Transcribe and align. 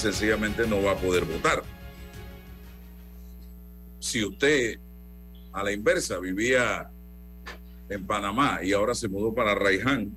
sencillamente 0.00 0.66
no 0.66 0.82
va 0.82 0.92
a 0.92 0.96
poder 0.96 1.24
votar. 1.24 1.62
Si 3.98 4.24
usted 4.24 4.78
a 5.52 5.62
la 5.62 5.72
inversa 5.72 6.18
vivía 6.18 6.90
en 7.88 8.06
Panamá 8.06 8.60
y 8.62 8.72
ahora 8.72 8.94
se 8.94 9.08
mudó 9.08 9.34
para 9.34 9.54
Raiján 9.54 10.16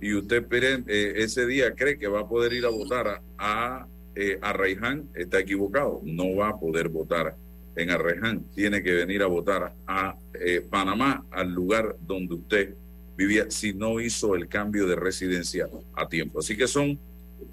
y 0.00 0.14
usted 0.14 0.44
eh, 0.88 1.12
ese 1.16 1.46
día 1.46 1.74
cree 1.74 1.96
que 1.96 2.08
va 2.08 2.20
a 2.20 2.28
poder 2.28 2.52
ir 2.52 2.64
a 2.64 2.70
votar 2.70 3.22
a, 3.38 3.86
eh, 4.16 4.38
a 4.42 4.52
Raiján, 4.52 5.08
está 5.14 5.38
equivocado, 5.38 6.00
no 6.02 6.34
va 6.34 6.48
a 6.48 6.58
poder 6.58 6.88
votar 6.88 7.36
en 7.76 7.90
Arreján, 7.90 8.44
tiene 8.54 8.82
que 8.82 8.92
venir 8.92 9.22
a 9.22 9.26
votar 9.26 9.72
a 9.86 10.16
eh, 10.34 10.66
Panamá, 10.68 11.24
al 11.30 11.52
lugar 11.52 11.96
donde 12.00 12.34
usted 12.34 12.74
vivía, 13.16 13.50
si 13.50 13.72
no 13.72 14.00
hizo 14.00 14.34
el 14.34 14.48
cambio 14.48 14.86
de 14.86 14.96
residencia 14.96 15.68
a 15.94 16.08
tiempo. 16.08 16.40
Así 16.40 16.56
que 16.56 16.66
son 16.66 16.98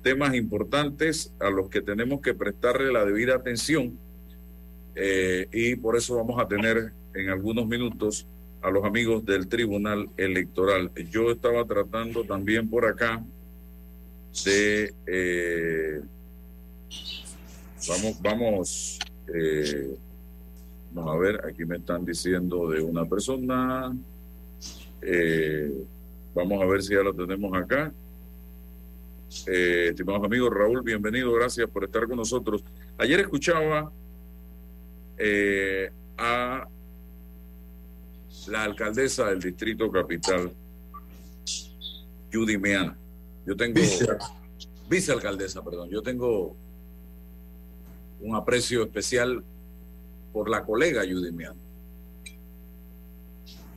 temas 0.02 0.36
importantes 0.36 1.34
a 1.40 1.50
los 1.50 1.70
que 1.70 1.82
tenemos 1.82 2.22
que 2.22 2.34
prestarle 2.34 2.92
la 2.92 3.06
debida 3.06 3.36
atención 3.36 3.98
eh, 4.96 5.48
y 5.52 5.76
por 5.76 5.96
eso 5.96 6.16
vamos 6.16 6.40
a 6.40 6.48
tener 6.48 6.92
en 7.14 7.30
algunos 7.30 7.68
minutos 7.68 8.28
a 8.62 8.70
los 8.70 8.84
amigos 8.84 9.26
del 9.26 9.48
Tribunal 9.48 10.10
Electoral. 10.18 10.92
Yo 11.10 11.32
estaba 11.32 11.66
tratando 11.66 12.24
también 12.24 12.70
por 12.70 12.86
acá 12.86 13.24
de... 14.46 14.94
Eh, 15.08 16.02
vamos, 17.88 18.22
vamos 18.22 19.00
Vamos 20.92 21.16
a 21.16 21.20
ver, 21.20 21.46
aquí 21.46 21.66
me 21.66 21.78
están 21.78 22.04
diciendo 22.04 22.68
de 22.70 22.82
una 22.82 23.06
persona. 23.06 23.96
Eh, 25.02 25.72
vamos 26.34 26.62
a 26.62 26.66
ver 26.66 26.82
si 26.82 26.96
ya 26.96 27.02
lo 27.02 27.14
tenemos 27.14 27.56
acá. 27.56 27.94
Eh, 29.46 29.90
estimados 29.90 30.24
amigos, 30.24 30.52
Raúl, 30.52 30.82
bienvenido, 30.82 31.32
gracias 31.34 31.70
por 31.70 31.84
estar 31.84 32.08
con 32.08 32.18
nosotros. 32.18 32.64
Ayer 32.98 33.20
escuchaba 33.20 33.92
eh, 35.18 35.92
a 36.18 36.68
la 38.48 38.64
alcaldesa 38.64 39.28
del 39.28 39.40
Distrito 39.40 39.92
Capital, 39.92 40.52
Judy 42.34 42.58
Meana. 42.58 42.98
Yo 43.46 43.56
tengo. 43.56 43.80
Vicealcaldesa, 44.90 45.64
perdón. 45.64 45.90
Yo 45.90 46.02
tengo 46.02 46.56
un 48.22 48.36
aprecio 48.36 48.84
especial 48.84 49.44
por 50.34 50.50
la 50.50 50.64
colega 50.64 51.04
Judy 51.04 51.32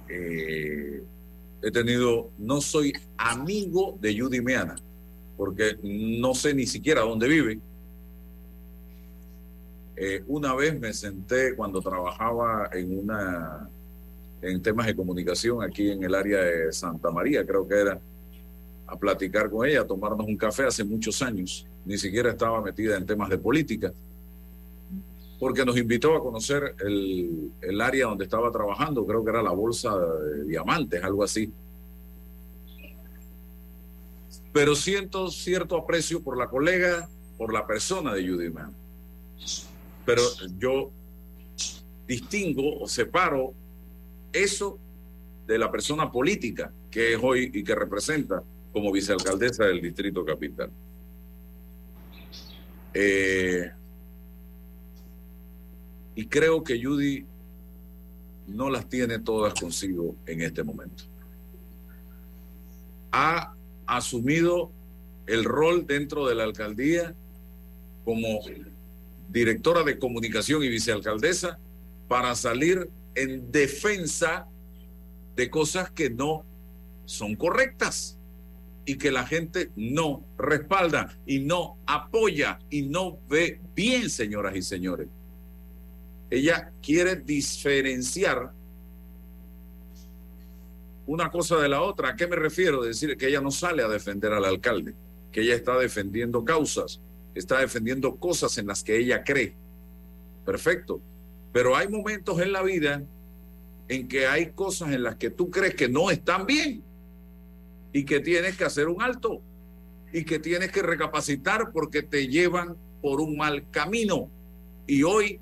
eh, 0.08 1.02
he 1.62 1.70
tenido, 1.70 2.30
no 2.38 2.60
soy 2.60 2.92
amigo 3.16 3.96
de 4.00 4.18
Judy 4.18 4.40
Meana, 4.40 4.76
porque 5.36 5.78
no 5.82 6.34
sé 6.34 6.54
ni 6.54 6.66
siquiera 6.66 7.02
dónde 7.02 7.28
vive. 7.28 7.58
Eh, 9.96 10.22
una 10.26 10.54
vez 10.54 10.78
me 10.78 10.92
senté 10.92 11.54
cuando 11.54 11.80
trabajaba 11.80 12.70
en 12.72 12.98
una 12.98 13.68
en 14.40 14.60
temas 14.60 14.86
de 14.86 14.96
comunicación 14.96 15.62
aquí 15.62 15.90
en 15.90 16.02
el 16.02 16.14
área 16.14 16.40
de 16.40 16.72
Santa 16.72 17.12
María, 17.12 17.46
creo 17.46 17.66
que 17.68 17.76
era, 17.76 18.00
a 18.88 18.96
platicar 18.96 19.48
con 19.48 19.64
ella, 19.66 19.82
a 19.82 19.86
tomarnos 19.86 20.26
un 20.26 20.36
café 20.36 20.64
hace 20.64 20.82
muchos 20.82 21.22
años. 21.22 21.64
Ni 21.84 21.96
siquiera 21.96 22.30
estaba 22.30 22.60
metida 22.60 22.96
en 22.96 23.06
temas 23.06 23.30
de 23.30 23.38
política 23.38 23.92
porque 25.42 25.64
nos 25.64 25.76
invitó 25.76 26.14
a 26.14 26.22
conocer 26.22 26.76
el, 26.78 27.80
área 27.80 28.06
donde 28.06 28.22
estaba 28.22 28.52
trabajando, 28.52 29.04
creo 29.04 29.24
que 29.24 29.30
era 29.30 29.42
la 29.42 29.50
bolsa 29.50 29.92
de 29.98 30.44
diamantes, 30.44 31.02
algo 31.02 31.24
así. 31.24 31.52
Pero 34.52 34.74
siento 34.74 35.30
cierto 35.30 35.76
aprecio 35.76 36.22
por 36.22 36.36
la 36.36 36.48
colega, 36.48 37.08
por 37.38 37.52
la 37.52 37.66
persona 37.66 38.12
de 38.14 38.28
Judy 38.28 38.50
Mann. 38.50 38.74
Pero 40.04 40.22
yo 40.58 40.90
distingo 42.06 42.80
o 42.80 42.88
separo 42.88 43.54
eso 44.32 44.78
de 45.46 45.58
la 45.58 45.70
persona 45.70 46.10
política 46.10 46.72
que 46.90 47.14
es 47.14 47.20
hoy 47.22 47.50
y 47.52 47.64
que 47.64 47.74
representa 47.74 48.42
como 48.72 48.92
vicealcaldesa 48.92 49.64
del 49.64 49.80
Distrito 49.80 50.24
Capital. 50.24 50.70
Eh, 52.94 53.70
y 56.14 56.26
creo 56.26 56.62
que 56.62 56.82
Judy 56.82 57.24
no 58.48 58.68
las 58.68 58.88
tiene 58.88 59.18
todas 59.18 59.54
consigo 59.58 60.16
en 60.26 60.42
este 60.42 60.62
momento. 60.62 61.04
Ha 63.12 63.54
asumido 63.96 64.70
el 65.26 65.44
rol 65.44 65.86
dentro 65.86 66.26
de 66.26 66.34
la 66.34 66.44
alcaldía 66.44 67.14
como 68.04 68.40
directora 69.28 69.82
de 69.82 69.98
comunicación 69.98 70.62
y 70.62 70.68
vicealcaldesa 70.68 71.58
para 72.08 72.34
salir 72.34 72.90
en 73.14 73.50
defensa 73.50 74.46
de 75.36 75.50
cosas 75.50 75.90
que 75.90 76.10
no 76.10 76.44
son 77.04 77.36
correctas 77.36 78.18
y 78.84 78.96
que 78.96 79.12
la 79.12 79.26
gente 79.26 79.70
no 79.76 80.24
respalda 80.36 81.16
y 81.24 81.40
no 81.40 81.78
apoya 81.86 82.58
y 82.68 82.82
no 82.82 83.18
ve 83.28 83.60
bien, 83.74 84.10
señoras 84.10 84.56
y 84.56 84.62
señores. 84.62 85.08
Ella 86.30 86.72
quiere 86.82 87.16
diferenciar 87.16 88.52
una 91.06 91.30
cosa 91.30 91.56
de 91.58 91.68
la 91.68 91.82
otra. 91.82 92.10
¿A 92.10 92.16
qué 92.16 92.26
me 92.26 92.36
refiero? 92.36 92.82
Decir 92.82 93.16
que 93.16 93.28
ella 93.28 93.40
no 93.40 93.50
sale 93.50 93.82
a 93.82 93.88
defender 93.88 94.32
al 94.32 94.44
alcalde, 94.44 94.94
que 95.30 95.42
ella 95.42 95.54
está 95.54 95.78
defendiendo 95.78 96.44
causas, 96.44 97.00
está 97.34 97.58
defendiendo 97.58 98.16
cosas 98.16 98.58
en 98.58 98.66
las 98.66 98.82
que 98.82 98.96
ella 98.96 99.24
cree. 99.24 99.54
Perfecto. 100.44 101.00
Pero 101.52 101.76
hay 101.76 101.88
momentos 101.88 102.40
en 102.40 102.52
la 102.52 102.62
vida 102.62 103.02
en 103.88 104.08
que 104.08 104.26
hay 104.26 104.50
cosas 104.52 104.92
en 104.92 105.02
las 105.02 105.16
que 105.16 105.30
tú 105.30 105.50
crees 105.50 105.74
que 105.74 105.88
no 105.88 106.10
están 106.10 106.46
bien 106.46 106.82
y 107.92 108.04
que 108.04 108.20
tienes 108.20 108.56
que 108.56 108.64
hacer 108.64 108.88
un 108.88 109.02
alto 109.02 109.42
y 110.12 110.24
que 110.24 110.38
tienes 110.38 110.70
que 110.70 110.82
recapacitar 110.82 111.72
porque 111.72 112.02
te 112.02 112.28
llevan 112.28 112.76
por 113.00 113.20
un 113.20 113.36
mal 113.36 113.68
camino. 113.70 114.30
Y 114.86 115.02
hoy 115.02 115.40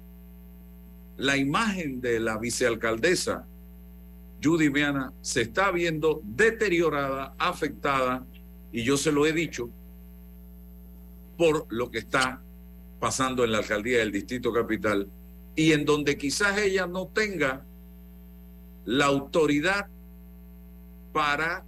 la 1.16 1.36
imagen 1.36 2.00
de 2.00 2.18
la 2.18 2.38
vicealcaldesa 2.38 3.46
Judy 4.42 4.70
Meana 4.70 5.12
se 5.20 5.42
está 5.42 5.70
viendo 5.70 6.20
deteriorada, 6.24 7.34
afectada, 7.38 8.26
y 8.72 8.82
yo 8.84 8.96
se 8.96 9.12
lo 9.12 9.26
he 9.26 9.32
dicho, 9.32 9.70
por 11.36 11.66
lo 11.70 11.90
que 11.90 11.98
está 11.98 12.42
pasando 12.98 13.44
en 13.44 13.52
la 13.52 13.58
alcaldía 13.58 13.98
del 13.98 14.12
Distrito 14.12 14.52
Capital 14.52 15.08
y 15.56 15.72
en 15.72 15.84
donde 15.84 16.16
quizás 16.16 16.58
ella 16.58 16.86
no 16.86 17.06
tenga 17.06 17.64
la 18.84 19.06
autoridad 19.06 19.88
para 21.12 21.64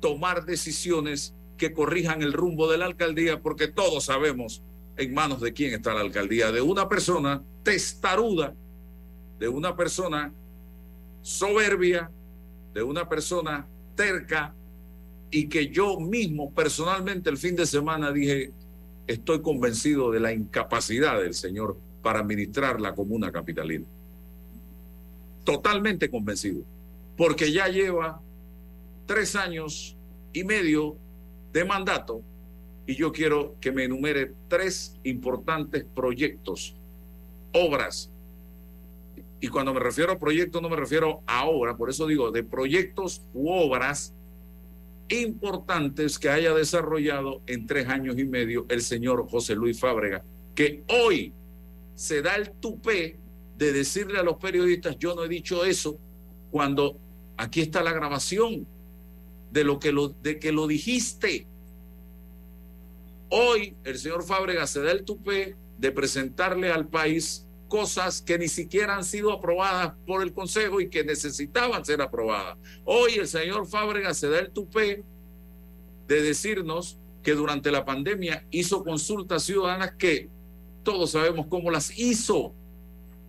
tomar 0.00 0.44
decisiones 0.44 1.34
que 1.56 1.72
corrijan 1.72 2.22
el 2.22 2.32
rumbo 2.32 2.70
de 2.70 2.78
la 2.78 2.84
alcaldía, 2.84 3.40
porque 3.40 3.66
todos 3.66 4.04
sabemos 4.04 4.62
en 4.96 5.14
manos 5.14 5.40
de 5.40 5.52
quién 5.52 5.72
está 5.74 5.94
la 5.94 6.00
alcaldía, 6.00 6.52
de 6.52 6.60
una 6.60 6.88
persona 6.88 7.42
testaruda, 7.62 8.54
de 9.38 9.48
una 9.48 9.76
persona 9.76 10.32
soberbia, 11.26 12.08
de 12.72 12.84
una 12.84 13.08
persona 13.08 13.66
terca, 13.96 14.54
y 15.28 15.48
que 15.48 15.68
yo 15.68 15.98
mismo 15.98 16.52
personalmente 16.52 17.28
el 17.30 17.36
fin 17.36 17.56
de 17.56 17.66
semana 17.66 18.12
dije, 18.12 18.52
estoy 19.08 19.42
convencido 19.42 20.12
de 20.12 20.20
la 20.20 20.32
incapacidad 20.32 21.20
del 21.20 21.34
Señor 21.34 21.76
para 22.00 22.20
administrar 22.20 22.80
la 22.80 22.94
comuna 22.94 23.32
capitalina. 23.32 23.84
Totalmente 25.42 26.08
convencido, 26.08 26.62
porque 27.16 27.50
ya 27.50 27.66
lleva 27.66 28.20
tres 29.06 29.34
años 29.34 29.96
y 30.32 30.44
medio 30.44 30.96
de 31.52 31.64
mandato 31.64 32.22
y 32.86 32.94
yo 32.94 33.10
quiero 33.10 33.56
que 33.60 33.72
me 33.72 33.82
enumere 33.82 34.32
tres 34.46 34.94
importantes 35.02 35.84
proyectos, 35.92 36.76
obras. 37.52 38.12
Y 39.40 39.48
cuando 39.48 39.74
me 39.74 39.80
refiero 39.80 40.12
a 40.12 40.18
proyectos 40.18 40.62
no 40.62 40.68
me 40.68 40.76
refiero 40.76 41.22
a 41.26 41.46
obra, 41.46 41.76
por 41.76 41.90
eso 41.90 42.06
digo 42.06 42.30
de 42.30 42.42
proyectos 42.42 43.22
u 43.34 43.50
obras 43.50 44.14
importantes 45.08 46.18
que 46.18 46.28
haya 46.28 46.54
desarrollado 46.54 47.42
en 47.46 47.66
tres 47.66 47.88
años 47.88 48.18
y 48.18 48.24
medio 48.24 48.66
el 48.68 48.82
señor 48.82 49.28
José 49.28 49.54
Luis 49.54 49.78
Fábrega, 49.78 50.24
que 50.54 50.84
hoy 50.88 51.32
se 51.94 52.22
da 52.22 52.34
el 52.34 52.50
tupé 52.50 53.18
de 53.56 53.72
decirle 53.72 54.18
a 54.18 54.22
los 54.22 54.36
periodistas, 54.36 54.98
yo 54.98 55.14
no 55.14 55.24
he 55.24 55.28
dicho 55.28 55.64
eso, 55.64 55.98
cuando 56.50 56.98
aquí 57.36 57.60
está 57.60 57.82
la 57.82 57.92
grabación 57.92 58.66
de 59.50 59.64
lo 59.64 59.78
que 59.78 59.92
lo, 59.92 60.08
de 60.08 60.38
que 60.38 60.52
lo 60.52 60.66
dijiste. 60.66 61.46
Hoy 63.28 63.74
el 63.84 63.98
señor 63.98 64.24
Fábrega 64.24 64.66
se 64.66 64.82
da 64.82 64.92
el 64.92 65.04
tupé 65.04 65.56
de 65.78 65.92
presentarle 65.92 66.70
al 66.70 66.88
país 66.88 67.45
cosas 67.68 68.22
que 68.22 68.38
ni 68.38 68.48
siquiera 68.48 68.96
han 68.96 69.04
sido 69.04 69.32
aprobadas 69.32 69.94
por 70.06 70.22
el 70.22 70.32
Consejo 70.32 70.80
y 70.80 70.88
que 70.88 71.04
necesitaban 71.04 71.84
ser 71.84 72.00
aprobadas. 72.00 72.56
Hoy 72.84 73.14
el 73.14 73.28
señor 73.28 73.66
Fábrega 73.66 74.14
se 74.14 74.28
da 74.28 74.38
el 74.38 74.50
tupé 74.50 75.04
de 76.08 76.22
decirnos 76.22 76.98
que 77.22 77.32
durante 77.32 77.70
la 77.70 77.84
pandemia 77.84 78.46
hizo 78.50 78.84
consultas 78.84 79.42
ciudadanas 79.42 79.94
que 79.98 80.28
todos 80.82 81.10
sabemos 81.10 81.46
cómo 81.48 81.70
las 81.70 81.98
hizo. 81.98 82.54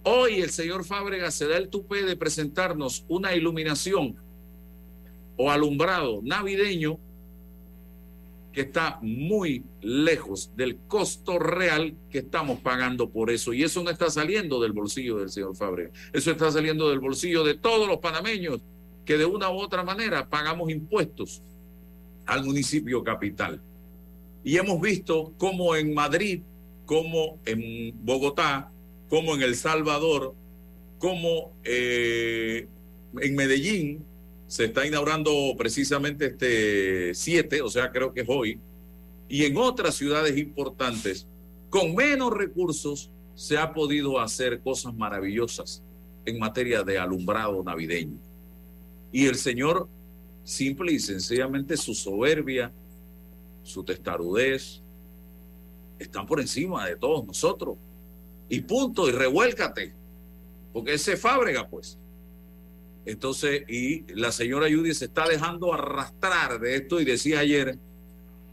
Hoy 0.04 0.42
el 0.42 0.51
señor 0.51 0.86
Fábrega 0.86 1.31
se 1.31 1.48
da 1.48 1.57
el 1.57 1.69
tupé 1.69 2.04
de 2.04 2.16
presentarnos 2.16 3.06
una 3.07 3.36
iluminación 3.36 4.16
o 5.36 5.51
alumbrado 5.51 6.22
navideño 6.24 7.00
que 8.51 8.61
está 8.61 8.99
muy 9.01 9.63
lejos 9.81 10.51
del 10.55 10.77
costo 10.88 11.38
real 11.38 11.95
que 12.09 12.19
estamos 12.19 12.59
pagando 12.59 13.09
por 13.09 13.29
eso. 13.29 13.53
Y 13.53 13.63
eso 13.63 13.83
no 13.83 13.89
está 13.89 14.09
saliendo 14.09 14.59
del 14.59 14.71
bolsillo 14.71 15.17
del 15.17 15.29
señor 15.29 15.55
Fábrega. 15.55 15.91
Eso 16.13 16.31
está 16.31 16.51
saliendo 16.51 16.89
del 16.89 16.99
bolsillo 16.99 17.44
de 17.44 17.55
todos 17.55 17.88
los 17.88 17.99
panameños 17.99 18.61
que 19.05 19.17
de 19.17 19.25
una 19.25 19.49
u 19.49 19.59
otra 19.59 19.83
manera 19.83 20.27
pagamos 20.27 20.69
impuestos 20.69 21.41
al 22.25 22.44
municipio 22.44 23.03
capital. 23.03 23.61
Y 24.44 24.57
hemos 24.57 24.81
visto 24.81 25.33
cómo 25.38 25.75
en 25.75 25.94
Madrid, 25.94 26.41
como 26.85 27.39
en 27.45 27.94
Bogotá, 28.03 28.71
como 29.09 29.35
en 29.35 29.41
El 29.41 29.55
Salvador, 29.55 30.33
como 30.99 31.53
eh, 31.63 32.67
en 33.21 33.35
Medellín, 33.35 34.05
se 34.47 34.65
está 34.65 34.85
inaugurando 34.85 35.31
precisamente 35.57 36.27
este 36.27 37.13
7, 37.13 37.61
o 37.61 37.69
sea, 37.69 37.91
creo 37.91 38.13
que 38.13 38.21
es 38.21 38.27
hoy, 38.29 38.59
y 39.29 39.44
en 39.44 39.57
otras 39.57 39.95
ciudades 39.95 40.38
importantes, 40.38 41.27
con 41.69 41.94
menos 41.95 42.31
recursos, 42.31 43.09
se 43.35 43.57
ha 43.57 43.73
podido 43.73 44.19
hacer 44.19 44.61
cosas 44.61 44.95
maravillosas 44.95 45.83
en 46.25 46.39
materia 46.39 46.83
de 46.83 46.97
alumbrado 46.97 47.63
navideño. 47.63 48.17
Y 49.11 49.25
el 49.25 49.35
Señor, 49.35 49.88
simple 50.44 50.94
y 50.94 50.99
sencillamente, 50.99 51.77
su 51.77 51.94
soberbia, 51.94 52.71
su 53.63 53.83
testarudez, 53.83 54.81
están 55.99 56.25
por 56.25 56.39
encima 56.39 56.88
de 56.88 56.95
todos 56.95 57.25
nosotros. 57.25 57.77
Y 58.49 58.61
punto, 58.61 59.09
y 59.09 59.11
revuélcate, 59.11 59.94
porque 60.71 60.94
ese 60.94 61.17
fábrega, 61.17 61.67
pues. 61.67 61.97
Entonces, 63.07 63.63
y 63.69 64.04
la 64.15 64.33
señora 64.33 64.68
Judy 64.69 64.94
se 64.94 65.06
está 65.06 65.25
dejando 65.30 65.74
arrastrar 65.74 66.59
de 66.59 66.75
esto 66.75 67.00
y 67.00 67.06
decía 67.06 67.39
ayer, 67.39 67.80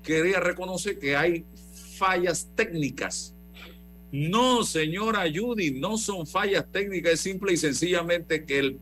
quería 0.01 0.39
reconocer 0.39 0.97
que 1.01 1.17
hay 1.17 1.45
fallas 1.99 2.49
técnicas. 2.55 3.35
No, 4.13 4.63
señora 4.63 5.25
Judy, 5.25 5.73
no 5.73 5.99
son 5.99 6.25
fallas 6.25 6.65
técnicas, 6.71 7.15
es 7.15 7.21
simple 7.21 7.53
y 7.53 7.57
sencillamente 7.57 8.45
que 8.45 8.61
el, 8.61 8.81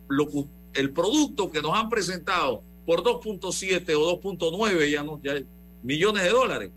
el 0.74 0.90
producto 0.90 1.50
que 1.50 1.62
nos 1.62 1.74
han 1.74 1.88
presentado 1.88 2.62
por 2.84 3.02
2.7 3.02 3.94
o 3.96 4.20
2.9 4.20 4.90
ya 4.90 5.02
no, 5.02 5.22
ya 5.22 5.42
millones 5.82 6.24
de 6.24 6.28
dólares 6.28 6.70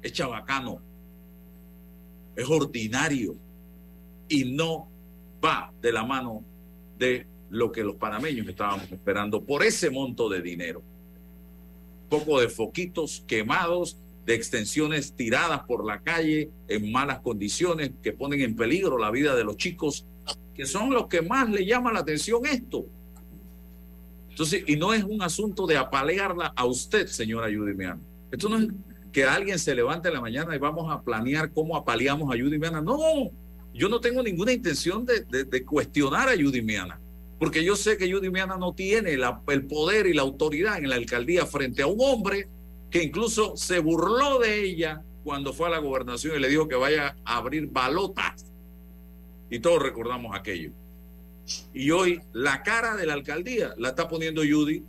es 0.00 0.12
chabacano, 0.14 0.80
es 2.34 2.48
ordinario 2.48 3.36
y 4.30 4.44
no 4.46 4.88
va 5.44 5.70
de 5.82 5.92
la 5.92 6.04
mano 6.04 6.42
de 6.96 7.26
lo 7.50 7.72
que 7.72 7.82
los 7.82 7.96
panameños 7.96 8.48
estábamos 8.48 8.90
esperando 8.90 9.44
por 9.44 9.64
ese 9.64 9.90
monto 9.90 10.28
de 10.28 10.40
dinero. 10.40 10.82
Poco 12.08 12.40
de 12.40 12.48
foquitos 12.48 13.24
quemados, 13.26 13.98
de 14.24 14.34
extensiones 14.34 15.14
tiradas 15.14 15.62
por 15.64 15.84
la 15.84 16.00
calle 16.00 16.50
en 16.68 16.92
malas 16.92 17.20
condiciones 17.20 17.90
que 18.02 18.12
ponen 18.12 18.40
en 18.42 18.54
peligro 18.54 18.98
la 18.98 19.10
vida 19.10 19.34
de 19.34 19.44
los 19.44 19.56
chicos, 19.56 20.06
que 20.54 20.64
son 20.64 20.90
los 20.90 21.08
que 21.08 21.22
más 21.22 21.50
le 21.50 21.66
llama 21.66 21.92
la 21.92 22.00
atención 22.00 22.46
esto. 22.46 22.86
Entonces, 24.28 24.62
y 24.66 24.76
no 24.76 24.94
es 24.94 25.02
un 25.02 25.20
asunto 25.22 25.66
de 25.66 25.76
apalearla 25.76 26.52
a 26.54 26.64
usted, 26.64 27.08
señora 27.08 27.48
Meana. 27.48 28.00
Esto 28.30 28.48
no 28.48 28.58
es 28.58 28.68
que 29.12 29.24
alguien 29.24 29.58
se 29.58 29.74
levante 29.74 30.08
en 30.08 30.14
la 30.14 30.20
mañana 30.20 30.54
y 30.54 30.58
vamos 30.58 30.90
a 30.90 31.02
planear 31.02 31.50
cómo 31.52 31.76
apaleamos 31.76 32.32
a 32.32 32.36
Meana. 32.36 32.80
No, 32.80 32.98
yo 33.74 33.88
no 33.88 34.00
tengo 34.00 34.22
ninguna 34.22 34.52
intención 34.52 35.04
de, 35.04 35.24
de 35.44 35.64
cuestionar 35.64 36.28
a 36.28 36.36
Meana 36.62 37.00
porque 37.40 37.64
yo 37.64 37.74
sé 37.74 37.96
que 37.96 38.12
Judy 38.12 38.28
Miana 38.28 38.58
no 38.58 38.74
tiene 38.74 39.14
el 39.14 39.66
poder 39.66 40.06
y 40.06 40.12
la 40.12 40.20
autoridad 40.20 40.76
en 40.76 40.90
la 40.90 40.96
alcaldía 40.96 41.46
frente 41.46 41.80
a 41.80 41.86
un 41.86 41.96
hombre 41.98 42.50
que 42.90 43.02
incluso 43.02 43.56
se 43.56 43.78
burló 43.78 44.38
de 44.38 44.62
ella 44.62 45.02
cuando 45.24 45.54
fue 45.54 45.68
a 45.68 45.70
la 45.70 45.78
gobernación 45.78 46.36
y 46.36 46.38
le 46.38 46.50
dijo 46.50 46.68
que 46.68 46.76
vaya 46.76 47.16
a 47.24 47.38
abrir 47.38 47.66
balotas. 47.68 48.44
Y 49.48 49.58
todos 49.60 49.82
recordamos 49.82 50.36
aquello. 50.36 50.72
Y 51.72 51.90
hoy 51.92 52.20
la 52.34 52.62
cara 52.62 52.94
de 52.94 53.06
la 53.06 53.14
alcaldía 53.14 53.72
la 53.78 53.88
está 53.88 54.06
poniendo 54.06 54.42
Judy, 54.42 54.84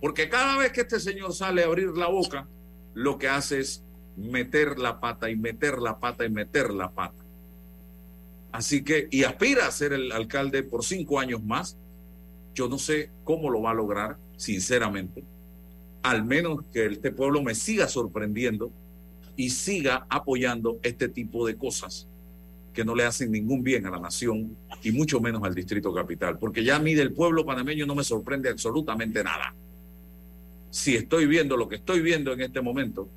porque 0.00 0.28
cada 0.28 0.58
vez 0.58 0.72
que 0.72 0.80
este 0.80 0.98
señor 0.98 1.32
sale 1.32 1.62
a 1.62 1.66
abrir 1.66 1.90
la 1.90 2.08
boca, 2.08 2.48
lo 2.94 3.18
que 3.18 3.28
hace 3.28 3.60
es 3.60 3.84
meter 4.16 4.80
la 4.80 4.98
pata 4.98 5.30
y 5.30 5.36
meter 5.36 5.78
la 5.78 6.00
pata 6.00 6.24
y 6.24 6.28
meter 6.28 6.74
la 6.74 6.90
pata. 6.90 7.21
Así 8.52 8.84
que, 8.84 9.08
y 9.10 9.24
aspira 9.24 9.66
a 9.66 9.70
ser 9.70 9.94
el 9.94 10.12
alcalde 10.12 10.62
por 10.62 10.84
cinco 10.84 11.18
años 11.18 11.42
más. 11.42 11.78
Yo 12.54 12.68
no 12.68 12.78
sé 12.78 13.10
cómo 13.24 13.48
lo 13.48 13.62
va 13.62 13.70
a 13.70 13.74
lograr, 13.74 14.18
sinceramente. 14.36 15.24
Al 16.02 16.24
menos 16.24 16.60
que 16.70 16.86
este 16.86 17.12
pueblo 17.12 17.42
me 17.42 17.54
siga 17.54 17.88
sorprendiendo 17.88 18.70
y 19.36 19.50
siga 19.50 20.06
apoyando 20.10 20.78
este 20.82 21.08
tipo 21.08 21.46
de 21.46 21.56
cosas 21.56 22.06
que 22.74 22.84
no 22.84 22.94
le 22.94 23.04
hacen 23.04 23.30
ningún 23.30 23.62
bien 23.62 23.86
a 23.86 23.90
la 23.90 23.98
nación 23.98 24.56
y 24.82 24.92
mucho 24.92 25.20
menos 25.20 25.42
al 25.44 25.54
distrito 25.54 25.92
capital. 25.94 26.38
Porque 26.38 26.62
ya 26.62 26.76
a 26.76 26.78
mí 26.78 26.94
del 26.94 27.12
pueblo 27.12 27.46
panameño 27.46 27.86
no 27.86 27.94
me 27.94 28.04
sorprende 28.04 28.50
absolutamente 28.50 29.24
nada. 29.24 29.54
Si 30.70 30.94
estoy 30.94 31.26
viendo 31.26 31.56
lo 31.56 31.68
que 31.68 31.76
estoy 31.76 32.00
viendo 32.00 32.32
en 32.32 32.42
este 32.42 32.60
momento, 32.60 33.08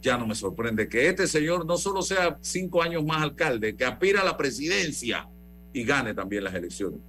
ya 0.00 0.16
no 0.16 0.26
me 0.26 0.34
sorprende 0.34 0.88
que 0.88 1.08
este 1.08 1.26
señor 1.26 1.66
no 1.66 1.76
solo 1.76 2.02
sea 2.02 2.38
cinco 2.40 2.82
años 2.82 3.04
más 3.04 3.22
alcalde, 3.22 3.76
que 3.76 3.84
aspira 3.84 4.20
a 4.20 4.24
la 4.24 4.36
presidencia 4.36 5.28
y 5.72 5.84
gane 5.84 6.14
también 6.14 6.44
las 6.44 6.54
elecciones. 6.54 7.00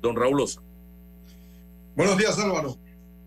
Don 0.00 0.14
Raúl 0.14 0.40
Osa. 0.40 0.62
Buenos 1.96 2.16
días, 2.16 2.38
Álvaro. 2.38 2.78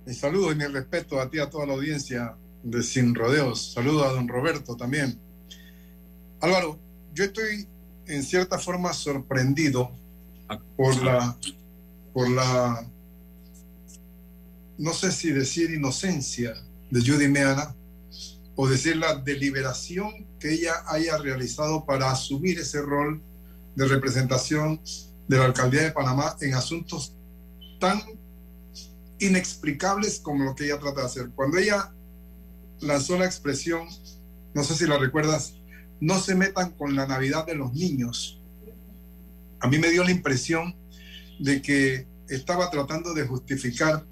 Mi 0.06 0.14
saludo 0.14 0.52
y 0.52 0.56
mi 0.56 0.66
respeto 0.66 1.20
a 1.20 1.30
ti, 1.30 1.40
a 1.40 1.50
toda 1.50 1.66
la 1.66 1.74
audiencia 1.74 2.36
de 2.64 2.82
Sin 2.82 3.14
Rodeos. 3.14 3.74
Saludo 3.74 4.06
a 4.06 4.14
don 4.14 4.28
Roberto 4.28 4.76
también. 4.76 5.20
Álvaro, 6.40 6.80
yo 7.14 7.26
estoy 7.26 7.68
en 8.08 8.24
cierta 8.24 8.58
forma 8.58 8.94
sorprendido 8.94 9.92
por 10.76 11.02
la, 11.04 11.38
por 12.14 12.30
la, 12.30 12.88
no 14.78 14.94
sé 14.94 15.12
si 15.12 15.32
decir 15.32 15.72
inocencia 15.72 16.54
de 16.90 17.00
Judy 17.00 17.28
Meana, 17.28 17.76
o 18.64 18.68
decir 18.68 18.96
la 18.96 19.16
deliberación 19.16 20.28
que 20.40 20.54
ella 20.54 20.84
haya 20.86 21.18
realizado 21.18 21.84
para 21.84 22.12
asumir 22.12 22.60
ese 22.60 22.80
rol 22.80 23.20
de 23.76 23.88
representación 23.88 24.80
de 25.28 25.38
la 25.40 25.46
alcaldía 25.46 25.82
de 25.82 25.92
Panamá 25.92 26.38
en 26.42 26.54
asuntos 26.54 27.16
tan 27.80 28.00
inexplicables 29.18 30.20
como 30.20 30.44
lo 30.44 30.54
que 30.54 30.66
ella 30.66 30.78
trata 30.78 31.02
de 31.02 31.08
hacer. 31.08 31.32
Cuando 31.32 31.58
ella 31.58 31.92
lanzó 32.82 33.18
la 33.18 33.26
expresión, 33.26 33.88
no 34.54 34.64
sé 34.64 34.76
si 34.76 34.86
la 34.86 35.00
recuerdas, 35.00 35.56
no 36.00 36.20
se 36.20 36.36
metan 36.36 36.70
con 36.74 36.96
la 36.96 37.08
Navidad 37.08 37.48
de 37.48 37.56
los 37.56 37.74
niños, 37.74 38.44
a 39.60 39.68
mí 39.68 39.80
me 39.80 39.90
dio 39.90 40.04
la 40.04 40.12
impresión 40.12 40.76
de 41.40 41.64
que 41.64 42.06
estaba 42.30 42.70
tratando 42.70 43.16
de 43.16 43.26
justificar 43.26 44.06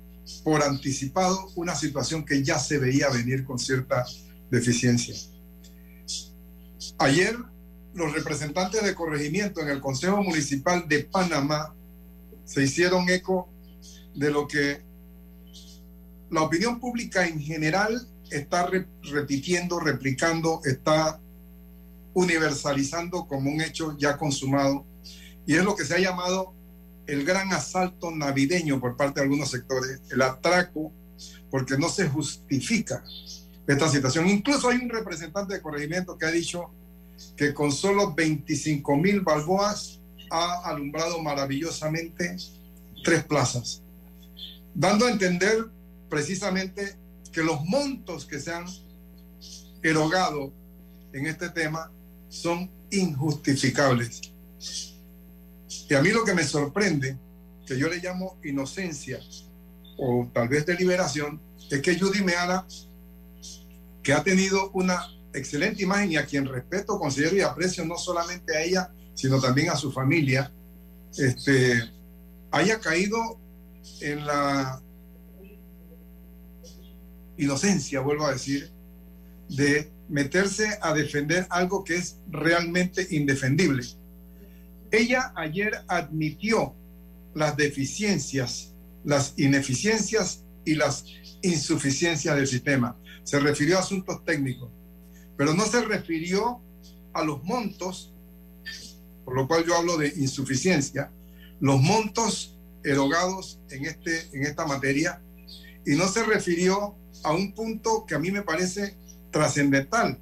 por 0.44 0.64
anticipado 0.64 1.50
una 1.56 1.76
situación 1.76 2.26
que 2.26 2.44
ya 2.44 2.58
se 2.58 2.80
veía 2.80 3.10
venir 3.10 3.46
con 3.46 3.60
cierta 3.60 4.08
deficiencia. 4.50 5.16
Ayer, 6.98 7.36
los 7.94 8.14
representantes 8.14 8.84
de 8.84 8.96
corregimiento 8.96 9.62
en 9.62 9.70
el 9.70 9.82
Consejo 9.82 10.24
Municipal 10.24 10.88
de 10.88 11.04
Panamá 11.06 11.76
se 12.46 12.64
hicieron 12.64 13.10
eco 13.10 13.50
de 14.16 14.32
lo 14.32 14.48
que 14.48 14.82
la 16.30 16.42
opinión 16.42 16.80
pública 16.80 17.28
en 17.28 17.40
general 17.40 18.08
está 18.30 18.70
repitiendo, 19.12 19.80
replicando, 19.80 20.62
está 20.66 21.20
universalizando 22.14 23.28
como 23.28 23.50
un 23.50 23.62
hecho 23.62 23.98
ya 23.98 24.18
consumado, 24.18 24.86
y 25.46 25.56
es 25.56 25.64
lo 25.64 25.76
que 25.76 25.86
se 25.86 25.96
ha 25.96 26.00
llamado 26.00 26.54
el 27.08 27.26
gran 27.26 27.52
asalto 27.54 28.12
navideño 28.12 28.80
por 28.80 28.96
parte 28.96 29.20
de 29.20 29.24
algunos 29.24 29.50
sectores, 29.50 30.02
el 30.12 30.22
atraco, 30.22 30.92
porque 31.50 31.78
no 31.78 31.90
se 31.90 32.08
justifica 32.08 33.04
esta 33.70 33.88
situación. 33.88 34.28
Incluso 34.28 34.70
hay 34.70 34.78
un 34.78 34.90
representante 34.90 35.54
de 35.54 35.62
corregimiento 35.62 36.18
que 36.18 36.26
ha 36.26 36.32
dicho 36.32 36.72
que 37.38 37.54
con 37.54 37.72
solo 37.72 38.16
25 38.16 38.98
mil 38.98 39.22
balboas 39.22 40.00
ha 40.32 40.62
alumbrado 40.66 41.22
maravillosamente 41.22 42.36
tres 43.04 43.24
plazas, 43.24 43.84
dando 44.74 45.06
a 45.06 45.12
entender 45.12 45.70
precisamente 46.10 46.96
que 47.32 47.44
los 47.44 47.64
montos 47.66 48.26
que 48.26 48.40
se 48.40 48.52
han 48.52 48.66
erogado 49.84 50.52
en 51.14 51.28
este 51.28 51.50
tema 51.50 51.92
son 52.28 52.72
injustificables. 52.90 54.22
Y 55.90 55.94
a 55.94 56.02
mí 56.02 56.10
lo 56.10 56.24
que 56.24 56.34
me 56.34 56.44
sorprende, 56.44 57.18
que 57.68 57.78
yo 57.78 57.88
le 57.88 57.98
llamo 57.98 58.38
inocencia 58.44 59.20
o 59.98 60.28
tal 60.34 60.48
vez 60.48 60.66
deliberación, 60.66 61.40
es 61.70 61.82
que 61.82 62.00
Judy 62.00 62.24
Meana 62.24 62.66
que 64.10 64.16
ha 64.16 64.24
tenido 64.24 64.72
una 64.72 65.00
excelente 65.36 65.84
imagen 65.84 66.14
y 66.14 66.18
a 66.18 66.26
quien 66.26 66.48
respeto, 66.48 66.98
considero 66.98 67.36
y 67.36 67.42
aprecio 67.42 67.86
no 67.86 67.96
solamente 67.96 68.58
a 68.58 68.64
ella, 68.64 68.92
sino 69.14 69.40
también 69.40 69.70
a 69.70 69.76
su 69.76 69.92
familia, 69.92 70.52
este, 71.16 71.80
haya 72.50 72.80
caído 72.80 73.40
en 74.02 74.26
la 74.26 74.82
inocencia, 77.38 78.00
vuelvo 78.00 78.26
a 78.26 78.32
decir, 78.32 78.72
de 79.48 79.92
meterse 80.08 80.80
a 80.82 80.92
defender 80.96 81.46
algo 81.52 81.84
que 81.84 81.98
es 81.98 82.18
realmente 82.32 83.06
indefendible. 83.12 83.86
Ella 84.90 85.34
ayer 85.36 85.84
admitió 85.88 86.74
las 87.36 87.56
deficiencias, 87.56 88.74
las 89.04 89.36
ineficiencias 89.38 90.46
y 90.66 90.74
las 90.74 91.06
insuficiencias 91.44 92.36
del 92.36 92.48
sistema. 92.48 92.98
Se 93.30 93.40
refirió 93.40 93.78
a 93.78 93.82
asuntos 93.82 94.26
técnicos, 94.26 94.72
pero 95.38 95.54
no 95.54 95.64
se 95.68 95.86
refirió 95.86 96.60
a 97.14 97.24
los 97.24 97.44
montos, 97.44 98.12
por 99.24 99.36
lo 99.36 99.48
cual 99.48 99.64
yo 99.68 99.76
hablo 99.76 99.98
de 99.98 100.08
insuficiencia, 100.18 101.12
los 101.60 101.80
montos 101.80 102.58
erogados 102.84 103.60
en, 103.70 103.86
este, 103.86 104.36
en 104.36 104.48
esta 104.48 104.66
materia, 104.66 105.22
y 105.86 105.92
no 105.92 106.08
se 106.08 106.24
refirió 106.24 106.96
a 107.24 107.32
un 107.32 107.54
punto 107.54 108.04
que 108.08 108.16
a 108.16 108.20
mí 108.20 108.32
me 108.32 108.42
parece 108.42 108.98
trascendental, 109.30 110.18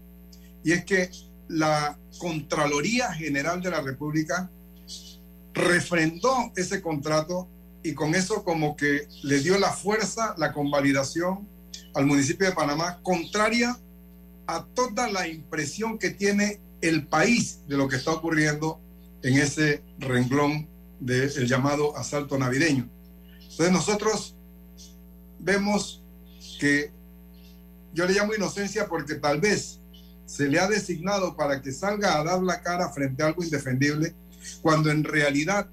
y 0.66 0.74
es 0.74 0.84
que 0.84 1.10
la 1.48 1.98
Contraloría 2.18 3.14
General 3.14 3.62
de 3.62 3.72
la 3.72 3.80
República 3.80 4.52
refrendó 5.54 6.52
ese 6.58 6.82
contrato 6.82 7.48
y 7.84 7.94
con 7.94 8.16
eso 8.16 8.44
como 8.44 8.76
que 8.76 9.08
le 9.24 9.40
dio 9.40 9.58
la 9.58 9.72
fuerza, 9.72 10.36
la 10.38 10.52
convalidación 10.52 11.56
al 11.98 12.06
municipio 12.06 12.48
de 12.48 12.54
Panamá, 12.54 13.00
contraria 13.02 13.76
a 14.46 14.66
toda 14.66 15.10
la 15.10 15.28
impresión 15.28 15.98
que 15.98 16.12
tiene 16.12 16.62
el 16.82 17.08
país 17.08 17.62
de 17.68 17.76
lo 17.76 17.88
que 17.88 17.96
está 17.96 18.12
ocurriendo 18.12 18.80
en 19.24 19.40
ese 19.40 19.84
renglón 19.98 20.70
del 21.00 21.48
llamado 21.48 21.98
asalto 21.98 22.38
navideño. 22.38 22.88
Entonces 23.42 23.72
nosotros 23.72 24.36
vemos 25.40 26.04
que 26.60 26.92
yo 27.94 28.06
le 28.06 28.14
llamo 28.14 28.36
inocencia 28.36 28.88
porque 28.88 29.16
tal 29.16 29.42
vez 29.42 29.80
se 30.28 30.48
le 30.48 30.60
ha 30.60 30.68
designado 30.68 31.36
para 31.36 31.64
que 31.64 31.72
salga 31.72 32.20
a 32.20 32.24
dar 32.24 32.44
la 32.44 32.62
cara 32.62 32.90
frente 32.90 33.24
a 33.24 33.28
algo 33.28 33.44
indefendible, 33.44 34.14
cuando 34.62 34.92
en 34.92 35.04
realidad 35.04 35.68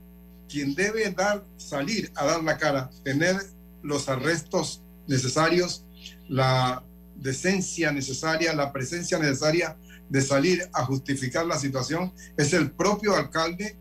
quien 0.49 0.75
debe 0.75 1.11
dar, 1.11 1.45
salir 1.59 2.11
a 2.15 2.25
dar 2.25 2.43
la 2.43 2.57
cara, 2.57 2.89
tener 3.03 3.37
los 3.83 4.09
arrestos 4.09 4.83
necesarios, 5.07 5.85
la 6.29 6.83
decencia 7.17 7.93
necesaria, 7.93 8.53
la 8.55 8.73
presencia 8.73 9.19
necesaria 9.19 9.77
de 10.09 10.21
salir 10.21 10.69
a 10.73 10.85
justificar 10.85 11.47
la 11.47 11.59
situación, 11.59 12.13
es 12.37 12.53
el 12.53 12.71
propio 12.71 13.15
alcalde 13.15 13.77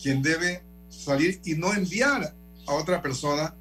quien 0.00 0.22
debe 0.22 0.62
salir 0.88 1.40
y 1.44 1.54
no 1.54 1.72
enviar 1.72 2.34
a 2.66 2.72
otra 2.72 3.02
persona 3.02 3.54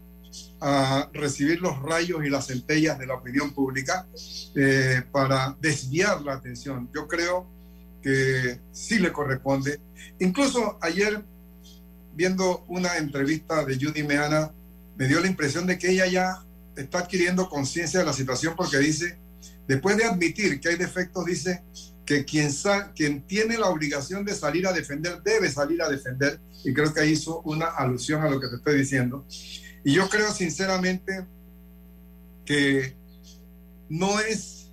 a 0.60 1.10
recibir 1.14 1.62
los 1.62 1.82
rayos 1.82 2.24
y 2.26 2.30
las 2.30 2.48
centellas 2.48 2.98
de 2.98 3.06
la 3.06 3.16
opinión 3.16 3.54
pública 3.54 4.08
eh, 4.56 5.04
para 5.12 5.56
desviar 5.60 6.22
la 6.22 6.34
atención. 6.34 6.90
Yo 6.94 7.08
creo 7.08 7.48
que 8.02 8.60
sí 8.72 9.00
le 9.00 9.12
corresponde. 9.12 9.80
Incluso 10.20 10.78
ayer, 10.82 11.24
viendo 12.14 12.64
una 12.68 12.98
entrevista 12.98 13.64
de 13.66 13.76
Judy 13.76 14.04
Meana, 14.04 14.52
me 14.96 15.08
dio 15.08 15.20
la 15.20 15.28
impresión 15.28 15.68
de 15.68 15.78
que 15.78 15.92
ella 15.92 16.06
ya 16.08 16.46
está 16.76 17.00
adquiriendo 17.00 17.50
conciencia 17.50 18.00
de 18.00 18.06
la 18.06 18.14
situación 18.14 18.56
porque 18.56 18.78
dice, 18.78 19.18
después 19.68 19.98
de 19.98 20.06
admitir 20.06 20.60
que 20.60 20.70
hay 20.70 20.76
defectos, 20.76 21.26
dice 21.26 21.64
que 22.06 22.26
quien, 22.26 22.52
quien 22.96 23.26
tiene 23.26 23.58
la 23.58 23.70
obligación 23.70 24.26
de 24.26 24.36
salir 24.36 24.68
a 24.68 24.74
defender 24.74 25.22
debe 25.24 25.50
salir 25.50 25.82
a 25.82 25.90
defender. 25.90 26.40
Y 26.64 26.74
creo 26.74 26.94
que 26.94 27.06
hizo 27.06 27.42
una 27.42 27.68
alusión 27.68 28.22
a 28.22 28.30
lo 28.30 28.40
que 28.40 28.48
te 28.48 28.56
estoy 28.56 28.78
diciendo. 28.78 29.26
Y 29.84 29.94
yo 29.94 30.10
creo 30.10 30.32
sinceramente 30.32 31.26
que 32.46 32.96
no 33.90 34.20
es 34.20 34.72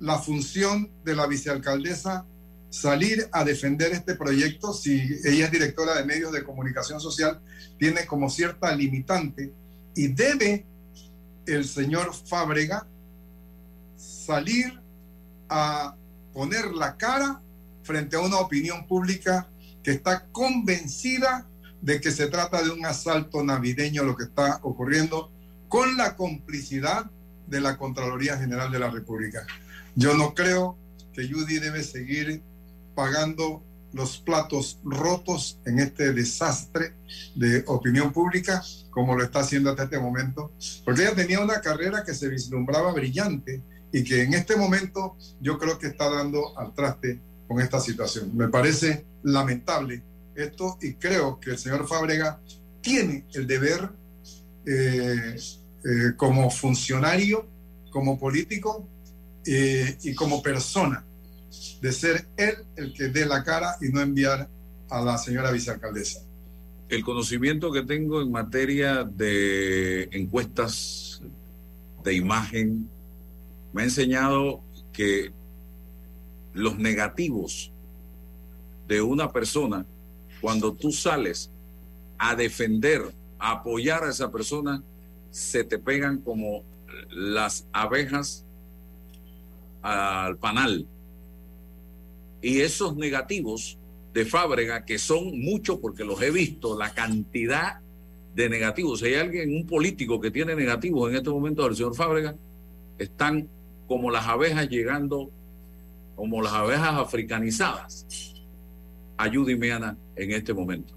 la 0.00 0.18
función 0.18 0.90
de 1.04 1.14
la 1.14 1.26
vicealcaldesa 1.26 2.26
salir 2.70 3.28
a 3.32 3.44
defender 3.44 3.92
este 3.92 4.14
proyecto 4.14 4.74
si 4.74 5.00
ella 5.24 5.46
es 5.46 5.50
directora 5.50 5.94
de 5.94 6.04
medios 6.04 6.32
de 6.32 6.44
comunicación 6.44 7.00
social, 7.00 7.40
tiene 7.78 8.04
como 8.06 8.28
cierta 8.28 8.74
limitante 8.74 9.52
y 9.94 10.08
debe 10.08 10.66
el 11.46 11.64
señor 11.64 12.12
Fábrega 12.14 12.86
salir 13.96 14.80
a 15.48 15.96
poner 16.32 16.72
la 16.72 16.96
cara 16.96 17.40
frente 17.82 18.16
a 18.16 18.20
una 18.20 18.38
opinión 18.38 18.86
pública 18.86 19.48
que 19.82 19.92
está 19.92 20.26
convencida 20.32 21.46
de 21.80 22.00
que 22.00 22.10
se 22.10 22.26
trata 22.26 22.62
de 22.62 22.70
un 22.70 22.84
asalto 22.84 23.44
navideño 23.44 24.02
lo 24.02 24.16
que 24.16 24.24
está 24.24 24.58
ocurriendo 24.62 25.30
con 25.68 25.96
la 25.96 26.16
complicidad 26.16 27.10
de 27.46 27.60
la 27.60 27.78
Contraloría 27.78 28.36
General 28.36 28.70
de 28.70 28.78
la 28.78 28.90
República. 28.90 29.46
Yo 29.94 30.14
no 30.14 30.34
creo 30.34 30.76
que 31.12 31.28
Judy 31.28 31.58
debe 31.58 31.82
seguir 31.82 32.42
pagando 32.94 33.62
los 33.96 34.18
platos 34.18 34.78
rotos 34.84 35.58
en 35.64 35.80
este 35.80 36.12
desastre 36.12 36.92
de 37.34 37.64
opinión 37.66 38.12
pública 38.12 38.62
como 38.90 39.14
lo 39.14 39.24
está 39.24 39.40
haciendo 39.40 39.70
hasta 39.70 39.84
este 39.84 39.98
momento, 39.98 40.52
porque 40.84 41.02
ella 41.02 41.14
tenía 41.14 41.40
una 41.40 41.60
carrera 41.60 42.04
que 42.04 42.14
se 42.14 42.28
vislumbraba 42.28 42.92
brillante 42.92 43.62
y 43.92 44.04
que 44.04 44.22
en 44.22 44.34
este 44.34 44.56
momento 44.56 45.16
yo 45.40 45.58
creo 45.58 45.78
que 45.78 45.88
está 45.88 46.10
dando 46.10 46.58
al 46.58 46.74
traste 46.74 47.18
con 47.46 47.60
esta 47.60 47.80
situación. 47.80 48.36
Me 48.36 48.48
parece 48.48 49.04
lamentable 49.22 50.02
esto 50.34 50.78
y 50.80 50.94
creo 50.94 51.38
que 51.40 51.50
el 51.50 51.58
señor 51.58 51.86
Fábrega 51.86 52.40
tiene 52.80 53.24
el 53.34 53.46
deber 53.46 53.90
eh, 54.66 55.36
eh, 55.36 56.12
como 56.16 56.50
funcionario, 56.50 57.46
como 57.90 58.18
político 58.18 58.86
eh, 59.46 59.96
y 60.02 60.14
como 60.14 60.42
persona 60.42 61.05
de 61.80 61.92
ser 61.92 62.26
él 62.36 62.54
el 62.76 62.92
que 62.92 63.08
dé 63.08 63.26
la 63.26 63.44
cara 63.44 63.76
y 63.80 63.88
no 63.88 64.00
enviar 64.00 64.48
a 64.88 65.00
la 65.02 65.18
señora 65.18 65.50
vicealcaldesa. 65.50 66.20
El 66.88 67.02
conocimiento 67.02 67.72
que 67.72 67.82
tengo 67.82 68.22
en 68.22 68.30
materia 68.30 69.04
de 69.04 70.08
encuestas 70.12 71.20
de 72.04 72.14
imagen 72.14 72.88
me 73.72 73.82
ha 73.82 73.84
enseñado 73.84 74.60
que 74.92 75.32
los 76.54 76.78
negativos 76.78 77.70
de 78.88 79.02
una 79.02 79.32
persona 79.32 79.84
cuando 80.40 80.72
tú 80.72 80.92
sales 80.92 81.50
a 82.18 82.34
defender, 82.34 83.12
a 83.38 83.52
apoyar 83.52 84.04
a 84.04 84.10
esa 84.10 84.30
persona, 84.30 84.82
se 85.30 85.64
te 85.64 85.78
pegan 85.78 86.18
como 86.18 86.62
las 87.10 87.66
abejas 87.72 88.44
al 89.82 90.36
panal. 90.38 90.86
Y 92.46 92.60
esos 92.60 92.96
negativos 92.96 93.78
de 94.12 94.24
Fábrega, 94.24 94.84
que 94.84 94.98
son 94.98 95.40
muchos 95.40 95.78
porque 95.78 96.04
los 96.04 96.20
he 96.22 96.30
visto, 96.30 96.78
la 96.78 96.94
cantidad 96.94 97.80
de 98.34 98.48
negativos. 98.48 99.00
Si 99.00 99.06
hay 99.06 99.14
alguien, 99.14 99.54
un 99.54 99.66
político 99.66 100.20
que 100.20 100.30
tiene 100.30 100.54
negativos 100.54 101.10
en 101.10 101.16
este 101.16 101.30
momento 101.30 101.64
del 101.64 101.74
señor 101.74 101.96
Fábrega, 101.96 102.36
están 102.98 103.48
como 103.88 104.10
las 104.10 104.26
abejas 104.26 104.68
llegando, 104.68 105.30
como 106.14 106.40
las 106.40 106.52
abejas 106.52 106.94
africanizadas 106.94 108.06
ayúdeme, 109.16 109.72
Ana, 109.72 109.96
en 110.14 110.32
este 110.32 110.54
momento. 110.54 110.94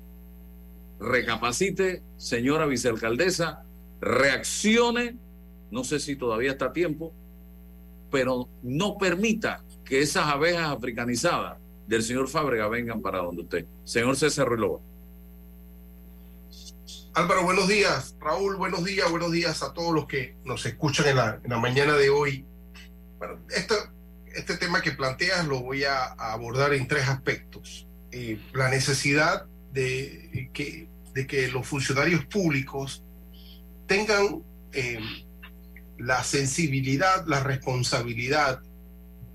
Recapacite, 1.00 2.04
señora 2.18 2.66
vicealcaldesa, 2.66 3.64
reaccione, 4.02 5.18
no 5.72 5.84
sé 5.84 6.00
si 6.00 6.16
todavía 6.16 6.52
está 6.52 6.66
a 6.66 6.74
tiempo, 6.74 7.14
pero 8.12 8.50
no 8.62 8.98
permita 8.98 9.64
que 9.90 10.02
esas 10.02 10.28
abejas 10.28 10.70
africanizadas 10.70 11.58
del 11.88 12.04
señor 12.04 12.30
Fábrega 12.30 12.68
vengan 12.68 13.02
para 13.02 13.18
donde 13.18 13.42
usted. 13.42 13.66
Señor 13.84 14.16
César 14.16 14.48
Relova. 14.48 14.80
Álvaro, 17.16 17.44
buenos 17.44 17.68
días. 17.68 18.16
Raúl, 18.22 18.56
buenos 18.56 18.86
días. 18.86 19.10
Buenos 19.10 19.32
días 19.32 19.64
a 19.64 19.74
todos 19.74 19.94
los 19.96 20.06
que 20.06 20.36
nos 20.46 20.64
escuchan 20.68 21.08
en 21.08 21.16
la, 21.16 21.42
en 21.44 21.50
la 21.50 21.58
mañana 21.58 21.94
de 21.94 22.12
hoy. 22.12 22.46
Bueno, 23.18 23.40
este, 23.50 23.74
este 24.36 24.58
tema 24.58 24.84
que 24.84 24.92
planteas 24.92 25.48
lo 25.48 25.62
voy 25.62 25.86
a 25.86 26.04
abordar 26.20 26.76
en 26.76 26.88
tres 26.88 27.10
aspectos. 27.10 27.88
Eh, 28.12 28.40
la 28.54 28.70
necesidad 28.70 29.48
de 29.74 30.52
que, 30.54 30.88
de 31.16 31.26
que 31.26 31.48
los 31.48 31.66
funcionarios 31.66 32.26
públicos 32.26 33.04
tengan 33.88 34.44
eh, 34.72 35.00
la 35.98 36.24
sensibilidad, 36.24 37.26
la 37.26 37.40
responsabilidad 37.40 38.62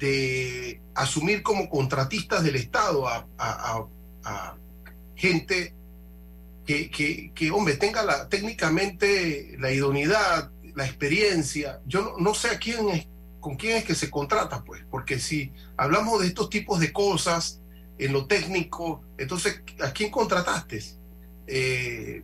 de 0.04 0.80
asumir 0.94 1.42
como 1.42 1.68
contratistas 1.68 2.44
del 2.44 2.56
Estado 2.56 3.06
a, 3.08 3.86
gente 5.16 5.74
que, 6.66 6.90
que, 7.34 7.50
hombre, 7.50 7.76
tenga 7.76 8.02
la, 8.02 8.28
técnicamente 8.28 9.56
la 9.58 9.72
idoneidad, 9.72 10.50
la 10.74 10.86
experiencia. 10.86 11.80
Yo 11.86 12.16
no, 12.18 12.34
sé 12.34 12.48
a 12.48 12.58
quién 12.58 13.06
con 13.40 13.56
quién 13.56 13.76
es 13.76 13.84
que 13.84 13.94
se 13.94 14.10
contrata, 14.10 14.64
pues, 14.64 14.82
porque 14.90 15.18
si 15.18 15.52
hablamos 15.76 16.20
de 16.20 16.28
estos 16.28 16.48
tipos 16.48 16.80
de 16.80 16.92
cosas 16.92 17.60
en 17.98 18.12
lo 18.12 18.26
técnico, 18.26 19.02
entonces, 19.18 19.62
¿a 19.80 19.92
quién 19.92 20.10
contrataste? 20.10 20.82
Eh, 21.46 22.22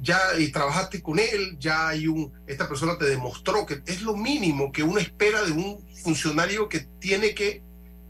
ya 0.00 0.18
y 0.38 0.50
trabajaste 0.50 1.02
con 1.02 1.18
él, 1.18 1.56
ya 1.58 1.88
hay 1.88 2.08
un, 2.08 2.32
esta 2.46 2.68
persona 2.68 2.98
te 2.98 3.06
demostró 3.06 3.64
que 3.66 3.82
es 3.86 4.02
lo 4.02 4.16
mínimo 4.16 4.72
que 4.72 4.82
uno 4.82 4.98
espera 4.98 5.42
de 5.42 5.52
un 5.52 5.84
funcionario 6.02 6.68
que 6.68 6.80
tiene 6.98 7.34
que 7.34 7.62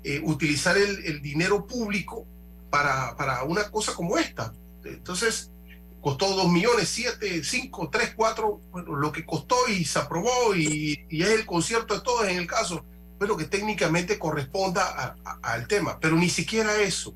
eh, 0.03 0.21
utilizar 0.25 0.79
el, 0.79 1.05
el, 1.05 1.21
dinero 1.21 1.67
público 1.67 2.27
para, 2.71 3.17
para 3.17 3.43
una 3.45 3.71
cosa 3.71 3.95
como 3.95 4.17
esta. 4.17 4.55
Entonces, 4.85 5.51
costó 6.01 6.35
dos 6.35 6.51
millones, 6.51 6.89
siete, 6.89 7.45
cinco, 7.45 7.91
tres, 7.91 8.15
cuatro, 8.17 8.61
bueno, 8.71 8.97
lo 8.97 9.13
que 9.13 9.27
costó 9.27 9.57
y 9.69 9.85
se 9.85 9.99
aprobó 9.99 10.55
y, 10.55 11.05
y, 11.11 11.23
es 11.23 11.29
el 11.31 11.45
concierto 11.45 11.95
de 11.95 12.01
todos 12.01 12.27
en 12.29 12.39
el 12.39 12.47
caso, 12.47 12.85
pero 13.19 13.37
que 13.37 13.45
técnicamente 13.45 14.19
corresponda 14.19 15.17
al 15.43 15.69
tema, 15.69 15.99
pero 16.01 16.17
ni 16.17 16.31
siquiera 16.31 16.81
eso. 16.81 17.15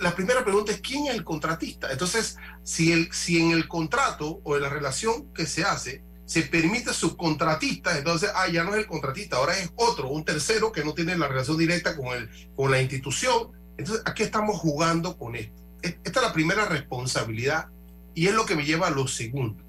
La 0.00 0.14
primera 0.14 0.44
pregunta 0.44 0.72
es 0.72 0.80
quién 0.80 1.06
es 1.06 1.14
el 1.14 1.24
contratista. 1.24 1.92
Entonces, 1.92 2.36
si, 2.64 2.92
el, 2.92 3.12
si 3.12 3.40
en 3.40 3.52
el 3.52 3.68
contrato 3.68 4.40
o 4.42 4.56
en 4.56 4.62
la 4.62 4.68
relación 4.68 5.32
que 5.32 5.46
se 5.46 5.64
hace 5.64 6.02
se 6.24 6.42
permite 6.42 6.92
subcontratista, 6.92 7.96
entonces, 7.96 8.30
ah, 8.34 8.48
ya 8.48 8.64
no 8.64 8.74
es 8.74 8.80
el 8.80 8.86
contratista, 8.86 9.36
ahora 9.36 9.56
es 9.56 9.70
otro, 9.76 10.08
un 10.08 10.24
tercero 10.24 10.72
que 10.72 10.84
no 10.84 10.92
tiene 10.92 11.16
la 11.16 11.28
relación 11.28 11.56
directa 11.56 11.96
con, 11.96 12.08
el, 12.08 12.28
con 12.56 12.70
la 12.70 12.82
institución. 12.82 13.52
Entonces, 13.78 14.02
aquí 14.06 14.24
estamos 14.24 14.58
jugando 14.58 15.16
con 15.16 15.36
esto. 15.36 15.62
Esta 15.82 16.20
es 16.20 16.26
la 16.26 16.32
primera 16.32 16.64
responsabilidad 16.64 17.68
y 18.14 18.26
es 18.26 18.34
lo 18.34 18.44
que 18.44 18.56
me 18.56 18.64
lleva 18.64 18.88
a 18.88 18.90
lo 18.90 19.06
segundo. 19.06 19.62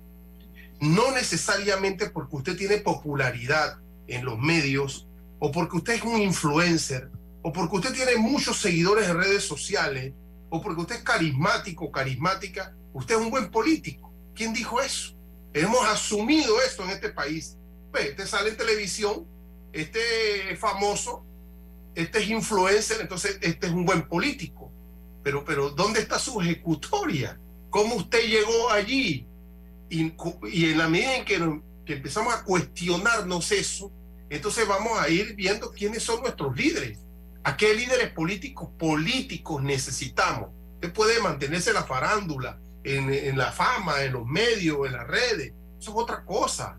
No 0.80 1.12
necesariamente 1.12 2.10
porque 2.10 2.38
usted 2.38 2.58
tiene 2.58 2.78
popularidad 2.78 3.78
en 4.08 4.26
los 4.26 4.40
medios 4.40 5.08
o 5.40 5.52
porque 5.52 5.78
usted 5.78 5.94
es 5.94 6.02
un 6.02 6.20
influencer 6.22 7.12
o 7.48 7.54
porque 7.54 7.78
usted 7.78 7.94
tiene 7.94 8.18
muchos 8.18 8.58
seguidores 8.58 9.08
en 9.08 9.16
redes 9.16 9.46
sociales 9.46 10.14
o 10.50 10.62
porque 10.62 10.82
usted 10.82 10.96
es 10.96 11.02
carismático, 11.02 11.90
carismática, 11.90 12.76
usted 12.92 13.16
es 13.16 13.22
un 13.22 13.30
buen 13.30 13.50
político. 13.52 14.14
¿Quién 14.36 14.52
dijo 14.52 14.82
eso? 14.82 15.16
Hemos 15.54 15.82
asumido 15.86 16.62
esto 16.62 16.84
en 16.84 16.90
este 16.90 17.08
país. 17.08 17.58
Pues, 17.90 18.08
este 18.08 18.28
sale 18.28 18.50
en 18.50 18.58
televisión, 18.58 19.26
este 19.72 20.52
es 20.52 20.60
famoso, 20.60 21.26
este 21.96 22.20
es 22.20 22.30
influencer, 22.30 23.00
entonces 23.00 23.40
este 23.42 23.68
es 23.68 23.72
un 23.72 23.86
buen 23.86 24.10
político. 24.10 24.70
Pero, 25.24 25.46
pero 25.46 25.70
¿dónde 25.70 26.02
está 26.02 26.20
su 26.20 26.42
ejecutoria? 26.42 27.40
¿Cómo 27.70 27.96
usted 27.96 28.28
llegó 28.28 28.72
allí? 28.72 29.26
Y, 29.90 30.02
en 30.02 30.78
la 30.78 30.90
medida 30.90 31.16
en 31.16 31.24
que 31.24 31.94
empezamos 31.94 32.34
a 32.34 32.44
cuestionarnos 32.44 33.54
eso, 33.54 33.90
entonces 34.30 34.68
vamos 34.68 35.00
a 35.00 35.08
ir 35.08 35.34
viendo 35.34 35.72
quiénes 35.72 36.04
son 36.04 36.20
nuestros 36.20 36.54
líderes. 36.54 37.07
¿A 37.48 37.56
qué 37.56 37.74
líderes 37.74 38.10
políticos 38.10 38.68
políticos 38.78 39.64
necesitamos? 39.64 40.50
Usted 40.76 40.92
puede 40.92 41.22
mantenerse 41.22 41.70
en 41.70 41.76
la 41.76 41.86
farándula, 41.86 42.60
en, 42.84 43.10
en, 43.10 43.38
la 43.38 43.54
fama, 43.54 44.04
en 44.04 44.12
los 44.12 44.26
medios, 44.26 44.86
en 44.86 44.92
las 44.92 45.08
redes. 45.08 45.54
Eso 45.80 45.92
es 45.92 45.96
otra 45.96 46.26
cosa. 46.26 46.78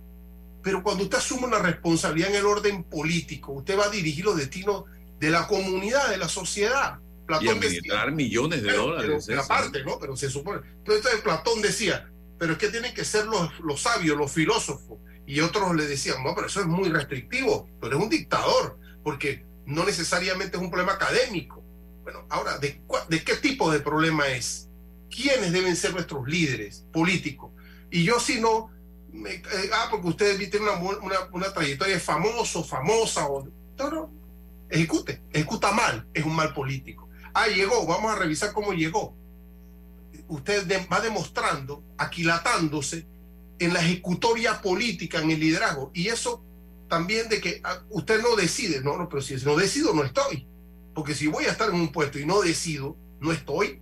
Pero 0.63 0.83
cuando 0.83 1.05
usted 1.05 1.17
asume 1.17 1.47
una 1.47 1.61
responsabilidad 1.61 2.29
en 2.29 2.37
el 2.37 2.45
orden 2.45 2.85
político, 2.85 3.53
usted 3.53 3.79
va 3.79 3.87
a 3.87 3.89
dirigir 3.89 4.27
los 4.27 4.37
destinos 4.37 4.85
de 5.19 5.31
la 5.31 5.47
comunidad, 5.47 6.11
de 6.11 6.19
la 6.19 6.29
sociedad. 6.29 6.99
Platón 7.27 7.47
y 7.47 7.49
administrar 7.49 8.11
decía, 8.11 8.15
millones 8.15 8.63
de 8.63 8.69
pero, 8.69 8.83
dólares. 8.83 9.25
Pero, 9.27 9.41
aparte, 9.41 9.83
¿no? 9.85 9.99
Pero 9.99 10.19
se 10.19 10.29
supone. 10.29 10.61
Entonces 10.85 11.23
Platón 11.25 11.63
decía, 11.63 12.13
pero 12.39 12.53
es 12.53 12.59
que 12.59 12.69
tienen 12.69 12.93
que 12.93 13.07
ser 13.07 13.25
los, 13.25 13.59
los 13.61 13.81
sabios, 13.81 14.19
los 14.19 14.31
filósofos. 14.31 14.99
Y 15.27 15.41
otros 15.41 15.75
le 15.75 15.87
decían, 15.87 16.23
no, 16.23 16.35
pero 16.35 16.47
eso 16.47 16.61
es 16.61 16.67
muy 16.67 16.91
restrictivo, 16.91 17.71
pero 17.81 17.97
es 17.97 18.03
un 18.03 18.11
dictador, 18.11 18.79
porque 19.03 19.48
no 19.69 19.85
necesariamente 19.85 20.57
es 20.57 20.63
un 20.63 20.71
problema 20.71 20.95
académico. 20.95 21.63
Bueno, 22.03 22.25
ahora, 22.31 22.57
¿de, 22.59 22.81
de 23.11 23.23
qué 23.23 23.37
tipo 23.37 23.71
de 23.71 23.81
problema 23.81 24.27
es? 24.29 24.71
¿Quiénes 25.11 25.53
deben 25.53 25.77
ser 25.77 25.93
nuestros 25.93 26.27
líderes 26.27 26.87
políticos? 26.91 27.53
Y 27.91 28.03
yo 28.03 28.19
si 28.19 28.41
no, 28.41 28.71
me, 29.13 29.35
eh, 29.35 29.71
ah, 29.75 29.89
porque 29.91 30.09
ustedes 30.09 30.39
tienen 30.51 30.63
una, 30.63 30.79
una, 30.79 31.17
una 31.33 31.53
trayectoria 31.53 32.01
famoso, 32.01 32.65
famosa, 32.65 33.27
o, 33.29 33.47
no, 33.77 33.91
no, 33.91 34.13
ejecute, 34.71 35.23
ejecuta 35.33 35.71
mal, 35.73 36.09
es 36.15 36.25
un 36.25 36.35
mal 36.35 36.55
político. 36.55 37.11
Ah, 37.35 37.49
llegó, 37.49 37.87
vamos 37.87 38.11
a 38.11 38.17
revisar 38.17 38.55
cómo 38.55 38.73
llegó. 38.73 39.15
Usted 40.29 40.67
va 40.91 41.01
demostrando, 41.01 41.85
aquilatándose 41.99 43.07
en 43.59 43.75
la 43.75 43.81
ejecutoria 43.81 44.63
política, 44.63 45.21
en 45.21 45.31
el 45.31 45.41
liderazgo. 45.41 45.91
Y 45.93 46.09
eso 46.09 46.43
también 46.89 47.29
de 47.29 47.41
que 47.41 47.61
ah, 47.65 47.83
usted 47.91 48.23
no 48.23 48.37
decide, 48.37 48.81
no, 48.81 48.97
no, 48.97 49.09
pero 49.09 49.23
si 49.23 49.37
no 49.37 49.57
decido, 49.57 49.93
no 49.93 50.05
estoy. 50.05 50.47
Porque 50.95 51.15
si 51.15 51.27
voy 51.27 51.45
a 51.45 51.53
estar 51.53 51.69
en 51.69 51.77
un 51.77 51.93
puesto 51.93 52.19
y 52.19 52.27
no 52.27 52.41
decido, 52.41 52.97
no 53.21 53.33
estoy, 53.33 53.81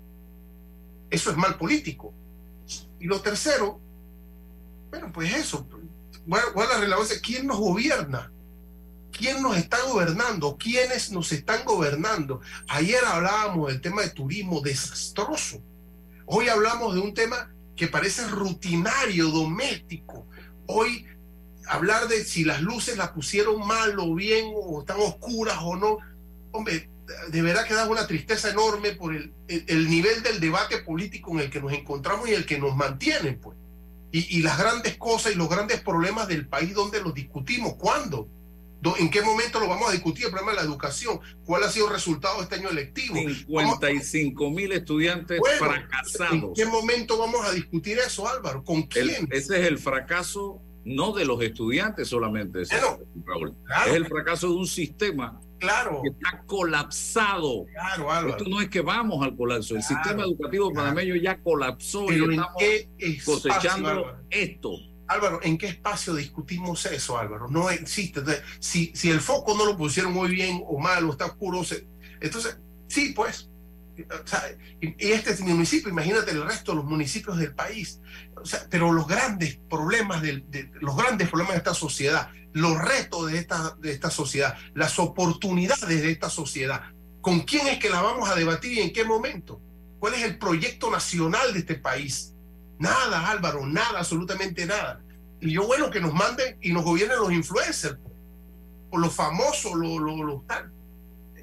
eso 1.10 1.30
es 1.30 1.36
mal 1.36 1.56
político. 1.56 2.12
Y 2.98 3.06
lo 3.06 3.20
tercero, 3.20 3.80
bueno, 4.90 5.10
pues 5.12 5.34
eso, 5.34 5.66
¿cuál, 6.28 6.42
cuál 6.52 6.68
es 6.68 6.74
la 6.74 6.80
relevancia? 6.80 7.20
¿Quién 7.22 7.46
nos 7.46 7.58
gobierna? 7.58 8.32
¿Quién 9.12 9.42
nos 9.42 9.56
está 9.56 9.82
gobernando? 9.84 10.56
¿Quiénes 10.58 11.10
nos 11.10 11.32
están 11.32 11.64
gobernando? 11.64 12.40
Ayer 12.68 13.02
hablábamos 13.04 13.68
del 13.68 13.80
tema 13.80 14.02
de 14.02 14.10
turismo 14.10 14.60
desastroso. 14.60 15.62
Hoy 16.26 16.48
hablamos 16.48 16.94
de 16.94 17.00
un 17.00 17.14
tema 17.14 17.50
que 17.76 17.88
parece 17.88 18.26
rutinario, 18.26 19.28
doméstico. 19.28 20.26
Hoy 20.66 21.06
hablar 21.68 22.08
de 22.08 22.24
si 22.24 22.44
las 22.44 22.62
luces 22.62 22.96
las 22.96 23.10
pusieron 23.10 23.66
mal 23.66 23.98
o 23.98 24.14
bien, 24.14 24.52
o 24.54 24.80
están 24.80 24.98
oscuras 25.00 25.58
o 25.62 25.76
no. 25.76 25.98
Hombre, 26.52 26.88
de 27.28 27.42
verdad 27.42 27.66
que 27.66 27.74
da 27.74 27.88
una 27.88 28.06
tristeza 28.06 28.50
enorme 28.50 28.92
por 28.92 29.14
el, 29.14 29.32
el, 29.48 29.64
el, 29.68 29.90
nivel 29.90 30.22
del 30.22 30.40
debate 30.40 30.78
político 30.78 31.32
en 31.32 31.40
el 31.40 31.50
que 31.50 31.60
nos 31.60 31.72
encontramos 31.72 32.28
y 32.28 32.34
el 32.34 32.46
que 32.46 32.58
nos 32.58 32.74
mantiene, 32.76 33.34
pues. 33.34 33.56
Y, 34.12 34.38
y 34.38 34.42
las 34.42 34.58
grandes 34.58 34.96
cosas 34.96 35.32
y 35.32 35.34
los 35.34 35.48
grandes 35.48 35.80
problemas 35.80 36.28
del 36.28 36.48
país 36.48 36.74
donde 36.74 37.00
los 37.00 37.12
discutimos. 37.12 37.74
¿Cuándo? 37.74 38.28
¿En 38.98 39.10
qué 39.10 39.22
momento 39.22 39.58
lo 39.58 39.68
vamos 39.68 39.88
a 39.88 39.92
discutir? 39.92 40.26
El 40.26 40.30
problema 40.30 40.52
de 40.52 40.58
la 40.58 40.64
educación. 40.64 41.18
¿Cuál 41.44 41.64
ha 41.64 41.70
sido 41.70 41.88
el 41.88 41.94
resultado 41.94 42.36
de 42.36 42.44
este 42.44 42.56
año 42.56 42.70
lectivo? 42.70 43.16
55 43.16 44.50
mil 44.50 44.72
estudiantes 44.72 45.40
bueno, 45.40 45.58
fracasados. 45.58 46.32
¿En 46.32 46.54
qué 46.54 46.66
momento 46.66 47.18
vamos 47.18 47.44
a 47.44 47.52
discutir 47.52 47.98
eso, 47.98 48.28
Álvaro? 48.28 48.62
¿Con 48.62 48.82
quién? 48.82 49.10
El, 49.10 49.28
ese 49.32 49.60
es 49.60 49.66
el 49.66 49.78
fracaso 49.78 50.62
no 50.86 51.12
de 51.12 51.24
los 51.24 51.42
estudiantes 51.42 52.08
solamente, 52.08 52.62
Raúl. 53.24 53.54
Claro, 53.64 53.90
es 53.90 53.96
el 53.96 54.06
fracaso 54.06 54.48
de 54.48 54.54
un 54.54 54.66
sistema 54.68 55.40
claro. 55.58 56.00
que 56.02 56.10
está 56.10 56.44
colapsado. 56.46 57.66
Claro, 57.66 58.12
Álvaro. 58.12 58.36
Esto 58.36 58.48
no 58.48 58.60
es 58.60 58.68
que 58.68 58.80
vamos 58.80 59.24
al 59.24 59.36
colapso, 59.36 59.74
el 59.74 59.82
sistema 59.82 60.22
educativo 60.22 60.72
panameño 60.72 61.16
ya 61.16 61.42
colapsó 61.42 62.06
Pero 62.06 62.30
y 62.30 62.34
¿en 62.34 62.40
estamos 62.40 62.62
espacio, 62.62 63.24
cosechando 63.24 63.88
Álvaro? 63.88 64.18
esto. 64.30 64.70
Álvaro, 65.08 65.40
¿en 65.42 65.58
qué 65.58 65.66
espacio 65.66 66.14
discutimos 66.14 66.86
eso, 66.86 67.18
Álvaro? 67.18 67.48
No 67.48 67.68
existe. 67.68 68.20
Entonces, 68.20 68.44
si, 68.60 68.92
si 68.94 69.10
el 69.10 69.20
foco 69.20 69.56
no 69.56 69.64
lo 69.64 69.76
pusieron 69.76 70.12
muy 70.12 70.30
bien 70.30 70.62
o 70.66 70.78
mal 70.78 71.04
o 71.04 71.12
está 71.12 71.26
oscuro, 71.26 71.64
se, 71.64 71.86
entonces, 72.20 72.60
sí, 72.88 73.12
pues. 73.14 73.50
Y, 74.80 74.94
este 74.98 75.42
municipio, 75.42 75.90
imagínate 75.90 76.30
el 76.32 76.44
resto 76.44 76.72
de 76.72 76.76
los 76.76 76.84
municipios 76.84 77.38
del 77.38 77.54
país. 77.54 78.00
Pero 78.70 78.92
los 78.92 79.06
grandes 79.06 79.58
problemas 79.68 80.22
de, 80.22 80.44
los 80.80 80.96
grandes 80.96 81.28
problemas 81.28 81.54
de 81.54 81.58
esta 81.58 81.74
sociedad, 81.74 82.30
los 82.52 82.78
retos 82.78 83.30
de 83.30 83.38
esta, 83.38 83.76
de 83.80 83.92
esta 83.92 84.10
sociedad, 84.10 84.56
las 84.74 84.98
oportunidades 84.98 85.88
de 85.88 86.10
esta 86.10 86.30
sociedad, 86.30 86.82
¿con 87.20 87.40
quién 87.40 87.66
es 87.66 87.78
que 87.78 87.90
la 87.90 88.02
vamos 88.02 88.28
a 88.28 88.34
debatir 88.34 88.72
y 88.72 88.80
en 88.80 88.92
qué 88.92 89.04
momento? 89.04 89.60
¿Cuál 89.98 90.14
es 90.14 90.22
el 90.22 90.38
proyecto 90.38 90.90
nacional 90.90 91.52
de 91.52 91.60
este 91.60 91.76
país? 91.76 92.34
Nada, 92.78 93.30
Álvaro, 93.30 93.66
nada, 93.66 93.98
absolutamente 93.98 94.66
nada. 94.66 95.02
Y 95.40 95.52
yo, 95.52 95.66
bueno, 95.66 95.90
que 95.90 96.00
nos 96.00 96.12
manden 96.12 96.58
y 96.60 96.72
nos 96.72 96.84
gobiernen 96.84 97.18
los 97.18 97.32
influencers, 97.32 97.98
o 98.90 98.98
los 98.98 99.14
famosos, 99.14 99.74
los, 99.74 100.00
los. 100.00 100.42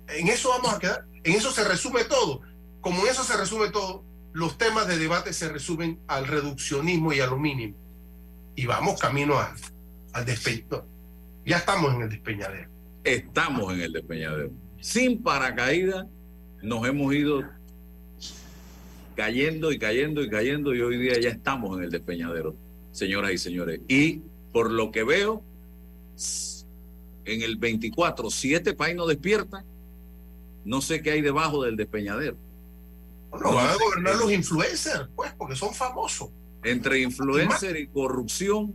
En 0.08 0.28
eso 0.28 0.50
vamos 0.50 0.74
a 0.74 0.80
quedar. 0.80 1.06
En 1.24 1.34
eso 1.34 1.52
se 1.52 1.64
resume 1.64 2.04
todo. 2.04 2.42
Como 2.82 3.04
en 3.04 3.12
eso 3.12 3.24
se 3.24 3.38
resume 3.38 3.70
todo, 3.70 4.04
los 4.34 4.58
temas 4.58 4.88
de 4.88 4.98
debate 4.98 5.32
se 5.34 5.50
resumen 5.50 6.00
al 6.08 6.28
reduccionismo 6.28 7.14
y 7.14 7.20
a 7.20 7.28
lo 7.28 7.38
mínimo. 7.38 7.76
Y 8.56 8.66
vamos 8.66 9.00
camino 9.00 9.36
a, 9.36 9.56
al 10.14 10.26
despeñadero. 10.26 10.86
Ya 11.46 11.58
estamos 11.58 11.94
en 11.96 12.02
el 12.04 12.10
despeñadero. 12.10 12.70
Estamos 13.04 13.74
en 13.74 13.82
el 13.82 13.94
despeñadero. 13.94 14.52
Sin 14.80 15.22
paracaídas 15.22 16.06
nos 16.62 16.88
hemos 16.88 17.14
ido 17.14 17.44
cayendo 19.16 19.72
y 19.72 19.80
cayendo 19.80 20.24
y 20.24 20.30
cayendo 20.30 20.74
y 20.74 20.82
hoy 20.82 20.98
día 20.98 21.20
ya 21.20 21.30
estamos 21.30 21.78
en 21.78 21.86
el 21.86 21.92
despeñadero, 21.92 22.56
señoras 22.92 23.32
y 23.32 23.38
señores. 23.38 23.82
Y 23.88 24.22
por 24.52 24.72
lo 24.72 24.92
que 24.92 25.04
veo, 25.04 25.44
en 27.26 27.42
el 27.42 27.58
24, 27.58 28.30
si 28.30 28.54
este 28.54 28.74
país 28.74 28.96
no 28.96 29.06
despierta, 29.06 29.64
no 30.66 30.82
sé 30.82 31.02
qué 31.02 31.12
hay 31.12 31.22
debajo 31.22 31.64
del 31.64 31.76
despeñadero. 31.76 32.38
No, 33.42 33.54
van 33.54 33.70
a 33.70 33.76
gobernar 33.76 34.16
los 34.18 34.32
influencers, 34.32 35.08
pues, 35.16 35.34
porque 35.34 35.56
son 35.56 35.74
famosos. 35.74 36.30
Entre 36.64 37.02
influencer 37.02 37.76
y 37.76 37.88
corrupción, 37.88 38.74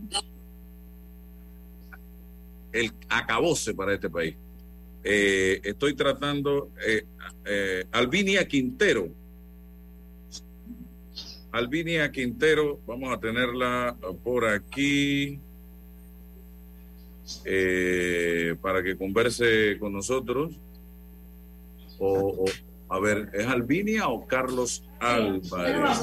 el 2.71 2.91
acabose 3.09 3.73
para 3.73 3.93
este 3.93 4.09
país. 4.09 4.35
Eh, 5.03 5.61
estoy 5.63 5.93
tratando, 5.95 6.69
eh, 6.85 7.05
eh, 7.45 7.85
Alvinia 7.91 8.47
Quintero. 8.47 9.09
Alvinia 11.51 12.11
Quintero, 12.11 12.79
vamos 12.85 13.11
a 13.11 13.19
tenerla 13.19 13.95
por 14.23 14.45
aquí 14.45 15.39
para 18.61 18.83
que 18.83 18.97
converse 18.97 19.77
con 19.79 19.93
nosotros. 19.93 20.59
O, 21.99 22.45
a 22.89 22.99
ver, 22.99 23.29
¿es 23.33 23.45
Alvinia 23.45 24.07
o 24.07 24.25
Carlos 24.25 24.87
Álvarez? 24.99 25.99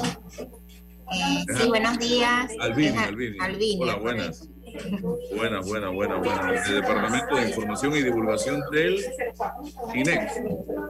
sí, 1.57 1.67
buenos 1.67 1.97
días. 1.97 2.51
Alvinia, 2.59 3.03
Alvinia. 3.39 3.83
Hola, 3.83 3.95
buenas. 3.95 4.49
Buena, 5.35 5.61
buena, 5.61 5.89
buena, 5.89 6.15
buena. 6.17 6.63
El 6.67 6.75
Departamento 6.75 7.35
de 7.35 7.47
Información 7.47 7.95
y 7.95 8.03
Divulgación 8.03 8.61
del 8.71 9.03
INEC. 9.95 10.29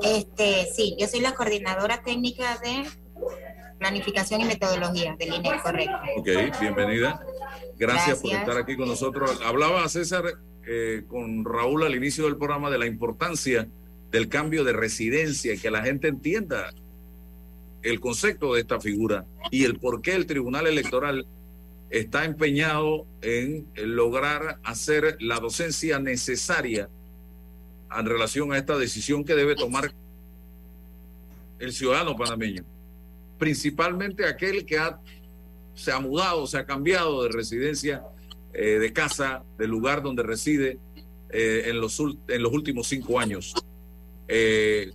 Este, 0.02 0.68
sí, 0.74 0.96
yo 1.00 1.08
soy 1.08 1.22
la 1.22 1.34
coordinadora 1.36 2.02
técnica 2.04 2.58
de 2.58 2.84
planificación 3.80 4.42
y 4.42 4.46
metodología 4.46 5.16
del 5.18 5.36
INEC, 5.36 5.62
correcto. 5.62 5.96
Ok, 6.18 6.28
bienvenida. 6.60 7.22
Gracias, 7.78 8.20
por 8.20 8.32
estar 8.32 8.58
aquí 8.58 8.76
con 8.76 8.88
nosotros. 8.88 9.40
Hablaba 9.46 9.88
César 9.88 10.26
eh, 10.68 11.04
con 11.08 11.46
Raúl 11.46 11.86
al 11.86 11.96
inicio 11.96 12.26
del 12.26 12.36
programa 12.36 12.70
de 12.70 12.80
la 12.80 12.88
importancia 12.88 13.70
del 14.12 14.30
cambio 14.30 14.64
de 14.64 14.74
residencia 14.74 15.54
y 15.54 15.58
que 15.58 15.72
la 15.72 15.84
gente 15.84 16.08
entienda 16.08 16.74
el 17.84 18.00
concepto 18.00 18.54
de 18.54 18.62
esta 18.62 18.80
figura 18.80 19.26
y 19.52 19.64
el 19.64 19.80
por 19.80 20.02
qué 20.02 20.16
el 20.16 20.26
Tribunal 20.26 20.68
Electoral 20.68 21.26
está 21.90 22.26
empeñado 22.26 23.06
en 23.22 23.68
lograr 23.76 24.60
hacer 24.64 25.18
la 25.20 25.40
docencia 25.40 26.00
necesaria 26.00 26.90
en 27.98 28.06
relación 28.06 28.52
a 28.52 28.58
esta 28.58 28.78
decisión 28.78 29.24
que 29.24 29.36
debe 29.36 29.56
tomar 29.56 29.94
el 31.60 31.74
ciudadano 31.74 32.16
panameño, 32.16 32.64
principalmente 33.40 34.26
aquel 34.26 34.66
que 34.66 34.78
ha, 34.78 35.00
se 35.74 35.92
ha 35.92 36.00
mudado, 36.00 36.46
se 36.46 36.58
ha 36.58 36.66
cambiado 36.66 37.24
de 37.24 37.30
residencia, 37.30 38.04
eh, 38.54 38.80
de 38.80 38.94
casa, 38.94 39.44
del 39.58 39.70
lugar 39.70 40.02
donde 40.02 40.24
reside 40.24 40.78
eh, 41.30 41.64
en, 41.68 41.80
los, 41.80 42.00
en 42.00 42.44
los 42.44 42.52
últimos 42.52 42.88
cinco 42.88 43.20
años. 43.20 43.54
Eh, 44.30 44.92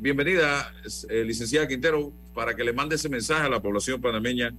bienvenida, 0.00 0.72
licenciada 1.10 1.66
Quintero, 1.66 2.12
para 2.34 2.54
que 2.54 2.62
le 2.62 2.72
mande 2.72 2.94
ese 2.94 3.08
mensaje 3.08 3.46
a 3.46 3.48
la 3.48 3.60
población 3.60 4.00
panameña 4.00 4.54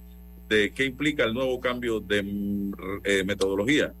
de 0.48 0.72
qué 0.72 0.84
implica 0.84 1.24
el 1.24 1.32
nuevo 1.32 1.58
cambio 1.60 2.00
de 2.00 2.22
mm, 2.22 2.72
eh, 3.04 3.24
metodología. 3.24 3.94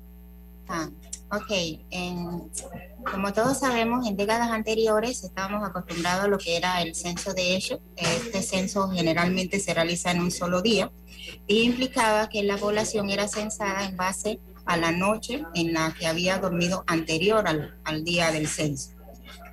Ah, 0.68 0.88
ok. 1.30 1.50
como 3.10 3.32
todos 3.32 3.58
sabemos, 3.58 4.06
en 4.06 4.16
décadas 4.16 4.50
anteriores 4.50 5.24
estábamos 5.24 5.66
acostumbrados 5.66 6.24
a 6.24 6.28
lo 6.28 6.38
que 6.38 6.56
era 6.56 6.82
el 6.82 6.94
censo 6.94 7.32
de 7.34 7.56
hecho. 7.56 7.80
Este 7.96 8.42
censo 8.42 8.88
generalmente 8.90 9.58
se 9.58 9.74
realiza 9.74 10.10
en 10.10 10.20
un 10.20 10.30
solo 10.30 10.62
día 10.62 10.90
y 11.46 11.62
implicaba 11.62 12.28
que 12.28 12.42
la 12.42 12.56
población 12.56 13.10
era 13.10 13.26
censada 13.28 13.86
en 13.86 13.96
base 13.96 14.38
a 14.66 14.76
la 14.76 14.92
noche 14.92 15.42
en 15.54 15.74
la 15.74 15.94
que 15.98 16.06
había 16.06 16.38
dormido 16.38 16.84
anterior 16.86 17.46
al, 17.46 17.78
al 17.84 18.04
día 18.04 18.30
del 18.30 18.48
censo. 18.48 18.94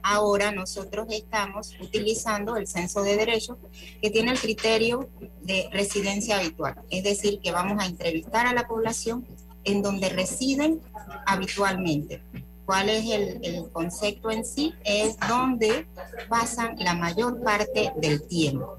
Ahora 0.03 0.51
nosotros 0.51 1.07
estamos 1.09 1.75
utilizando 1.79 2.55
el 2.55 2.67
censo 2.67 3.03
de 3.03 3.17
derechos 3.17 3.57
que 4.01 4.09
tiene 4.09 4.31
el 4.31 4.39
criterio 4.39 5.09
de 5.41 5.69
residencia 5.71 6.37
habitual, 6.37 6.75
es 6.89 7.03
decir, 7.03 7.39
que 7.39 7.51
vamos 7.51 7.81
a 7.81 7.85
entrevistar 7.85 8.47
a 8.47 8.53
la 8.53 8.67
población 8.67 9.25
en 9.63 9.81
donde 9.81 10.09
residen 10.09 10.81
habitualmente. 11.25 12.21
¿Cuál 12.65 12.89
es 12.89 13.05
el, 13.09 13.69
concepto 13.71 14.31
en 14.31 14.45
sí? 14.45 14.73
Es 14.83 15.17
donde 15.27 15.87
pasan 16.29 16.75
la 16.79 16.93
mayor 16.93 17.41
parte 17.43 17.91
del 17.97 18.25
tiempo. 18.27 18.77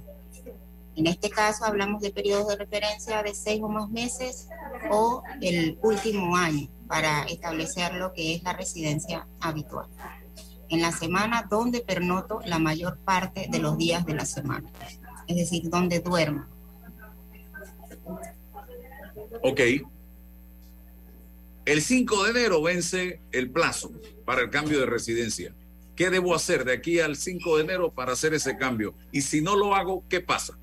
En 0.96 1.06
este 1.06 1.30
caso 1.30 1.64
hablamos 1.64 2.02
de 2.02 2.11
periodos 2.11 2.48
de 2.48 2.56
referencia 2.56 3.22
de 3.22 3.35
seis 3.35 3.61
o 3.62 3.68
más 3.68 3.88
meses 3.90 4.48
o 4.90 5.22
el 5.40 5.78
último 5.82 6.37
año 6.37 6.68
para 6.87 7.24
establecer 7.24 7.94
lo 7.94 8.12
que 8.12 8.35
es 8.35 8.42
la 8.42 8.52
residencia 8.52 9.26
habitual 9.40 9.88
en 10.72 10.80
la 10.80 10.90
semana 10.90 11.46
donde 11.48 11.80
pernoto 11.80 12.40
la 12.46 12.58
mayor 12.58 12.96
parte 12.96 13.46
de 13.50 13.58
los 13.58 13.76
días 13.76 14.06
de 14.06 14.14
la 14.14 14.24
semana, 14.24 14.70
es 15.26 15.37
decir, 15.37 15.68
donde 15.68 16.00
duermo. 16.00 16.46
Ok. 19.42 19.61
El 21.66 21.82
5 21.82 22.24
de 22.24 22.30
enero 22.30 22.62
vence 22.62 23.20
el 23.32 23.50
plazo 23.50 23.92
para 24.24 24.40
el 24.40 24.50
cambio 24.50 24.80
de 24.80 24.87
residencia. 24.87 25.54
¿Qué 25.94 26.08
debo 26.08 26.35
hacer 26.35 26.64
de 26.64 26.72
aquí 26.72 27.00
al 27.00 27.16
5 27.16 27.58
de 27.58 27.64
enero 27.64 27.92
para 27.92 28.14
hacer 28.14 28.32
ese 28.32 28.56
cambio? 28.56 28.94
Y 29.12 29.20
si 29.20 29.42
no 29.42 29.54
lo 29.54 29.74
hago, 29.74 30.02
¿qué 30.08 30.20
pasa? 30.20 30.58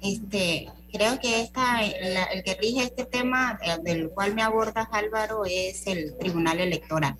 Este, 0.00 0.68
creo 0.94 1.18
que 1.18 1.40
esta, 1.40 1.82
el 1.82 2.42
que 2.44 2.54
rige 2.54 2.84
este 2.84 3.04
tema 3.04 3.58
eh, 3.62 3.76
del 3.82 4.10
cual 4.10 4.34
me 4.34 4.42
abordas 4.42 4.86
Álvaro 4.92 5.44
es 5.44 5.86
el 5.86 6.16
Tribunal 6.18 6.60
Electoral. 6.60 7.16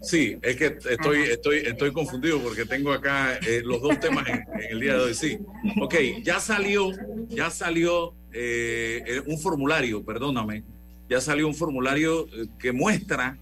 Sí, 0.00 0.38
es 0.42 0.56
que 0.56 0.78
estoy, 0.90 1.22
estoy, 1.22 1.58
estoy 1.58 1.92
confundido 1.92 2.40
porque 2.40 2.64
tengo 2.64 2.92
acá 2.92 3.36
eh, 3.38 3.62
los 3.64 3.82
dos 3.82 4.00
temas 4.00 4.26
en, 4.28 4.44
el 4.70 4.80
día 4.80 4.94
de 4.94 5.00
hoy. 5.00 5.14
Sí, 5.14 5.38
ok, 5.80 5.94
ya 6.22 6.40
salió, 6.40 6.90
ya 7.28 7.50
salió 7.50 8.14
eh, 8.32 9.22
un 9.26 9.38
formulario, 9.38 10.02
perdóname, 10.02 10.62
ya 11.08 11.20
salió 11.20 11.46
un 11.46 11.54
formulario 11.54 12.26
que 12.58 12.72
muestra 12.72 13.38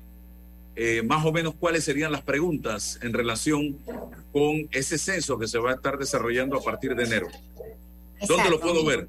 más 1.04 1.24
o 1.24 1.32
menos 1.32 1.54
cuáles 1.54 1.84
serían 1.84 2.12
las 2.12 2.20
preguntas 2.20 2.98
en 3.00 3.14
relación 3.14 3.78
con 4.30 4.68
ese 4.72 4.98
censo 4.98 5.38
que 5.38 5.48
se 5.48 5.58
va 5.58 5.70
a 5.70 5.74
estar 5.76 5.96
desarrollando 5.96 6.58
a 6.58 6.62
partir 6.62 6.94
de 6.94 7.04
enero. 7.04 7.28
¿Dónde 8.26 8.50
lo 8.50 8.60
puedo 8.60 8.84
ver? 8.84 9.08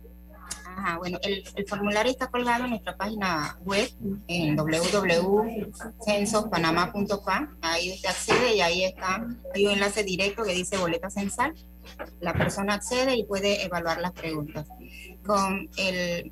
Ajá, 0.78 0.98
bueno, 1.00 1.18
el, 1.24 1.44
formulario 1.68 2.12
está 2.12 2.28
colgado 2.28 2.66
en 2.66 2.72
nuestra 2.72 2.96
página 2.96 3.58
web 3.66 3.90
en 4.28 4.56
www.censospanama.com. 4.56 7.48
Ahí 7.62 7.94
usted 7.94 8.10
accede 8.10 8.56
y 8.56 8.62
ahí 8.62 8.84
está, 8.84 9.26
hay 9.56 9.66
un 9.66 9.72
enlace 9.72 10.04
directo 10.04 10.44
que 10.44 10.54
dice 10.54 10.78
boleta 10.78 11.10
censal. 11.10 11.56
La 12.20 12.34
persona 12.34 12.76
accede 12.76 13.16
y 13.16 13.24
puede 13.24 13.66
evaluar 13.66 14.00
las 14.00 14.12
preguntas. 14.12 14.68
Con 15.26 15.68
el 15.78 16.32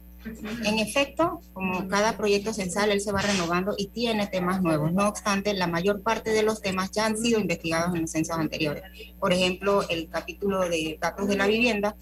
en 0.63 0.79
efecto, 0.79 1.41
como 1.53 1.87
cada 1.87 2.17
proyecto 2.17 2.53
censal, 2.53 2.91
él 2.91 3.01
se 3.01 3.11
va 3.11 3.21
renovando 3.21 3.75
y 3.77 3.87
tiene 3.87 4.27
temas 4.27 4.61
nuevos. 4.61 4.91
No 4.91 5.07
obstante, 5.07 5.53
la 5.53 5.67
mayor 5.67 6.01
parte 6.01 6.31
de 6.31 6.43
los 6.43 6.61
temas 6.61 6.91
ya 6.91 7.05
han 7.05 7.17
sido 7.17 7.39
investigados 7.39 7.93
en 7.93 8.01
los 8.01 8.11
censos 8.11 8.37
anteriores. 8.37 8.83
Por 9.19 9.33
ejemplo, 9.33 9.87
el 9.89 10.09
capítulo 10.09 10.67
de 10.67 10.97
datos 10.99 11.27
de 11.27 11.37
la 11.37 11.47
vivienda, 11.47 11.95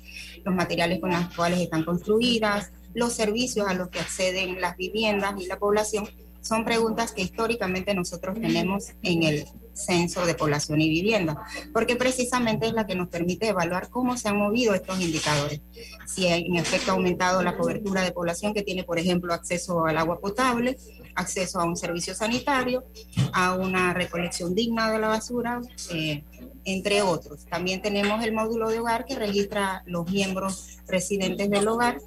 los 0.43 0.55
materiales 0.55 0.99
con 0.99 1.11
los 1.11 1.35
cuales 1.35 1.59
están 1.59 1.83
construidas, 1.83 2.71
los 2.93 3.13
servicios 3.13 3.67
a 3.67 3.73
los 3.73 3.89
que 3.89 3.99
acceden 3.99 4.61
las 4.61 4.77
viviendas 4.77 5.33
y 5.39 5.47
la 5.47 5.57
población, 5.57 6.07
son 6.41 6.65
preguntas 6.65 7.11
que 7.11 7.21
históricamente 7.21 7.93
nosotros 7.93 8.35
tenemos 8.39 8.91
en 9.01 9.23
el 9.23 9.45
censo 9.73 10.25
de 10.25 10.35
población 10.35 10.81
y 10.81 10.89
vivienda, 10.89 11.43
porque 11.73 11.95
precisamente 11.95 12.67
es 12.67 12.73
la 12.73 12.85
que 12.85 12.95
nos 12.95 13.09
permite 13.09 13.49
evaluar 13.49 13.89
cómo 13.89 14.17
se 14.17 14.29
han 14.29 14.37
movido 14.37 14.73
estos 14.73 14.99
indicadores. 14.99 15.61
Si 16.05 16.27
en 16.27 16.55
efecto 16.55 16.91
ha 16.91 16.95
aumentado 16.95 17.41
la 17.43 17.57
cobertura 17.57 18.01
de 18.01 18.11
población 18.11 18.53
que 18.53 18.61
tiene, 18.61 18.83
por 18.83 18.99
ejemplo, 18.99 19.33
acceso 19.33 19.85
al 19.85 19.97
agua 19.97 20.19
potable, 20.19 20.77
acceso 21.15 21.59
a 21.59 21.65
un 21.65 21.75
servicio 21.75 22.15
sanitario, 22.15 22.83
a 23.33 23.55
una 23.55 23.93
recolección 23.93 24.55
digna 24.55 24.91
de 24.91 24.99
la 24.99 25.07
basura, 25.07 25.61
eh, 25.91 26.23
entre 26.65 27.01
otros. 27.01 27.45
También 27.45 27.81
tenemos 27.81 28.23
el 28.23 28.33
módulo 28.33 28.69
de 28.69 28.79
hogar 28.79 29.05
que 29.05 29.15
registra 29.15 29.83
los 29.85 30.09
miembros 30.09 30.77
residentes 30.87 31.49
del 31.49 31.67
hogar 31.67 31.97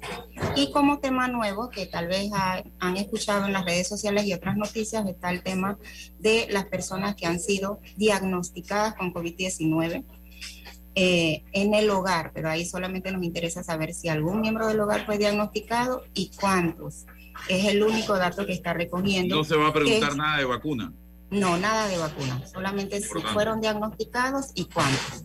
y 0.55 0.71
como 0.71 0.99
tema 0.99 1.27
nuevo 1.27 1.69
que 1.69 1.85
tal 1.85 2.07
vez 2.07 2.31
han 2.79 2.97
escuchado 2.97 3.45
en 3.45 3.53
las 3.53 3.65
redes 3.65 3.87
sociales 3.87 4.25
y 4.25 4.33
otras 4.33 4.55
noticias 4.55 5.07
está 5.07 5.31
el 5.31 5.43
tema 5.43 5.77
de 6.19 6.47
las 6.49 6.65
personas 6.65 7.15
que 7.15 7.25
han 7.25 7.39
sido 7.39 7.79
diagnosticadas 7.95 8.95
con 8.95 9.13
COVID-19. 9.13 10.03
Eh, 10.99 11.43
en 11.51 11.75
el 11.75 11.91
hogar, 11.91 12.31
pero 12.33 12.49
ahí 12.49 12.65
solamente 12.65 13.11
nos 13.11 13.21
interesa 13.21 13.63
saber 13.63 13.93
si 13.93 14.09
algún 14.09 14.41
miembro 14.41 14.67
del 14.67 14.79
hogar 14.79 15.05
fue 15.05 15.19
diagnosticado 15.19 16.03
y 16.15 16.31
cuántos. 16.39 17.05
Es 17.47 17.65
el 17.65 17.83
único 17.83 18.17
dato 18.17 18.47
que 18.47 18.53
está 18.53 18.73
recogiendo. 18.73 19.35
No 19.35 19.43
se 19.43 19.55
va 19.55 19.67
a 19.67 19.73
preguntar 19.73 20.15
nada 20.15 20.39
de 20.39 20.45
vacuna. 20.45 20.91
No, 21.29 21.57
nada 21.57 21.87
de 21.87 21.97
vacunas, 21.97 22.51
solamente 22.51 23.01
si 23.01 23.21
fueron 23.33 23.59
diagnosticados 23.59 24.51
y 24.55 24.65
cuántos. 24.65 25.23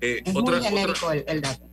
Eh, 0.00 0.22
es 0.24 0.34
muy 0.34 0.60
genérico 0.60 1.12
el, 1.12 1.40
dato. 1.40 1.66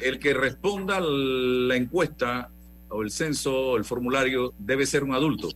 El 0.00 0.18
que 0.18 0.34
responda 0.34 1.00
la 1.00 1.76
encuesta 1.76 2.50
o 2.88 3.02
el 3.02 3.10
censo 3.10 3.52
o 3.54 3.76
el 3.76 3.84
formulario 3.84 4.54
debe 4.58 4.86
ser 4.86 5.04
un 5.04 5.14
adulto. 5.14 5.48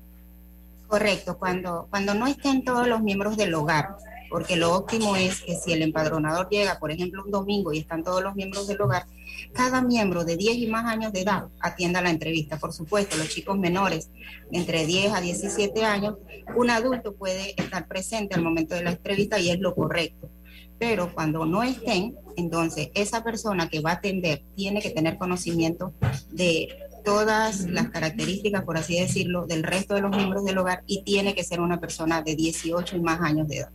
Correcto, 0.87 1.38
cuando, 1.38 1.87
cuando 1.90 2.14
no 2.14 2.26
estén 2.26 2.64
todos 2.64 2.87
los 2.87 3.02
miembros 3.02 3.37
del 3.37 3.52
hogar, 3.54 3.96
porque 4.28 4.56
lo 4.56 4.74
óptimo 4.74 5.16
es 5.16 5.40
que 5.40 5.54
si 5.56 5.72
el 5.72 5.82
empadronador 5.82 6.48
llega, 6.50 6.78
por 6.78 6.90
ejemplo, 6.90 7.24
un 7.24 7.30
domingo 7.30 7.72
y 7.72 7.78
están 7.78 8.02
todos 8.02 8.22
los 8.22 8.34
miembros 8.34 8.66
del 8.66 8.80
hogar, 8.80 9.06
cada 9.52 9.82
miembro 9.82 10.24
de 10.24 10.36
10 10.36 10.58
y 10.58 10.66
más 10.66 10.86
años 10.86 11.12
de 11.12 11.22
edad 11.22 11.48
atienda 11.60 12.02
la 12.02 12.10
entrevista. 12.10 12.58
Por 12.58 12.72
supuesto, 12.72 13.16
los 13.16 13.28
chicos 13.28 13.58
menores 13.58 14.10
entre 14.52 14.86
10 14.86 15.12
a 15.12 15.20
17 15.20 15.84
años, 15.84 16.16
un 16.54 16.70
adulto 16.70 17.14
puede 17.14 17.54
estar 17.60 17.86
presente 17.86 18.34
al 18.34 18.42
momento 18.42 18.74
de 18.74 18.84
la 18.84 18.90
entrevista 18.90 19.38
y 19.38 19.50
es 19.50 19.60
lo 19.60 19.74
correcto. 19.74 20.30
Pero 20.78 21.12
cuando 21.12 21.44
no 21.44 21.62
estén, 21.62 22.16
entonces 22.36 22.90
esa 22.94 23.24
persona 23.24 23.68
que 23.68 23.80
va 23.80 23.90
a 23.90 23.94
atender 23.94 24.42
tiene 24.54 24.80
que 24.80 24.90
tener 24.90 25.18
conocimiento 25.18 25.92
de 26.30 26.68
todas 27.04 27.64
las 27.64 27.88
características, 27.88 28.64
por 28.64 28.76
así 28.76 29.00
decirlo, 29.00 29.46
del 29.46 29.62
resto 29.62 29.94
de 29.94 30.02
los 30.02 30.14
miembros 30.14 30.44
del 30.44 30.58
hogar 30.58 30.84
y 30.86 31.02
tiene 31.02 31.34
que 31.34 31.42
ser 31.42 31.60
una 31.60 31.80
persona 31.80 32.22
de 32.22 32.36
18 32.36 32.96
y 32.96 33.00
más 33.00 33.20
años 33.20 33.48
de 33.48 33.58
edad. 33.58 33.70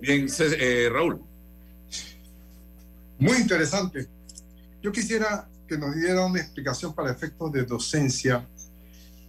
Bien, 0.00 0.26
eh, 0.38 0.88
Raúl. 0.90 1.20
Muy 3.18 3.36
interesante. 3.38 4.06
Yo 4.82 4.92
quisiera 4.92 5.48
que 5.66 5.76
nos 5.78 5.94
diera 5.96 6.24
una 6.24 6.40
explicación 6.40 6.94
para 6.94 7.10
efectos 7.10 7.50
de 7.52 7.64
docencia 7.64 8.46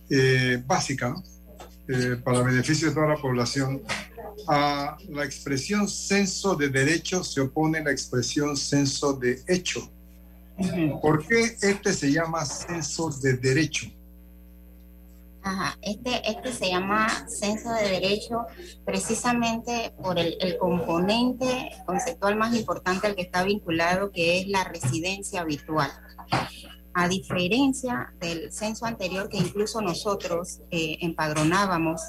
eh, 0.10 0.62
básica, 0.65 1.15
eh, 1.88 2.17
para 2.23 2.41
beneficio 2.41 2.89
de 2.89 2.93
toda 2.93 3.07
la 3.07 3.15
población. 3.15 3.81
A 4.47 4.97
la 5.10 5.25
expresión 5.25 5.88
censo 5.88 6.55
de 6.55 6.69
derecho 6.69 7.23
se 7.23 7.41
opone 7.41 7.83
la 7.83 7.91
expresión 7.91 8.55
censo 8.55 9.13
de 9.13 9.41
hecho. 9.47 9.89
¿Por 11.01 11.25
qué 11.25 11.55
este 11.62 11.93
se 11.93 12.12
llama 12.12 12.45
censo 12.45 13.10
de 13.10 13.33
derecho? 13.33 13.88
Ajá, 15.47 15.77
este, 15.81 16.29
este 16.29 16.51
se 16.51 16.67
llama 16.67 17.07
censo 17.29 17.71
de 17.71 17.88
derecho 17.88 18.41
precisamente 18.86 19.93
por 20.03 20.19
el, 20.19 20.36
el, 20.41 20.57
componente 20.57 21.71
conceptual 21.86 22.36
más 22.36 22.53
importante 22.53 23.07
al 23.07 23.15
que 23.15 23.21
está 23.21 23.45
vinculado, 23.45 24.12
que 24.12 24.39
es 24.39 24.47
la 24.49 24.65
residencia 24.65 25.39
habitual. 25.39 25.89
A 26.93 27.07
diferencia 27.07 28.13
del 28.19 28.51
censo 28.51 28.86
anterior 28.86 29.29
que 29.29 29.38
incluso 29.38 29.79
nosotros 29.81 30.60
eh, 30.69 30.97
empadronábamos 30.99 32.01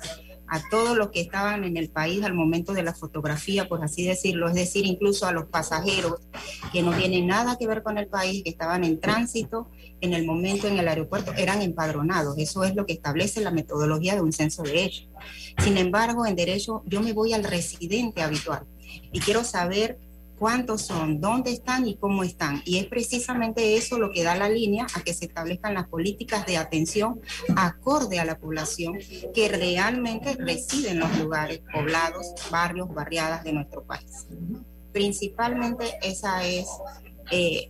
a 0.48 0.60
todos 0.68 0.96
los 0.96 1.10
que 1.10 1.20
estaban 1.20 1.62
en 1.62 1.76
el 1.76 1.90
país 1.90 2.24
al 2.24 2.34
momento 2.34 2.72
de 2.72 2.82
la 2.82 2.94
fotografía, 2.94 3.68
por 3.68 3.84
así 3.84 4.04
decirlo, 4.04 4.48
es 4.48 4.54
decir, 4.54 4.84
incluso 4.84 5.26
a 5.26 5.32
los 5.32 5.46
pasajeros 5.46 6.26
que 6.72 6.82
no 6.82 6.92
tienen 6.92 7.28
nada 7.28 7.56
que 7.56 7.68
ver 7.68 7.84
con 7.84 7.98
el 7.98 8.08
país, 8.08 8.42
que 8.42 8.50
estaban 8.50 8.82
en 8.82 8.98
tránsito 8.98 9.68
en 10.00 10.12
el 10.12 10.24
momento 10.24 10.68
en 10.68 10.78
el 10.78 10.88
aeropuerto, 10.88 11.32
eran 11.36 11.62
empadronados. 11.62 12.36
Eso 12.38 12.64
es 12.64 12.74
lo 12.74 12.86
que 12.86 12.92
establece 12.92 13.40
la 13.40 13.50
metodología 13.50 14.14
de 14.14 14.20
un 14.20 14.32
censo 14.32 14.62
de 14.62 14.84
hecho. 14.84 15.04
Sin 15.62 15.76
embargo, 15.76 16.26
en 16.26 16.36
derecho 16.36 16.82
yo 16.86 17.00
me 17.02 17.12
voy 17.12 17.32
al 17.32 17.44
residente 17.44 18.22
habitual 18.22 18.64
y 19.12 19.20
quiero 19.20 19.44
saber 19.44 19.98
cuántos 20.38 20.82
son, 20.82 21.20
dónde 21.20 21.52
están 21.52 21.86
y 21.86 21.96
cómo 21.96 22.22
están. 22.22 22.62
Y 22.64 22.78
es 22.78 22.86
precisamente 22.86 23.76
eso 23.76 23.98
lo 23.98 24.10
que 24.10 24.22
da 24.22 24.36
la 24.36 24.48
línea 24.48 24.86
a 24.94 25.02
que 25.02 25.12
se 25.12 25.26
establezcan 25.26 25.74
las 25.74 25.88
políticas 25.88 26.46
de 26.46 26.56
atención 26.56 27.20
acorde 27.56 28.20
a 28.20 28.24
la 28.24 28.38
población 28.38 28.98
que 29.34 29.48
realmente 29.48 30.36
reside 30.38 30.90
en 30.90 31.00
los 31.00 31.18
lugares 31.18 31.60
poblados, 31.72 32.34
barrios, 32.50 32.88
barriadas 32.94 33.44
de 33.44 33.52
nuestro 33.52 33.82
país. 33.82 34.26
Principalmente 34.92 35.84
esa 36.02 36.46
es, 36.46 36.66
eh, 37.30 37.68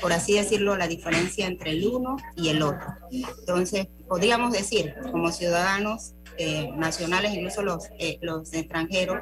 por 0.00 0.12
así 0.12 0.34
decirlo, 0.34 0.76
la 0.76 0.86
diferencia 0.86 1.46
entre 1.46 1.70
el 1.72 1.86
uno 1.86 2.16
y 2.36 2.48
el 2.48 2.62
otro. 2.62 2.86
Entonces, 3.10 3.88
podríamos 4.08 4.52
decir, 4.52 4.94
como 5.10 5.32
ciudadanos 5.32 6.14
eh, 6.36 6.70
nacionales, 6.76 7.34
incluso 7.34 7.62
los, 7.62 7.88
eh, 7.98 8.18
los 8.22 8.52
extranjeros, 8.52 9.18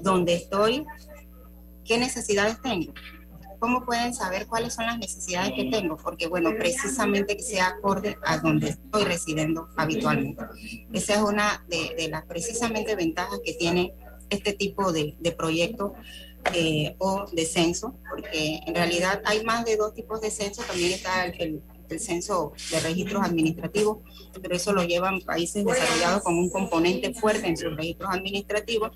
donde 0.00 0.34
estoy 0.34 0.84
¿Qué 1.84 1.98
necesidades 1.98 2.60
tengo? 2.62 2.94
¿Cómo 3.58 3.84
pueden 3.84 4.14
saber 4.14 4.46
cuáles 4.46 4.74
son 4.74 4.86
las 4.86 4.98
necesidades 4.98 5.52
que 5.52 5.64
tengo? 5.64 5.96
Porque, 5.96 6.26
bueno, 6.26 6.50
precisamente 6.58 7.36
que 7.36 7.42
sea 7.42 7.68
acorde 7.68 8.16
a 8.24 8.38
donde 8.38 8.70
estoy 8.70 9.04
residiendo 9.04 9.68
habitualmente. 9.76 10.42
Esa 10.92 11.14
es 11.14 11.20
una 11.20 11.64
de, 11.68 12.08
las 12.08 12.24
precisamente 12.24 12.94
ventajas 12.96 13.40
que 13.44 13.54
tiene 13.54 13.94
este 14.30 14.54
tipo 14.54 14.92
de, 14.92 15.14
de 15.18 15.32
proyectos 15.32 15.92
eh, 16.52 16.96
o 16.98 17.26
de 17.32 17.44
censo, 17.46 17.94
porque 18.08 18.60
en 18.66 18.74
realidad 18.74 19.22
hay 19.24 19.44
más 19.44 19.64
de 19.64 19.76
dos 19.76 19.94
tipos 19.94 20.20
de 20.20 20.30
censo. 20.30 20.62
También 20.62 20.92
está 20.92 21.26
el, 21.26 21.62
el 21.88 22.00
censo 22.00 22.52
de 22.70 22.80
registros 22.80 23.22
administrativos, 23.22 23.98
pero 24.40 24.54
eso 24.54 24.72
lo 24.72 24.84
llevan 24.84 25.20
países 25.20 25.64
desarrollados 25.64 26.22
con 26.22 26.36
un 26.36 26.50
componente 26.50 27.14
fuerte 27.14 27.46
en 27.46 27.56
sus 27.56 27.74
registros 27.76 28.10
administrativos 28.10 28.92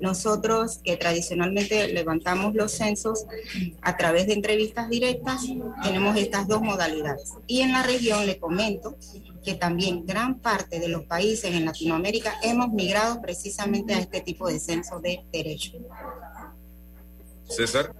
nosotros 0.00 0.80
que 0.82 0.96
tradicionalmente 0.96 1.88
levantamos 1.88 2.54
los 2.54 2.72
censos 2.72 3.26
a 3.80 3.96
través 3.96 4.26
de 4.26 4.34
entrevistas 4.34 4.88
directas, 4.88 5.42
tenemos 5.82 6.16
estas 6.16 6.48
dos 6.48 6.62
modalidades. 6.62 7.32
Y 7.46 7.60
en 7.60 7.72
la 7.72 7.82
región 7.82 8.26
le 8.26 8.38
comento 8.38 8.96
que 9.44 9.54
también 9.54 10.04
gran 10.04 10.40
parte 10.40 10.80
de 10.80 10.88
los 10.88 11.04
países 11.04 11.54
en 11.54 11.64
Latinoamérica 11.64 12.34
hemos 12.42 12.72
migrado 12.72 13.20
precisamente 13.20 13.94
a 13.94 14.00
este 14.00 14.20
tipo 14.20 14.48
de 14.48 14.58
censo 14.58 15.00
de 15.00 15.24
derecho. 15.32 15.72
César. 17.48 17.94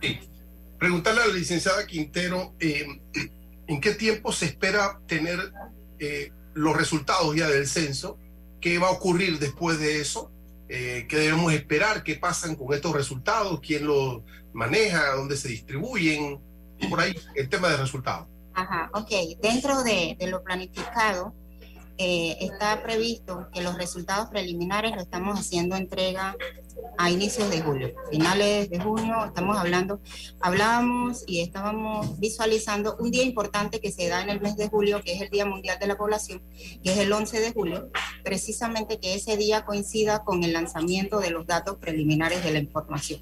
Sí. 0.00 0.20
Preguntarle 0.78 1.22
a 1.22 1.26
la 1.26 1.34
licenciada 1.34 1.86
Quintero, 1.86 2.54
eh, 2.60 2.86
¿en 3.66 3.80
qué 3.80 3.94
tiempo 3.94 4.32
se 4.32 4.46
espera 4.46 5.00
tener 5.06 5.38
eh, 5.98 6.30
los 6.54 6.76
resultados 6.76 7.34
ya 7.34 7.48
del 7.48 7.66
censo? 7.66 8.18
¿Qué 8.60 8.78
va 8.78 8.88
a 8.88 8.92
ocurrir 8.92 9.38
después 9.38 9.78
de 9.78 10.00
eso? 10.00 10.30
eh, 10.68 11.06
qué 11.08 11.16
debemos 11.16 11.52
esperar, 11.52 12.02
qué 12.02 12.16
pasan 12.16 12.56
con 12.56 12.72
estos 12.74 12.92
resultados, 12.92 13.60
quién 13.60 13.86
los 13.86 14.22
maneja, 14.52 15.14
dónde 15.14 15.36
se 15.36 15.48
distribuyen, 15.48 16.40
por 16.88 17.00
ahí 17.00 17.14
el 17.34 17.48
tema 17.48 17.68
de 17.68 17.76
resultados. 17.76 18.28
Ajá, 18.54 18.90
ok. 18.94 19.10
Dentro 19.42 19.82
de, 19.82 20.16
de 20.18 20.26
lo 20.28 20.42
planificado, 20.42 21.34
eh, 21.96 22.36
está 22.40 22.82
previsto 22.82 23.48
que 23.52 23.62
los 23.62 23.76
resultados 23.76 24.28
preliminares 24.28 24.94
lo 24.94 25.02
estamos 25.02 25.38
haciendo 25.38 25.76
entrega 25.76 26.36
a 26.98 27.10
inicios 27.10 27.50
de 27.50 27.60
julio, 27.60 27.94
finales 28.10 28.68
de 28.70 28.80
junio, 28.80 29.24
estamos 29.24 29.56
hablando, 29.56 30.00
hablábamos 30.40 31.24
y 31.26 31.40
estábamos 31.40 32.18
visualizando 32.18 32.96
un 32.98 33.10
día 33.10 33.22
importante 33.22 33.80
que 33.80 33.92
se 33.92 34.08
da 34.08 34.22
en 34.22 34.30
el 34.30 34.40
mes 34.40 34.56
de 34.56 34.68
julio, 34.68 35.02
que 35.02 35.14
es 35.14 35.20
el 35.20 35.30
Día 35.30 35.46
Mundial 35.46 35.78
de 35.78 35.86
la 35.86 35.96
Población, 35.96 36.42
que 36.82 36.92
es 36.92 36.98
el 36.98 37.12
11 37.12 37.40
de 37.40 37.52
julio, 37.52 37.90
precisamente 38.22 38.98
que 38.98 39.14
ese 39.14 39.36
día 39.36 39.64
coincida 39.64 40.24
con 40.24 40.44
el 40.44 40.52
lanzamiento 40.52 41.20
de 41.20 41.30
los 41.30 41.46
datos 41.46 41.76
preliminares 41.76 42.44
de 42.44 42.52
la 42.52 42.58
información. 42.58 43.20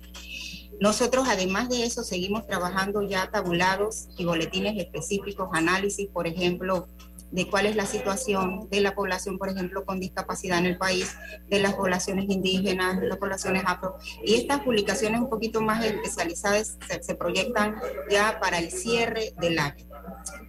Nosotros, 0.81 1.29
además 1.29 1.69
de 1.69 1.85
eso, 1.85 2.03
seguimos 2.03 2.47
trabajando 2.47 3.03
ya 3.03 3.31
tabulados 3.31 4.09
y 4.19 4.25
boletines 4.25 4.77
específicos, 4.79 5.49
análisis, 5.53 6.09
por 6.09 6.27
ejemplo, 6.27 6.89
de 7.33 7.49
cuál 7.49 7.67
es 7.67 7.75
la 7.77 7.87
situación 7.87 8.69
de 8.71 8.81
la 8.81 8.95
población, 8.95 9.39
por 9.39 9.49
ejemplo, 9.49 9.85
con 9.85 9.99
discapacidad 9.99 10.59
en 10.59 10.67
el 10.67 10.79
país, 10.79 11.17
de 11.49 11.61
las 11.61 11.75
poblaciones 11.75 12.27
indígenas, 12.29 13.01
de 13.01 13.09
las 13.09 13.19
poblaciones 13.19 13.65
afro. 13.67 13.97
Y 14.23 14.35
estas 14.35 14.61
publicaciones 14.61 15.21
un 15.21 15.31
poquito 15.31 15.63
más 15.63 15.85
especializadas 15.85 16.79
se, 17.01 17.15
proyectan 17.15 17.77
ya 18.11 18.39
para 18.41 18.59
el 18.59 18.71
cierre 18.71 19.33
del 19.41 19.59
año. 19.59 19.87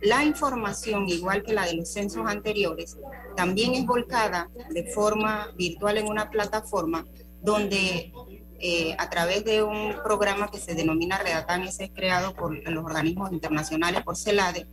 La 0.02 0.24
información, 0.24 1.08
igual 1.08 1.44
que 1.44 1.54
la 1.54 1.66
de 1.66 1.76
los 1.76 1.92
censos 1.92 2.28
anteriores, 2.28 2.98
también 3.36 3.74
es 3.74 3.86
volcada 3.86 4.50
de 4.70 4.84
forma 4.92 5.50
virtual 5.58 5.98
en 5.98 6.08
una 6.08 6.30
plataforma 6.30 7.06
donde 7.42 8.12
eh, 8.60 8.96
a 8.98 9.10
través 9.10 9.44
de 9.44 9.64
un 9.64 9.96
programa 10.04 10.50
que 10.50 10.58
se 10.58 10.76
denomina 10.76 11.18
Redatan, 11.18 11.64
ese 11.64 11.86
es 11.86 11.92
creado 11.92 12.34
por 12.34 12.56
los 12.70 12.86
organismos 12.86 13.32
internacionales, 13.32 14.04
por 14.04 14.16
CELADE, 14.16 14.68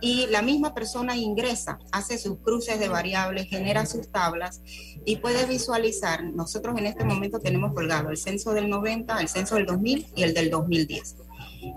y 0.00 0.26
la 0.26 0.42
misma 0.42 0.74
persona 0.74 1.16
ingresa, 1.16 1.78
hace 1.92 2.18
sus 2.18 2.38
cruces 2.38 2.78
de 2.78 2.88
variables, 2.88 3.48
genera 3.48 3.86
sus 3.86 4.10
tablas 4.10 4.60
y 5.04 5.16
puede 5.16 5.46
visualizar. 5.46 6.22
Nosotros 6.24 6.76
en 6.78 6.86
este 6.86 7.04
momento 7.04 7.38
tenemos 7.40 7.72
colgado 7.72 8.10
el 8.10 8.16
censo 8.16 8.52
del 8.52 8.68
90, 8.68 9.20
el 9.20 9.28
censo 9.28 9.54
del 9.54 9.66
2000 9.66 10.06
y 10.14 10.22
el 10.22 10.34
del 10.34 10.50
2010. 10.50 11.16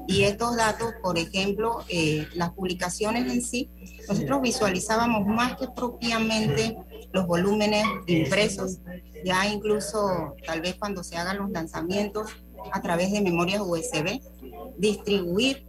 Y 0.08 0.24
estos 0.24 0.56
datos, 0.56 0.94
por 1.02 1.18
ejemplo, 1.18 1.84
eh, 1.88 2.28
las 2.36 2.52
publicaciones 2.52 3.32
en 3.32 3.42
sí, 3.42 3.70
nosotros 4.08 4.42
visualizábamos 4.42 5.26
más 5.26 5.58
que 5.58 5.68
propiamente 5.68 6.78
los 7.12 7.26
volúmenes 7.26 7.86
impresos, 8.08 8.80
ya 9.24 9.48
incluso 9.48 10.36
tal 10.46 10.62
vez 10.62 10.76
cuando 10.76 11.04
se 11.04 11.18
hagan 11.18 11.38
los 11.38 11.50
lanzamientos 11.50 12.30
a 12.72 12.82
través 12.82 13.12
de 13.12 13.22
memorias 13.22 13.62
USB, 13.66 14.22
distribuir 14.78 15.66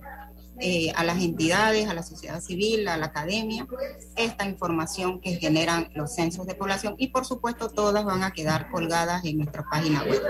eh, 0.60 0.92
a 0.94 1.04
las 1.04 1.22
entidades, 1.22 1.88
a 1.88 1.94
la 1.94 2.02
sociedad 2.02 2.40
civil, 2.40 2.86
a 2.88 2.96
la 2.96 3.06
academia, 3.06 3.66
esta 4.16 4.46
información 4.46 5.20
que 5.20 5.36
generan 5.36 5.88
los 5.94 6.14
censos 6.14 6.46
de 6.46 6.54
población 6.54 6.94
y 6.98 7.08
por 7.08 7.24
supuesto 7.24 7.70
todas 7.70 8.04
van 8.04 8.22
a 8.22 8.32
quedar 8.32 8.70
colgadas 8.70 9.24
en 9.24 9.38
nuestra 9.38 9.64
página 9.70 10.02
web. 10.04 10.22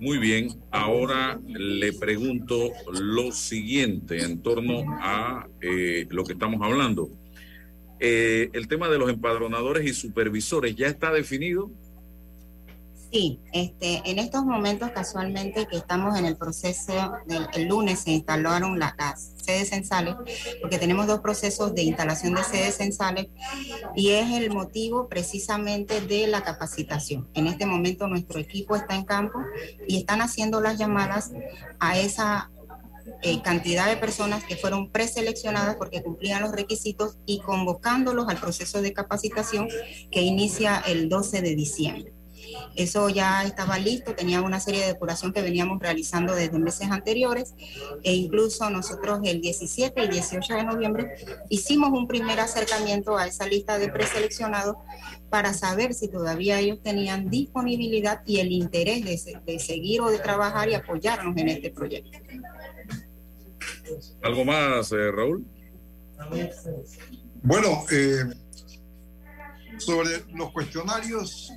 Muy 0.00 0.18
bien, 0.18 0.62
ahora 0.70 1.40
le 1.44 1.92
pregunto 1.92 2.70
lo 2.92 3.32
siguiente 3.32 4.22
en 4.22 4.40
torno 4.40 4.84
a 5.00 5.48
eh, 5.60 6.06
lo 6.10 6.22
que 6.22 6.34
estamos 6.34 6.60
hablando. 6.62 7.10
Eh, 7.98 8.50
el 8.52 8.68
tema 8.68 8.88
de 8.88 8.98
los 8.98 9.10
empadronadores 9.10 9.84
y 9.84 9.92
supervisores 9.92 10.76
ya 10.76 10.86
está 10.86 11.10
definido 11.12 11.72
Sí, 13.10 13.40
este, 13.52 14.02
en 14.04 14.18
estos 14.18 14.44
momentos 14.44 14.90
casualmente 14.90 15.66
que 15.66 15.78
estamos 15.78 16.18
en 16.18 16.26
el 16.26 16.36
proceso, 16.36 16.92
del, 17.26 17.46
el 17.54 17.66
lunes 17.66 18.00
se 18.00 18.10
instalaron 18.10 18.78
las 18.78 19.32
sedes 19.36 19.70
censales, 19.70 20.14
porque 20.60 20.78
tenemos 20.78 21.06
dos 21.06 21.20
procesos 21.20 21.74
de 21.74 21.82
instalación 21.84 22.34
de 22.34 22.44
sedes 22.44 22.76
censales 22.76 23.28
y 23.96 24.10
es 24.10 24.30
el 24.32 24.50
motivo 24.50 25.08
precisamente 25.08 26.02
de 26.02 26.26
la 26.26 26.42
capacitación. 26.42 27.28
En 27.32 27.46
este 27.46 27.64
momento 27.64 28.08
nuestro 28.08 28.38
equipo 28.38 28.76
está 28.76 28.94
en 28.94 29.04
campo 29.04 29.38
y 29.86 29.96
están 29.96 30.20
haciendo 30.20 30.60
las 30.60 30.76
llamadas 30.76 31.32
a 31.80 31.98
esa 31.98 32.50
eh, 33.22 33.40
cantidad 33.40 33.88
de 33.88 33.96
personas 33.96 34.44
que 34.44 34.56
fueron 34.56 34.90
preseleccionadas 34.90 35.76
porque 35.76 36.02
cumplían 36.02 36.42
los 36.42 36.52
requisitos 36.52 37.16
y 37.24 37.40
convocándolos 37.40 38.28
al 38.28 38.36
proceso 38.36 38.82
de 38.82 38.92
capacitación 38.92 39.66
que 40.10 40.20
inicia 40.20 40.78
el 40.86 41.08
12 41.08 41.40
de 41.40 41.56
diciembre. 41.56 42.17
Eso 42.74 43.08
ya 43.08 43.44
estaba 43.44 43.78
listo, 43.78 44.14
tenía 44.14 44.40
una 44.42 44.60
serie 44.60 44.80
de 44.80 44.86
depuración 44.88 45.32
que 45.32 45.42
veníamos 45.42 45.80
realizando 45.80 46.34
desde 46.34 46.58
meses 46.58 46.90
anteriores 46.90 47.54
e 48.02 48.14
incluso 48.14 48.68
nosotros 48.70 49.20
el 49.24 49.40
17 49.40 50.04
y 50.04 50.08
18 50.08 50.54
de 50.54 50.64
noviembre 50.64 51.14
hicimos 51.48 51.90
un 51.90 52.06
primer 52.06 52.40
acercamiento 52.40 53.16
a 53.16 53.26
esa 53.26 53.46
lista 53.46 53.78
de 53.78 53.88
preseleccionados 53.88 54.76
para 55.30 55.52
saber 55.52 55.94
si 55.94 56.08
todavía 56.08 56.60
ellos 56.60 56.78
tenían 56.82 57.28
disponibilidad 57.28 58.22
y 58.26 58.38
el 58.38 58.52
interés 58.52 59.04
de, 59.04 59.40
de 59.44 59.58
seguir 59.58 60.00
o 60.00 60.10
de 60.10 60.18
trabajar 60.18 60.68
y 60.68 60.74
apoyarnos 60.74 61.36
en 61.36 61.48
este 61.48 61.70
proyecto. 61.70 62.18
¿Algo 64.22 64.44
más, 64.44 64.92
eh, 64.92 65.10
Raúl? 65.10 65.44
Bueno, 67.42 67.84
eh, 67.90 68.24
sobre 69.78 70.24
los 70.34 70.52
cuestionarios 70.52 71.52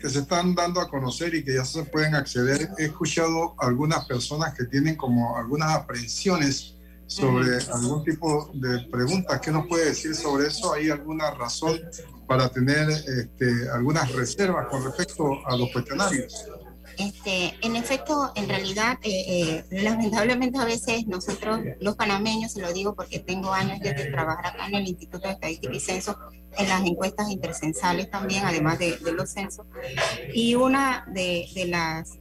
que 0.00 0.08
se 0.08 0.20
están 0.20 0.54
dando 0.54 0.80
a 0.80 0.88
conocer 0.88 1.34
y 1.34 1.44
que 1.44 1.54
ya 1.54 1.64
se 1.64 1.84
pueden 1.84 2.14
acceder, 2.14 2.70
he 2.78 2.86
escuchado 2.86 3.54
algunas 3.58 4.04
personas 4.06 4.54
que 4.54 4.64
tienen 4.64 4.96
como 4.96 5.36
algunas 5.36 5.74
aprehensiones 5.74 6.74
sobre 7.06 7.58
algún 7.72 8.02
tipo 8.04 8.50
de 8.54 8.80
preguntas. 8.90 9.40
¿Qué 9.40 9.50
nos 9.50 9.66
puede 9.66 9.86
decir 9.86 10.14
sobre 10.14 10.48
eso? 10.48 10.72
¿Hay 10.72 10.90
alguna 10.90 11.30
razón 11.32 11.80
para 12.26 12.48
tener 12.48 12.88
este, 12.90 13.68
algunas 13.70 14.10
reservas 14.12 14.66
con 14.68 14.84
respecto 14.84 15.46
a 15.46 15.56
los 15.56 15.70
cuestionarios? 15.70 16.48
Este, 16.98 17.54
en 17.62 17.76
efecto, 17.76 18.32
en 18.34 18.48
realidad, 18.48 18.98
eh, 19.02 19.64
eh, 19.70 19.82
lamentablemente 19.82 20.58
a 20.58 20.64
veces 20.64 21.06
nosotros, 21.06 21.60
los 21.80 21.96
panameños, 21.96 22.52
se 22.52 22.60
lo 22.60 22.72
digo 22.72 22.94
porque 22.94 23.18
tengo 23.18 23.52
años 23.52 23.80
de 23.80 23.92
trabajar 23.92 24.46
acá 24.46 24.66
en 24.68 24.74
el 24.76 24.88
Instituto 24.88 25.26
de 25.26 25.34
Estadística 25.34 25.74
y 25.74 25.80
Censo, 25.80 26.18
en 26.56 26.68
las 26.68 26.82
encuestas 26.86 27.30
intercensales 27.30 28.10
también, 28.10 28.44
además 28.44 28.78
de, 28.78 28.96
de 28.98 29.12
los 29.12 29.30
censos, 29.30 29.66
y 30.32 30.54
una 30.54 31.04
de 31.12 31.48
las 31.66 32.18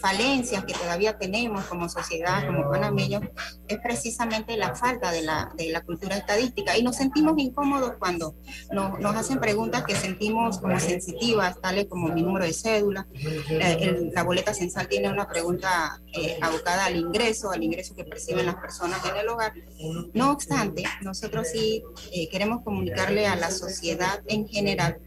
falencias 0.00 0.64
que 0.64 0.72
todavía 0.72 1.18
tenemos 1.18 1.64
como 1.64 1.88
sociedad, 1.88 2.46
como 2.46 2.70
panameños, 2.70 3.22
es 3.68 3.78
precisamente 3.78 4.56
la 4.56 4.74
falta 4.74 5.10
de 5.12 5.22
la, 5.22 5.52
de 5.56 5.70
la 5.70 5.82
cultura 5.82 6.16
estadística. 6.16 6.76
Y 6.76 6.82
nos 6.82 6.96
sentimos 6.96 7.34
incómodos 7.38 7.94
cuando 7.98 8.36
nos, 8.72 8.98
nos 8.98 9.16
hacen 9.16 9.38
preguntas 9.40 9.84
que 9.84 9.94
sentimos 9.94 10.58
como 10.58 10.78
sensitivas, 10.80 11.60
tales 11.60 11.86
como 11.88 12.08
mi 12.08 12.22
número 12.22 12.44
de 12.44 12.52
cédula. 12.52 13.06
Eh, 13.14 14.10
la 14.12 14.22
boleta 14.22 14.54
censal 14.54 14.88
tiene 14.88 15.10
una 15.10 15.28
pregunta 15.28 16.00
eh, 16.12 16.38
abocada 16.40 16.86
al 16.86 16.96
ingreso, 16.96 17.50
al 17.50 17.62
ingreso 17.62 17.94
que 17.94 18.04
perciben 18.04 18.46
las 18.46 18.56
personas 18.56 19.00
en 19.04 19.16
el 19.16 19.28
hogar. 19.28 19.52
No 20.14 20.32
obstante, 20.32 20.84
nosotros 21.02 21.48
sí 21.48 21.82
eh, 22.12 22.28
queremos 22.28 22.62
comunicarle 22.64 23.26
a 23.26 23.36
la 23.36 23.50
sociedad 23.50 24.20
en 24.26 24.48
general 24.48 24.98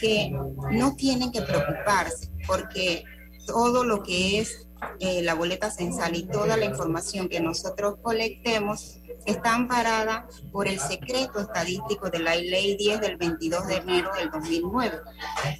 que 0.00 0.30
no 0.72 0.94
tienen 0.94 1.32
que 1.32 1.42
preocuparse 1.42 2.30
porque 2.46 3.04
todo 3.50 3.82
lo 3.84 4.02
que 4.02 4.38
es 4.38 4.68
eh, 5.00 5.22
la 5.22 5.34
boleta 5.34 5.70
censal 5.70 6.14
y 6.14 6.22
toda 6.22 6.56
la 6.56 6.64
información 6.64 7.28
que 7.28 7.40
nosotros 7.40 7.96
colectemos 8.00 8.98
está 9.26 9.54
amparada 9.54 10.28
por 10.52 10.68
el 10.68 10.78
secreto 10.78 11.40
estadístico 11.40 12.10
de 12.10 12.20
la 12.20 12.36
ley 12.36 12.76
10 12.76 13.00
del 13.00 13.16
22 13.16 13.66
de 13.66 13.76
enero 13.76 14.10
del 14.16 14.30
2009. 14.30 14.98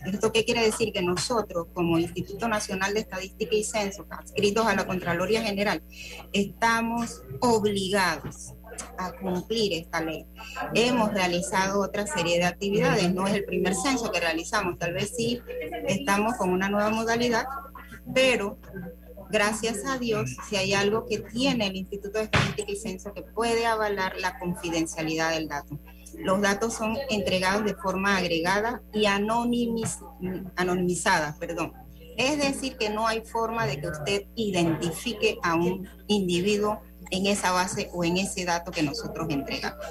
¿Esto 0.07 0.33
qué 0.33 0.45
quiere 0.45 0.63
decir? 0.63 0.93
Que 0.93 1.03
nosotros, 1.03 1.67
como 1.75 1.99
Instituto 1.99 2.47
Nacional 2.49 2.95
de 2.95 3.01
Estadística 3.01 3.55
y 3.55 3.65
Censo, 3.65 4.07
adscritos 4.09 4.67
a 4.67 4.75
la 4.75 4.87
Contraloría 4.87 5.43
General, 5.43 5.83
estamos 6.33 7.23
obligados 7.41 8.55
a 8.99 9.13
cumplir 9.13 9.73
esta 9.75 10.01
ley. 10.01 10.27
Hemos 10.75 11.13
realizado 11.13 11.81
otra 11.81 12.07
serie 12.07 12.39
de 12.39 12.45
actividades, 12.45 13.13
no 13.13 13.27
es 13.27 13.35
el 13.35 13.45
primer 13.45 13.75
censo 13.75 14.11
que 14.11 14.21
realizamos, 14.21 14.79
tal 14.79 14.95
vez 14.95 15.13
sí 15.17 15.41
estamos 15.87 16.37
con 16.37 16.51
una 16.51 16.69
nueva 16.69 16.91
modalidad, 16.91 17.45
pero 18.15 18.59
gracias 19.31 19.85
a 19.87 19.99
Dios, 19.99 20.37
si 20.49 20.57
hay 20.57 20.75
algo 20.75 21.07
que 21.07 21.19
tiene 21.19 21.69
el 21.69 21.77
Instituto 21.77 22.19
de 22.19 22.25
Estadística 22.25 22.71
y 22.71 22.77
Censo 22.77 23.13
que 23.13 23.23
puede 23.23 23.67
avalar 23.67 24.15
la 24.19 24.39
confidencialidad 24.39 25.31
del 25.31 25.49
dato. 25.49 25.79
Los 26.19 26.41
datos 26.41 26.75
son 26.75 26.97
entregados 27.09 27.65
de 27.65 27.75
forma 27.75 28.17
agregada 28.17 28.83
y 28.93 29.07
anonimis, 29.07 29.99
anonimizada, 30.57 31.37
perdón. 31.39 31.73
Es 32.17 32.39
decir, 32.39 32.77
que 32.77 32.91
no 32.91 33.07
hay 33.07 33.23
forma 33.23 33.67
de 33.67 33.81
que 33.81 33.89
usted 33.89 34.25
identifique 34.35 35.39
a 35.43 35.55
un 35.55 35.89
individuo 36.09 36.83
en 37.11 37.27
esa 37.27 37.53
base 37.53 37.89
o 37.93 38.05
en 38.05 38.19
ese 38.19 38.45
dato 38.45 38.71
que 38.71 38.83
nosotros 38.83 39.29
entregamos 39.31 39.87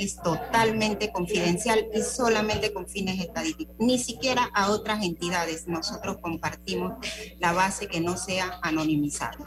es 0.00 0.16
totalmente 0.22 1.12
confidencial 1.12 1.86
y 1.94 2.02
solamente 2.02 2.72
con 2.72 2.88
fines 2.88 3.20
estadísticos. 3.20 3.76
Ni 3.78 3.98
siquiera 3.98 4.50
a 4.54 4.70
otras 4.70 5.04
entidades 5.04 5.68
nosotros 5.68 6.18
compartimos 6.20 6.94
la 7.38 7.52
base 7.52 7.86
que 7.86 8.00
no 8.00 8.16
sea 8.16 8.58
anonimizada. 8.62 9.38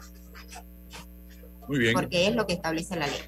Muy 1.68 1.78
bien. 1.78 1.94
Porque 1.94 2.28
es 2.28 2.34
lo 2.34 2.46
que 2.46 2.54
establece 2.54 2.96
la 2.96 3.06
ley. 3.06 3.20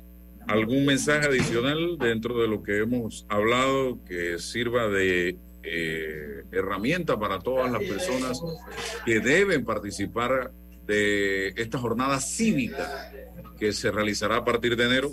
¿Algún 0.47 0.85
mensaje 0.85 1.27
adicional 1.27 1.99
dentro 1.99 2.41
de 2.41 2.47
lo 2.47 2.63
que 2.63 2.79
hemos 2.79 3.27
hablado 3.29 4.03
que 4.05 4.39
sirva 4.39 4.87
de 4.87 5.37
eh, 5.65 6.45
herramienta 6.53 7.19
para 7.19 7.41
todas 7.41 7.71
las 7.71 7.83
personas 7.83 8.41
que 9.05 9.19
deben 9.19 9.65
participar 9.65 10.53
de 10.87 11.49
esta 11.57 11.79
jornada 11.79 12.21
cívica 12.21 13.11
que 13.59 13.73
se 13.73 13.91
realizará 13.91 14.37
a 14.37 14.45
partir 14.45 14.77
de 14.77 14.85
enero? 14.85 15.11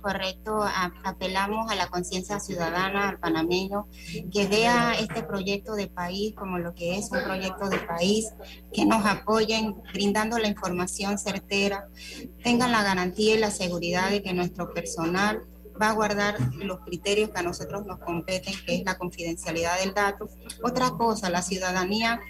Correcto. 0.00 0.64
apelamos 1.04 1.70
a 1.70 1.74
la 1.74 1.88
conciencia 1.88 2.40
ciudadana, 2.40 3.10
al 3.10 3.18
panameño, 3.18 3.88
que 4.32 4.46
vea 4.46 4.94
este 4.98 5.22
proyecto 5.22 5.74
de 5.74 5.88
país 5.88 6.34
como 6.34 6.58
lo 6.58 6.74
que 6.74 6.98
es 6.98 7.10
un 7.10 7.22
proyecto 7.24 7.68
de 7.68 7.78
país, 7.78 8.32
que 8.72 8.84
nos 8.84 9.04
apoyen 9.04 9.76
brindando 9.92 10.38
la 10.38 10.48
información 10.48 11.18
certera, 11.18 11.88
tengan 12.42 12.72
la 12.72 12.82
garantía 12.82 13.34
y 13.34 13.38
la 13.38 13.50
seguridad 13.50 14.10
de 14.10 14.22
que 14.22 14.32
nuestro 14.32 14.72
personal 14.72 15.42
va 15.80 15.90
a 15.90 15.92
guardar 15.92 16.36
los 16.56 16.80
criterios 16.80 17.30
que 17.30 17.38
a 17.38 17.42
nosotros 17.42 17.84
nos 17.86 17.98
competen, 17.98 18.54
que 18.66 18.76
es 18.76 18.84
la 18.84 18.98
confidencialidad 18.98 19.78
del 19.80 19.94
dato. 19.94 20.28
Otra 20.62 20.90
cosa, 20.90 21.30
la 21.30 21.42
ciudadanía 21.42 22.20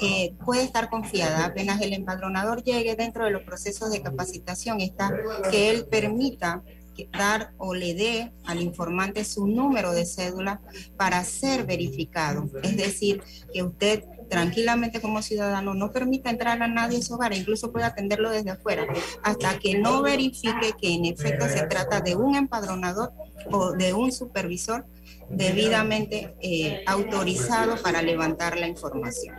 eh, 0.00 0.34
puede 0.44 0.62
estar 0.62 0.88
confiada. 0.90 1.44
Apenas 1.44 1.80
el 1.80 1.92
empadronador 1.92 2.62
llegue 2.62 2.94
dentro 2.94 3.24
de 3.24 3.30
los 3.30 3.42
procesos 3.42 3.90
de 3.90 4.00
capacitación, 4.00 4.80
está 4.80 5.12
que 5.50 5.70
él 5.70 5.86
permita 5.90 6.62
dar 7.06 7.52
o 7.58 7.74
le 7.74 7.94
dé 7.94 8.32
al 8.44 8.60
informante 8.60 9.24
su 9.24 9.46
número 9.46 9.92
de 9.92 10.04
cédula 10.04 10.60
para 10.96 11.22
ser 11.24 11.64
verificado. 11.64 12.48
Es 12.62 12.76
decir, 12.76 13.22
que 13.52 13.62
usted 13.62 14.04
tranquilamente 14.28 15.00
como 15.00 15.22
ciudadano 15.22 15.74
no 15.74 15.90
permita 15.90 16.30
entrar 16.30 16.62
a 16.62 16.68
nadie 16.68 16.98
a 16.98 17.02
su 17.02 17.14
hogar, 17.14 17.32
incluso 17.32 17.72
puede 17.72 17.86
atenderlo 17.86 18.30
desde 18.30 18.50
afuera, 18.50 18.86
hasta 19.22 19.58
que 19.58 19.78
no 19.78 20.02
verifique 20.02 20.74
que 20.80 20.94
en 20.94 21.06
efecto 21.06 21.48
se 21.48 21.66
trata 21.66 22.00
de 22.00 22.14
un 22.14 22.34
empadronador 22.34 23.12
o 23.50 23.72
de 23.72 23.94
un 23.94 24.12
supervisor 24.12 24.86
debidamente 25.30 26.34
eh, 26.42 26.82
autorizado 26.86 27.80
para 27.82 28.02
levantar 28.02 28.58
la 28.58 28.68
información. 28.68 29.36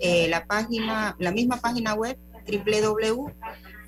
Eh, 0.00 0.28
la 0.28 0.44
página, 0.46 1.16
la 1.18 1.30
misma 1.30 1.60
página 1.60 1.94
web 1.94 2.18
www 2.46 3.32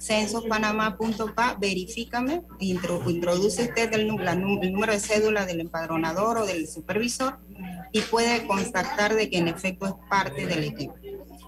censospanamá.pa, 0.05 1.57
verifícame, 1.59 2.43
introduce 2.61 3.63
usted 3.63 3.93
el, 3.95 4.07
número 4.07 4.93
de 4.93 5.01
cédula 5.01 5.47
del 5.47 5.61
empadronador 5.61 6.39
o 6.39 6.47
del 6.47 6.69
supervisor 6.69 7.39
y 7.91 8.03
puede 8.03 8.47
constatar 8.47 9.15
de 9.15 9.31
que 9.31 9.39
en 9.39 9.49
efecto 9.49 9.87
es 9.87 9.95
parte 10.11 10.47
del 10.47 10.65
equipo. 10.65 10.95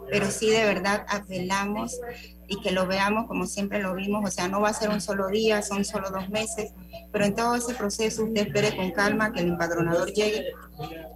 Pero 0.08 0.30
sí 0.30 0.48
de 0.48 0.64
verdad 0.64 1.04
apelamos 1.08 2.00
y 2.48 2.60
que 2.62 2.70
lo 2.70 2.86
veamos 2.86 3.26
como 3.26 3.44
siempre 3.46 3.82
lo 3.82 3.94
vimos, 3.94 4.24
o 4.24 4.30
sea, 4.30 4.48
no 4.48 4.62
va 4.62 4.70
a 4.70 4.74
ser 4.74 4.88
un 4.88 5.02
solo 5.02 5.28
día, 5.28 5.60
son 5.60 5.84
solo 5.84 6.10
dos 6.10 6.30
meses, 6.30 6.72
pero 7.12 7.26
en 7.26 7.34
todo 7.34 7.56
ese 7.56 7.74
proceso 7.74 8.24
usted 8.24 8.46
espere 8.46 8.74
con 8.74 8.90
calma 8.92 9.32
que 9.32 9.40
el 9.40 9.48
empadronador 9.48 10.12
llegue 10.12 10.46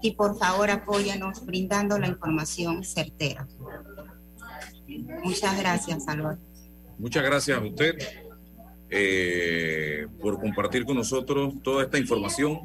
y 0.02 0.10
por 0.10 0.38
favor 0.38 0.70
apóyanos 0.70 1.46
brindando 1.46 1.98
la 1.98 2.08
información 2.08 2.84
certera. 2.84 3.46
Muchas 5.22 5.56
gracias, 5.58 6.04
Salvador. 6.04 6.49
Muchas 7.00 7.24
gracias 7.24 7.58
a 7.58 7.62
usted 7.62 7.96
eh, 8.90 10.06
por 10.20 10.38
compartir 10.38 10.84
con 10.84 10.96
nosotros 10.96 11.54
toda 11.62 11.84
esta 11.84 11.98
información. 11.98 12.60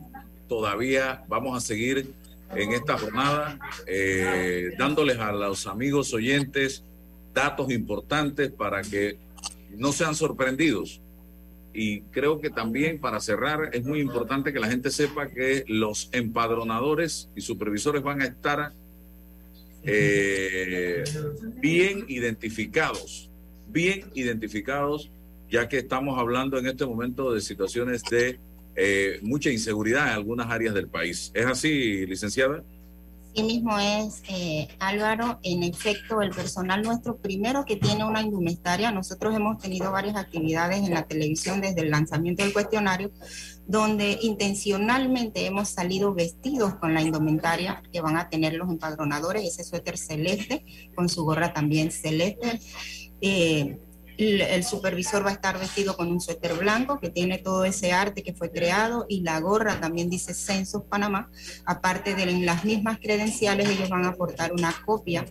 Todavía 0.49 1.23
vamos 1.29 1.57
a 1.57 1.65
seguir 1.65 2.11
en 2.53 2.73
esta 2.73 2.97
jornada, 2.97 3.57
eh, 3.87 4.71
dándoles 4.77 5.19
a 5.19 5.31
los 5.31 5.67
amigos 5.67 6.13
oyentes 6.13 6.83
datos 7.33 7.71
importantes 7.71 8.51
para 8.51 8.81
que 8.81 9.17
no 9.77 9.93
sean 9.93 10.15
sorprendidos. 10.15 10.99
Y 11.73 12.01
creo 12.01 12.41
que 12.41 12.49
también 12.49 12.99
para 12.99 13.21
cerrar 13.21 13.69
es 13.71 13.85
muy 13.85 14.01
importante 14.01 14.51
que 14.51 14.59
la 14.59 14.67
gente 14.67 14.91
sepa 14.91 15.29
que 15.29 15.63
los 15.69 16.09
empadronadores 16.11 17.29
y 17.37 17.41
supervisores 17.41 18.03
van 18.03 18.21
a 18.21 18.25
estar 18.25 18.73
eh, 19.85 21.05
bien 21.61 22.03
identificados, 22.09 23.29
bien 23.75 24.05
identificados, 24.13 25.11
ya 25.51 25.67
que 25.67 25.77
estamos 25.79 26.17
hablando 26.17 26.57
en 26.57 26.65
este 26.65 26.85
momento 26.85 27.33
de 27.33 27.41
situaciones 27.41 28.01
de 28.03 28.39
eh, 28.77 29.19
mucha 29.21 29.51
inseguridad 29.51 30.07
en 30.07 30.13
algunas 30.13 30.49
áreas 30.49 30.73
del 30.73 30.87
país. 30.87 31.29
¿Es 31.33 31.45
así, 31.45 32.05
licenciada? 32.05 32.63
Sí 33.35 33.43
mismo 33.43 33.77
es, 33.77 34.23
eh, 34.29 34.69
Álvaro, 34.79 35.39
en 35.43 35.63
efecto, 35.63 36.21
el 36.21 36.29
personal 36.29 36.83
nuestro 36.83 37.17
primero 37.17 37.65
que 37.65 37.75
tiene 37.75 38.05
una 38.05 38.21
indumentaria, 38.21 38.93
nosotros 38.93 39.35
hemos 39.35 39.57
tenido 39.57 39.91
varias 39.91 40.15
actividades 40.15 40.77
en 40.77 40.93
la 40.93 41.03
televisión 41.03 41.59
desde 41.59 41.81
el 41.81 41.91
lanzamiento 41.91 42.43
del 42.43 42.53
cuestionario, 42.53 43.11
donde 43.67 44.19
intencionalmente 44.21 45.45
hemos 45.45 45.67
salido 45.67 46.13
vestidos 46.13 46.75
con 46.75 46.93
la 46.93 47.01
indumentaria 47.01 47.83
que 47.91 47.99
van 47.99 48.15
a 48.15 48.29
tener 48.29 48.53
los 48.53 48.69
empadronadores, 48.69 49.43
ese 49.43 49.65
suéter 49.65 49.97
celeste, 49.97 50.63
con 50.95 51.09
su 51.09 51.25
gorra 51.25 51.51
también 51.51 51.91
celeste. 51.91 52.61
Eh, 53.21 53.79
el 54.17 54.63
supervisor 54.63 55.25
va 55.25 55.31
a 55.31 55.33
estar 55.33 55.59
vestido 55.59 55.97
con 55.97 56.09
un 56.09 56.21
suéter 56.21 56.53
blanco 56.53 56.99
que 56.99 57.09
tiene 57.09 57.37
todo 57.37 57.65
ese 57.65 57.91
arte 57.91 58.23
que 58.23 58.33
fue 58.33 58.49
creado 58.49 59.05
y 59.09 59.21
la 59.21 59.39
gorra 59.39 59.79
también 59.81 60.09
dice 60.09 60.33
Censos 60.33 60.83
Panamá. 60.83 61.29
Aparte 61.65 62.15
de 62.15 62.25
las 62.25 62.63
mismas 62.63 62.99
credenciales, 62.99 63.69
ellos 63.69 63.89
van 63.89 64.05
a 64.05 64.09
aportar 64.09 64.53
una 64.53 64.73
copia 64.85 65.25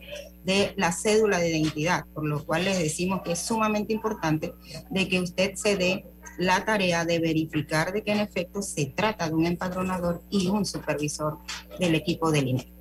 de 0.44 0.74
la 0.76 0.92
cédula 0.92 1.38
de 1.38 1.56
identidad, 1.56 2.04
por 2.12 2.26
lo 2.26 2.44
cual 2.44 2.64
les 2.64 2.78
decimos 2.78 3.22
que 3.22 3.32
es 3.32 3.38
sumamente 3.38 3.94
importante 3.94 4.52
de 4.90 5.08
que 5.08 5.20
usted 5.20 5.54
se 5.54 5.76
dé 5.76 6.04
la 6.36 6.64
tarea 6.64 7.04
de 7.04 7.18
verificar 7.20 7.92
de 7.92 8.02
que 8.02 8.12
en 8.12 8.20
efecto 8.20 8.60
se 8.60 8.86
trata 8.86 9.28
de 9.28 9.34
un 9.34 9.46
empadronador 9.46 10.22
y 10.30 10.48
un 10.48 10.66
supervisor 10.66 11.38
del 11.78 11.94
equipo 11.94 12.30
del 12.30 12.48
INE. 12.48 12.72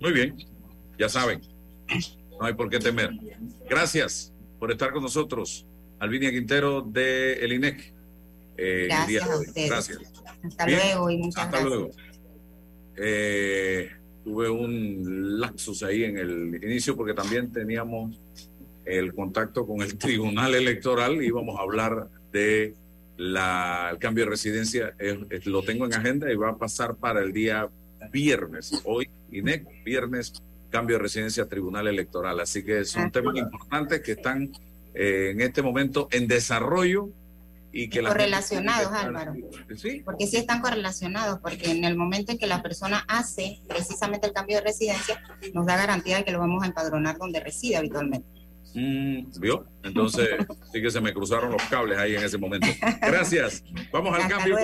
Muy 0.00 0.12
bien, 0.12 0.36
ya 0.98 1.08
saben, 1.08 1.42
no 2.44 2.48
hay 2.48 2.54
por 2.54 2.68
qué 2.68 2.78
temer. 2.78 3.10
Gracias 3.70 4.30
por 4.58 4.70
estar 4.70 4.92
con 4.92 5.02
nosotros. 5.02 5.66
Alvinia 5.98 6.30
Quintero 6.30 6.82
de 6.82 7.42
El 7.42 7.54
INEC. 7.54 7.94
Eh, 8.58 8.84
gracias 8.86 9.30
a 9.30 9.38
ustedes. 9.38 9.70
Gracias. 9.70 9.98
Hasta 10.42 10.66
luego 10.66 11.10
y 11.10 11.16
muchas 11.16 11.46
Hasta 11.46 11.62
luego. 11.62 11.90
Eh, 12.98 13.90
tuve 14.22 14.50
un 14.50 15.40
lapsus 15.40 15.82
ahí 15.84 16.04
en 16.04 16.18
el 16.18 16.62
inicio 16.62 16.94
porque 16.94 17.14
también 17.14 17.50
teníamos 17.50 18.20
el 18.84 19.14
contacto 19.14 19.66
con 19.66 19.80
el 19.80 19.96
Tribunal 19.98 20.54
Electoral 20.54 21.22
y 21.22 21.28
íbamos 21.28 21.58
a 21.58 21.62
hablar 21.62 22.08
de 22.30 22.74
la, 23.16 23.88
el 23.90 23.98
cambio 23.98 24.24
de 24.24 24.30
residencia. 24.32 24.94
lo 25.46 25.62
tengo 25.62 25.86
en 25.86 25.94
agenda 25.94 26.30
y 26.30 26.36
va 26.36 26.50
a 26.50 26.58
pasar 26.58 26.94
para 26.94 27.22
el 27.22 27.32
día 27.32 27.70
viernes. 28.12 28.82
Hoy, 28.84 29.08
INEC, 29.32 29.82
viernes 29.82 30.34
cambio 30.74 30.96
de 30.96 31.02
residencia 31.04 31.48
Tribunal 31.48 31.86
Electoral. 31.86 32.40
Así 32.40 32.64
que 32.64 32.84
son 32.84 33.12
temas 33.12 33.36
importantes 33.36 34.00
que 34.00 34.12
están 34.12 34.50
eh, 34.92 35.30
en 35.30 35.40
este 35.40 35.62
momento 35.62 36.08
en 36.10 36.26
desarrollo 36.26 37.10
y 37.70 37.88
que 37.88 38.02
correlacionados, 38.02 38.92
Álvaro. 38.92 39.34
¿Sí? 39.76 40.02
Porque 40.04 40.26
sí 40.26 40.36
están 40.36 40.60
correlacionados, 40.60 41.38
porque 41.38 41.70
en 41.70 41.84
el 41.84 41.96
momento 41.96 42.32
en 42.32 42.38
que 42.38 42.48
la 42.48 42.60
persona 42.60 43.04
hace 43.06 43.60
precisamente 43.68 44.26
el 44.26 44.32
cambio 44.32 44.56
de 44.56 44.64
residencia, 44.64 45.22
nos 45.52 45.64
da 45.64 45.76
garantía 45.76 46.16
de 46.16 46.24
que 46.24 46.32
lo 46.32 46.40
vamos 46.40 46.64
a 46.64 46.66
empadronar 46.66 47.18
donde 47.18 47.38
reside 47.38 47.76
habitualmente. 47.76 48.26
Mm, 48.74 49.30
¿Vio? 49.38 49.66
Entonces 49.84 50.28
sí 50.72 50.82
que 50.82 50.90
se 50.90 51.00
me 51.00 51.14
cruzaron 51.14 51.52
los 51.52 51.62
cables 51.70 51.98
ahí 51.98 52.16
en 52.16 52.24
ese 52.24 52.36
momento. 52.36 52.66
Gracias. 53.00 53.62
Vamos 53.92 54.12
al 54.18 54.28
cambio. 54.28 54.56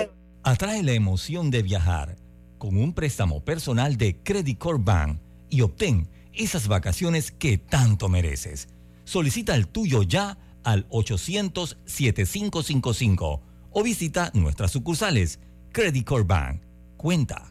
Atrae 0.43 0.83
la 0.83 0.91
emoción 0.91 1.51
de 1.51 1.63
viajar 1.63 2.17
con 2.57 2.75
un 2.75 2.93
préstamo 2.93 3.45
personal 3.45 3.95
de 3.95 4.17
Credit 4.21 4.57
Corp 4.57 4.83
Bank 4.83 5.30
y 5.51 5.61
obtén 5.61 6.09
esas 6.33 6.67
vacaciones 6.67 7.29
que 7.31 7.59
tanto 7.59 8.09
mereces. 8.09 8.69
Solicita 9.03 9.55
el 9.55 9.67
tuyo 9.67 10.01
ya 10.01 10.39
al 10.63 10.89
800-7555 10.89 13.41
o 13.71 13.83
visita 13.83 14.31
nuestras 14.33 14.71
sucursales. 14.71 15.39
Credit 15.71 16.05
Corp 16.05 16.27
Bank. 16.27 16.61
Cuenta 16.97 17.50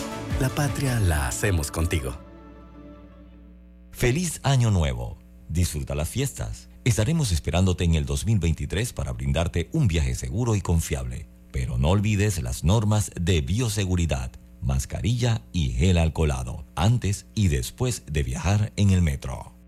la 0.41 0.49
patria 0.49 0.99
la 0.99 1.27
hacemos 1.27 1.69
contigo. 1.69 2.17
Feliz 3.91 4.39
Año 4.41 4.71
Nuevo. 4.71 5.19
Disfruta 5.49 5.93
las 5.93 6.09
fiestas. 6.09 6.67
Estaremos 6.83 7.31
esperándote 7.31 7.83
en 7.83 7.93
el 7.93 8.07
2023 8.07 8.91
para 8.93 9.11
brindarte 9.11 9.69
un 9.71 9.87
viaje 9.87 10.15
seguro 10.15 10.55
y 10.55 10.61
confiable. 10.61 11.27
Pero 11.51 11.77
no 11.77 11.89
olvides 11.89 12.41
las 12.41 12.63
normas 12.63 13.11
de 13.21 13.41
bioseguridad, 13.41 14.31
mascarilla 14.61 15.43
y 15.53 15.73
gel 15.73 15.99
alcoholado, 15.99 16.65
antes 16.75 17.27
y 17.35 17.49
después 17.49 18.01
de 18.07 18.23
viajar 18.23 18.73
en 18.77 18.89
el 18.89 19.03
metro. 19.03 19.53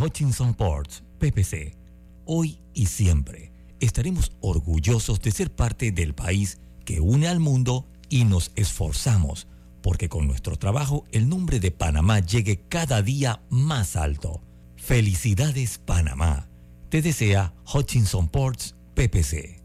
Hutchinson 0.00 0.54
Ports, 0.54 1.02
PPC, 1.18 1.76
hoy 2.24 2.58
y 2.72 2.86
siempre 2.86 3.52
estaremos 3.80 4.32
orgullosos 4.40 5.20
de 5.20 5.30
ser 5.30 5.54
parte 5.54 5.92
del 5.92 6.14
país 6.14 6.58
que 6.86 7.00
une 7.00 7.28
al 7.28 7.38
mundo 7.38 7.86
y 8.08 8.24
nos 8.24 8.50
esforzamos 8.56 9.46
porque 9.82 10.08
con 10.08 10.26
nuestro 10.26 10.56
trabajo 10.56 11.04
el 11.12 11.28
nombre 11.28 11.60
de 11.60 11.70
Panamá 11.70 12.20
llegue 12.20 12.62
cada 12.68 13.02
día 13.02 13.42
más 13.50 13.94
alto. 13.94 14.42
Felicidades 14.76 15.76
Panamá. 15.76 16.48
Te 16.88 17.02
desea 17.02 17.52
Hutchinson 17.72 18.28
Ports 18.28 18.76
PPC. 18.94 19.59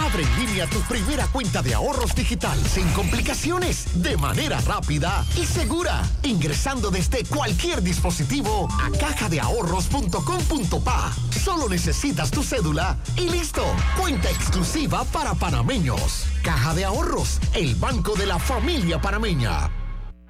Abre 0.00 0.22
en 0.22 0.46
línea 0.46 0.66
tu 0.66 0.78
primera 0.80 1.26
cuenta 1.26 1.60
de 1.62 1.74
ahorros 1.74 2.14
digital 2.14 2.58
sin 2.66 2.88
complicaciones, 2.92 4.02
de 4.02 4.16
manera 4.16 4.58
rápida 4.62 5.26
y 5.36 5.44
segura, 5.44 6.00
ingresando 6.22 6.90
desde 6.90 7.24
cualquier 7.24 7.82
dispositivo 7.82 8.66
a 8.80 8.90
cajadeahorros.com.pa. 8.98 11.12
Solo 11.44 11.68
necesitas 11.68 12.30
tu 12.30 12.42
cédula 12.42 12.96
y 13.16 13.28
listo. 13.28 13.62
Cuenta 14.00 14.30
exclusiva 14.30 15.04
para 15.04 15.34
panameños. 15.34 16.24
Caja 16.42 16.72
de 16.74 16.86
Ahorros, 16.86 17.38
el 17.54 17.74
banco 17.74 18.14
de 18.16 18.24
la 18.26 18.38
familia 18.38 18.98
panameña. 19.00 19.79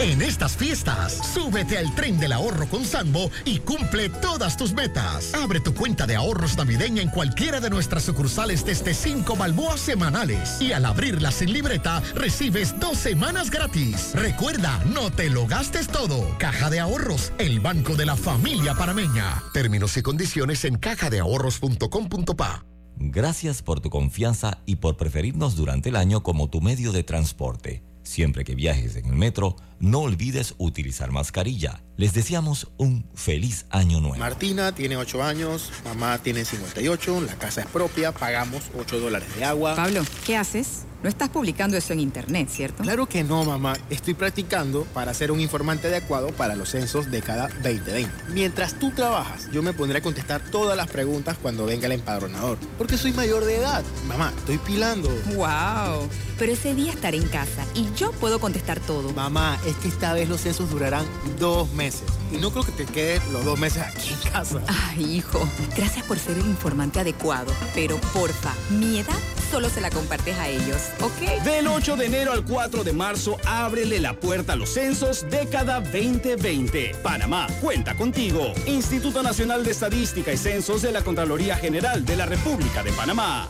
En 0.00 0.22
estas 0.22 0.56
fiestas, 0.56 1.12
súbete 1.34 1.76
al 1.76 1.94
tren 1.94 2.18
del 2.18 2.32
ahorro 2.32 2.66
con 2.70 2.86
Sambo 2.86 3.30
y 3.44 3.58
cumple 3.58 4.08
todas 4.08 4.56
tus 4.56 4.72
metas. 4.72 5.34
Abre 5.34 5.60
tu 5.60 5.74
cuenta 5.74 6.06
de 6.06 6.16
ahorros 6.16 6.56
navideña 6.56 7.02
en 7.02 7.10
cualquiera 7.10 7.60
de 7.60 7.68
nuestras 7.68 8.04
sucursales 8.04 8.64
desde 8.64 8.94
5 8.94 9.36
balboas 9.36 9.78
semanales. 9.78 10.56
Y 10.58 10.72
al 10.72 10.86
abrirlas 10.86 11.34
sin 11.34 11.52
libreta, 11.52 12.02
recibes 12.14 12.80
dos 12.80 12.96
semanas 12.96 13.50
gratis. 13.50 14.12
Recuerda, 14.14 14.82
no 14.86 15.10
te 15.10 15.28
lo 15.28 15.46
gastes 15.46 15.86
todo. 15.88 16.34
Caja 16.38 16.70
de 16.70 16.80
Ahorros, 16.80 17.34
el 17.36 17.60
banco 17.60 17.94
de 17.94 18.06
la 18.06 18.16
familia 18.16 18.72
parameña. 18.74 19.42
Términos 19.52 19.98
y 19.98 20.02
condiciones 20.02 20.64
en 20.64 20.78
cajadeahorros.com.pa. 20.78 22.64
Gracias 22.96 23.62
por 23.62 23.80
tu 23.80 23.90
confianza 23.90 24.62
y 24.64 24.76
por 24.76 24.96
preferirnos 24.96 25.56
durante 25.56 25.90
el 25.90 25.96
año 25.96 26.22
como 26.22 26.48
tu 26.48 26.62
medio 26.62 26.92
de 26.92 27.02
transporte. 27.02 27.82
Siempre 28.02 28.44
que 28.44 28.54
viajes 28.54 28.96
en 28.96 29.06
el 29.06 29.14
metro, 29.14 29.56
no 29.80 30.00
olvides 30.00 30.54
utilizar 30.58 31.10
mascarilla. 31.10 31.82
Les 31.96 32.14
deseamos 32.14 32.68
un 32.76 33.06
feliz 33.14 33.66
año 33.70 34.00
nuevo. 34.00 34.16
Martina 34.16 34.74
tiene 34.74 34.96
8 34.96 35.22
años, 35.22 35.70
mamá 35.84 36.18
tiene 36.18 36.44
58, 36.44 37.20
la 37.22 37.34
casa 37.34 37.62
es 37.62 37.66
propia, 37.66 38.12
pagamos 38.12 38.62
8 38.78 39.00
dólares 39.00 39.34
de 39.36 39.44
agua. 39.44 39.74
Pablo, 39.74 40.02
¿qué 40.24 40.36
haces? 40.36 40.84
No 41.02 41.08
estás 41.08 41.30
publicando 41.30 41.78
eso 41.78 41.94
en 41.94 42.00
internet, 42.00 42.50
¿cierto? 42.50 42.82
Claro 42.82 43.06
que 43.06 43.24
no, 43.24 43.42
mamá. 43.42 43.74
Estoy 43.88 44.12
practicando 44.12 44.84
para 44.92 45.14
ser 45.14 45.32
un 45.32 45.40
informante 45.40 45.88
adecuado 45.88 46.28
para 46.28 46.54
los 46.56 46.70
censos 46.70 47.10
de 47.10 47.22
cada 47.22 47.48
2020. 47.48 48.10
Mientras 48.28 48.78
tú 48.78 48.90
trabajas, 48.90 49.50
yo 49.50 49.62
me 49.62 49.72
pondré 49.72 49.98
a 49.98 50.02
contestar 50.02 50.42
todas 50.50 50.76
las 50.76 50.88
preguntas 50.88 51.38
cuando 51.40 51.64
venga 51.64 51.86
el 51.86 51.92
empadronador. 51.92 52.58
Porque 52.76 52.98
soy 52.98 53.12
mayor 53.12 53.46
de 53.46 53.56
edad. 53.56 53.82
Mamá, 54.08 54.34
estoy 54.36 54.58
pilando. 54.58 55.08
¡Wow! 55.34 56.06
Pero 56.38 56.52
ese 56.52 56.74
día 56.74 56.92
estaré 56.92 57.16
en 57.16 57.28
casa 57.28 57.64
y 57.74 57.86
yo 57.96 58.12
puedo 58.12 58.38
contestar 58.38 58.78
todo. 58.80 59.10
Mamá, 59.14 59.58
es 59.70 59.76
que 59.76 59.88
esta 59.88 60.12
vez 60.12 60.28
los 60.28 60.40
censos 60.40 60.70
durarán 60.70 61.06
dos 61.38 61.70
meses. 61.72 62.02
Y 62.32 62.36
no 62.36 62.50
creo 62.50 62.64
que 62.64 62.72
te 62.72 62.84
quedes 62.84 63.26
los 63.32 63.44
dos 63.44 63.58
meses 63.58 63.82
aquí 63.82 64.12
en 64.12 64.30
casa. 64.30 64.60
Ay, 64.68 65.16
hijo. 65.16 65.48
Gracias 65.76 66.04
por 66.06 66.18
ser 66.18 66.38
el 66.38 66.46
informante 66.46 67.00
adecuado. 67.00 67.52
Pero 67.74 67.96
porfa, 68.12 68.54
mi 68.70 68.98
edad 68.98 69.18
solo 69.50 69.68
se 69.68 69.80
la 69.80 69.90
compartes 69.90 70.38
a 70.38 70.48
ellos, 70.48 70.90
¿ok? 71.00 71.42
Del 71.44 71.66
8 71.66 71.96
de 71.96 72.06
enero 72.06 72.32
al 72.32 72.44
4 72.44 72.84
de 72.84 72.92
marzo, 72.92 73.36
ábrele 73.44 73.98
la 73.98 74.14
puerta 74.14 74.52
a 74.52 74.56
los 74.56 74.70
censos 74.70 75.26
década 75.28 75.80
2020. 75.80 76.94
Panamá, 77.02 77.48
cuenta 77.60 77.96
contigo. 77.96 78.52
Instituto 78.66 79.22
Nacional 79.22 79.64
de 79.64 79.72
Estadística 79.72 80.32
y 80.32 80.36
Censos 80.36 80.82
de 80.82 80.92
la 80.92 81.02
Contraloría 81.02 81.56
General 81.56 82.04
de 82.04 82.16
la 82.16 82.26
República 82.26 82.82
de 82.82 82.92
Panamá. 82.92 83.48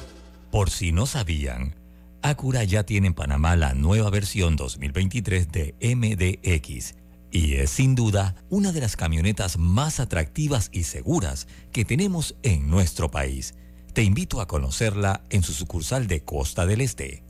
Por 0.50 0.70
si 0.70 0.90
no 0.90 1.06
sabían, 1.06 1.76
Acura 2.22 2.64
ya 2.64 2.84
tiene 2.84 3.06
en 3.06 3.14
Panamá 3.14 3.56
la 3.56 3.72
nueva 3.72 4.10
versión 4.10 4.54
2023 4.56 5.50
de 5.50 5.74
MDX 5.80 6.94
y 7.30 7.54
es 7.54 7.70
sin 7.70 7.94
duda 7.94 8.34
una 8.50 8.72
de 8.72 8.80
las 8.80 8.96
camionetas 8.96 9.56
más 9.56 10.00
atractivas 10.00 10.68
y 10.70 10.82
seguras 10.82 11.48
que 11.72 11.86
tenemos 11.86 12.36
en 12.42 12.68
nuestro 12.68 13.10
país. 13.10 13.54
Te 13.94 14.02
invito 14.02 14.42
a 14.42 14.46
conocerla 14.46 15.24
en 15.30 15.42
su 15.42 15.52
sucursal 15.52 16.08
de 16.08 16.22
Costa 16.22 16.66
del 16.66 16.82
Este. 16.82 17.29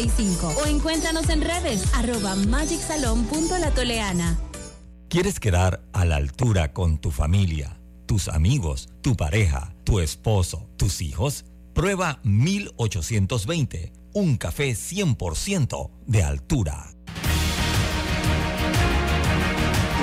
o 0.00 0.66
encuéntranos 0.66 1.30
en 1.30 1.40
redes 1.40 1.82
arroba 1.94 2.36
magicsalon.latoleana. 2.36 4.38
¿Quieres 5.08 5.40
quedar 5.40 5.80
a 5.94 6.04
la 6.04 6.16
altura 6.16 6.74
con 6.74 6.98
tu 6.98 7.10
familia, 7.10 7.80
tus 8.04 8.28
amigos, 8.28 8.90
tu 9.00 9.16
pareja, 9.16 9.74
tu 9.84 10.00
esposo, 10.00 10.68
tus 10.76 11.00
hijos? 11.00 11.46
Prueba 11.72 12.20
1820, 12.24 13.94
un 14.12 14.36
café 14.36 14.72
100% 14.74 15.90
de 16.06 16.22
altura. 16.22 16.88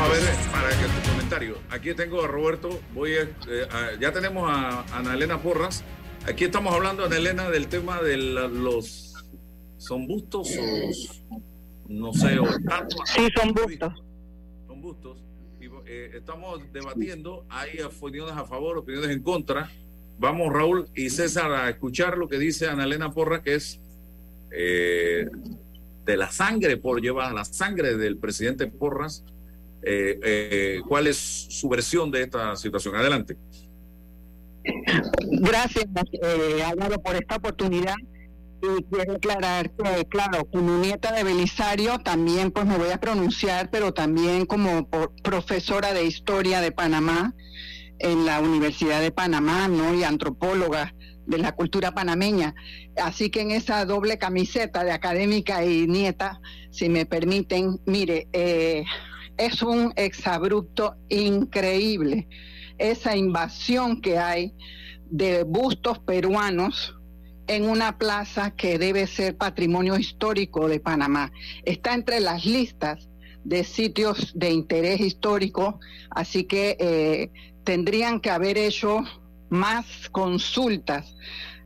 A 0.02 0.08
ver, 0.08 0.24
para 0.52 0.70
que 0.70 0.86
tu 0.88 1.10
comentario. 1.12 1.58
Aquí 1.70 1.94
tengo 1.94 2.24
a 2.24 2.28
Roberto, 2.28 2.80
voy 2.96 3.12
a, 3.14 3.22
eh, 3.22 3.68
a- 3.72 4.00
ya 4.02 4.12
tenemos 4.12 4.50
a 4.52 4.86
Ana 4.98 5.14
Elena 5.14 5.40
Porras. 5.40 5.84
Aquí 6.28 6.46
estamos 6.46 6.74
hablando, 6.74 7.06
Ana 7.06 7.18
Elena, 7.18 7.52
del 7.52 7.68
tema 7.68 8.02
de 8.02 8.18
la- 8.18 8.48
los 8.48 9.13
son 9.84 10.08
bustos 10.08 10.50
o 10.58 11.42
no 11.88 12.14
sé, 12.14 12.40
o 12.40 12.46
estatuas. 12.46 13.10
Sí, 13.10 13.28
son 13.36 13.54
bustos. 13.54 13.94
Son 14.68 14.82
bustos. 14.82 15.18
Y, 15.60 15.66
eh, 15.86 16.12
estamos 16.16 16.62
debatiendo, 16.72 17.46
hay 17.50 17.80
opiniones 17.82 18.36
a 18.36 18.46
favor, 18.46 18.78
opiniones 18.78 19.12
en 19.12 19.22
contra. 19.22 19.70
Vamos, 20.18 20.52
Raúl 20.52 20.88
y 20.96 21.10
César, 21.10 21.52
a 21.52 21.70
escuchar 21.70 22.18
lo 22.18 22.28
que 22.28 22.38
dice 22.38 22.68
Ana 22.68 22.86
Elena 22.86 23.12
Porras, 23.12 23.42
que 23.42 23.56
es 23.56 23.80
eh, 24.52 25.28
de 26.06 26.18
la 26.18 26.32
sangre 26.32 26.78
por 26.78 27.02
llevar 27.02 27.34
la 27.34 27.46
sangre 27.46 27.98
del 27.98 28.18
presidente 28.18 28.68
Porras 28.68 29.24
eh, 29.86 30.20
eh, 30.24 30.82
¿cuál 30.88 31.08
es 31.08 31.18
su 31.18 31.68
versión 31.68 32.10
de 32.10 32.24
esta 32.24 32.56
situación? 32.56 32.96
Adelante. 32.96 33.36
Gracias, 35.26 35.86
eh, 36.22 36.64
Álvaro, 36.64 37.02
por 37.02 37.16
esta 37.16 37.36
oportunidad. 37.36 37.96
Y 38.66 38.82
quiero 38.86 39.16
aclarar 39.16 39.72
que, 39.72 40.06
claro, 40.06 40.46
como 40.46 40.78
nieta 40.78 41.12
de 41.12 41.26
Belisario, 41.26 42.00
también 42.00 42.50
pues 42.50 42.66
me 42.66 42.78
voy 42.78 42.92
a 42.92 43.00
pronunciar, 43.02 43.70
pero 43.70 43.94
también 43.94 44.46
como 44.46 44.88
profesora 45.22 45.92
de 45.92 46.06
historia 46.06 46.62
de 46.62 46.72
Panamá 46.72 47.36
en 48.00 48.26
la 48.26 48.40
Universidad 48.40 49.02
de 49.02 49.12
Panamá, 49.12 49.68
¿no? 49.68 49.94
Y 49.94 50.06
antropóloga 50.06 50.96
de 51.26 51.40
la 51.40 51.52
cultura 51.52 51.92
panameña. 51.92 52.56
Así 52.96 53.30
que 53.30 53.42
en 53.42 53.52
esa 53.52 53.84
doble 53.84 54.18
camiseta 54.18 54.86
de 54.86 54.94
académica 54.94 55.66
y 55.66 55.86
nieta, 55.86 56.40
si 56.72 56.88
me 56.88 57.06
permiten, 57.06 57.82
mire, 57.86 58.30
eh, 58.32 58.86
es 59.36 59.62
un 59.62 59.92
exabrupto 59.98 60.96
increíble 61.10 62.30
esa 62.78 63.18
invasión 63.18 64.00
que 64.00 64.20
hay 64.20 64.54
de 65.10 65.44
bustos 65.44 66.00
peruanos 66.00 66.96
en 67.48 67.70
una 67.70 67.98
plaza 67.98 68.52
que 68.52 68.78
debe 68.78 69.08
ser 69.08 69.36
patrimonio 69.36 69.98
histórico 69.98 70.68
de 70.68 70.80
Panamá. 70.80 71.32
Está 71.64 71.94
entre 71.94 72.20
las 72.20 72.46
listas 72.46 73.10
de 73.44 73.64
sitios 73.64 74.32
de 74.36 74.52
interés 74.52 75.02
histórico, 75.02 75.80
así 76.10 76.46
que 76.46 76.78
eh, 76.80 77.32
tendrían 77.64 78.20
que 78.20 78.30
haber 78.30 78.58
hecho 78.58 79.04
más 79.50 80.10
consultas, 80.12 81.16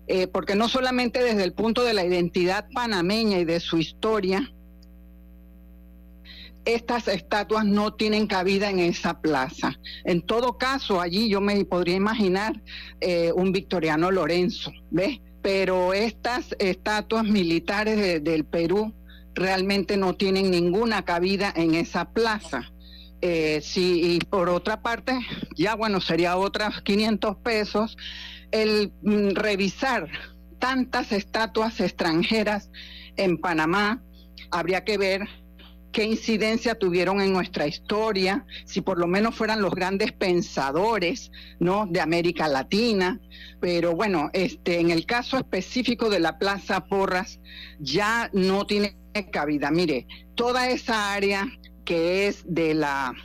eh, 0.08 0.28
porque 0.28 0.56
no 0.56 0.68
solamente 0.68 1.24
desde 1.24 1.44
el 1.44 1.54
punto 1.54 1.84
de 1.84 1.94
la 1.94 2.06
identidad 2.06 2.68
panameña 2.74 3.40
y 3.40 3.46
de 3.46 3.60
su 3.60 3.78
historia, 3.78 4.52
estas 6.66 7.08
estatuas 7.08 7.64
no 7.66 7.94
tienen 7.94 8.28
cabida 8.28 8.70
en 8.70 8.80
esa 8.80 9.22
plaza. 9.22 9.80
En 10.04 10.22
todo 10.22 10.58
caso, 10.58 11.00
allí 11.00 11.30
yo 11.30 11.40
me 11.40 11.64
podría 11.64 11.96
imaginar 11.96 12.62
eh, 13.00 13.32
un 13.34 13.54
Victoriano 13.54 14.12
Lorenzo, 14.12 14.74
¿ves? 14.92 15.22
Pero 15.48 15.94
estas 15.94 16.54
estatuas 16.60 17.24
militares 17.24 17.96
de- 17.96 18.20
del 18.20 18.44
Perú 18.44 18.94
realmente 19.34 19.96
no 19.96 20.14
tienen 20.14 20.52
ninguna 20.52 21.06
cabida 21.06 21.54
en 21.56 21.74
esa 21.74 22.12
plaza. 22.12 22.70
Eh, 23.22 23.62
sí, 23.64 24.02
y 24.04 24.20
por 24.26 24.50
otra 24.50 24.82
parte, 24.82 25.18
ya 25.56 25.74
bueno, 25.76 26.02
sería 26.02 26.36
otras 26.36 26.82
500 26.82 27.38
pesos 27.38 27.96
el 28.52 28.92
mm, 29.04 29.36
revisar 29.36 30.10
tantas 30.60 31.14
estatuas 31.14 31.80
extranjeras 31.80 32.70
en 33.16 33.38
Panamá. 33.38 34.04
Habría 34.52 34.84
que 34.84 34.98
ver 34.98 35.30
qué 35.98 36.04
incidencia 36.04 36.76
tuvieron 36.76 37.22
en 37.22 37.34
nuestra 37.34 37.66
historia, 37.66 38.46
si 38.66 38.82
por 38.82 39.00
lo 39.00 39.08
menos 39.08 39.34
fueran 39.34 39.64
los 39.64 39.74
grandes 39.74 40.12
pensadores, 40.12 41.32
¿no? 41.60 41.88
de 41.88 42.00
América 42.00 42.48
Latina, 42.48 43.20
pero 43.60 43.96
bueno, 43.96 44.30
este 44.34 44.80
en 44.80 44.92
el 44.92 45.08
caso 45.08 45.38
específico 45.38 46.12
de 46.12 46.20
la 46.20 46.38
Plaza 46.38 46.86
Porras 46.86 47.40
ya 47.80 48.30
no 48.32 48.68
tiene 48.68 48.96
cabida. 49.32 49.72
Mire, 49.72 50.06
toda 50.36 50.70
esa 50.70 51.14
área 51.14 51.48
que 51.84 52.28
es 52.28 52.44
de 52.46 52.76
la 52.76 53.16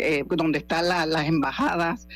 eh, 0.00 0.24
donde 0.28 0.58
están 0.58 0.88
la- 0.88 1.06
las 1.06 1.26
embajadas, 1.26 2.08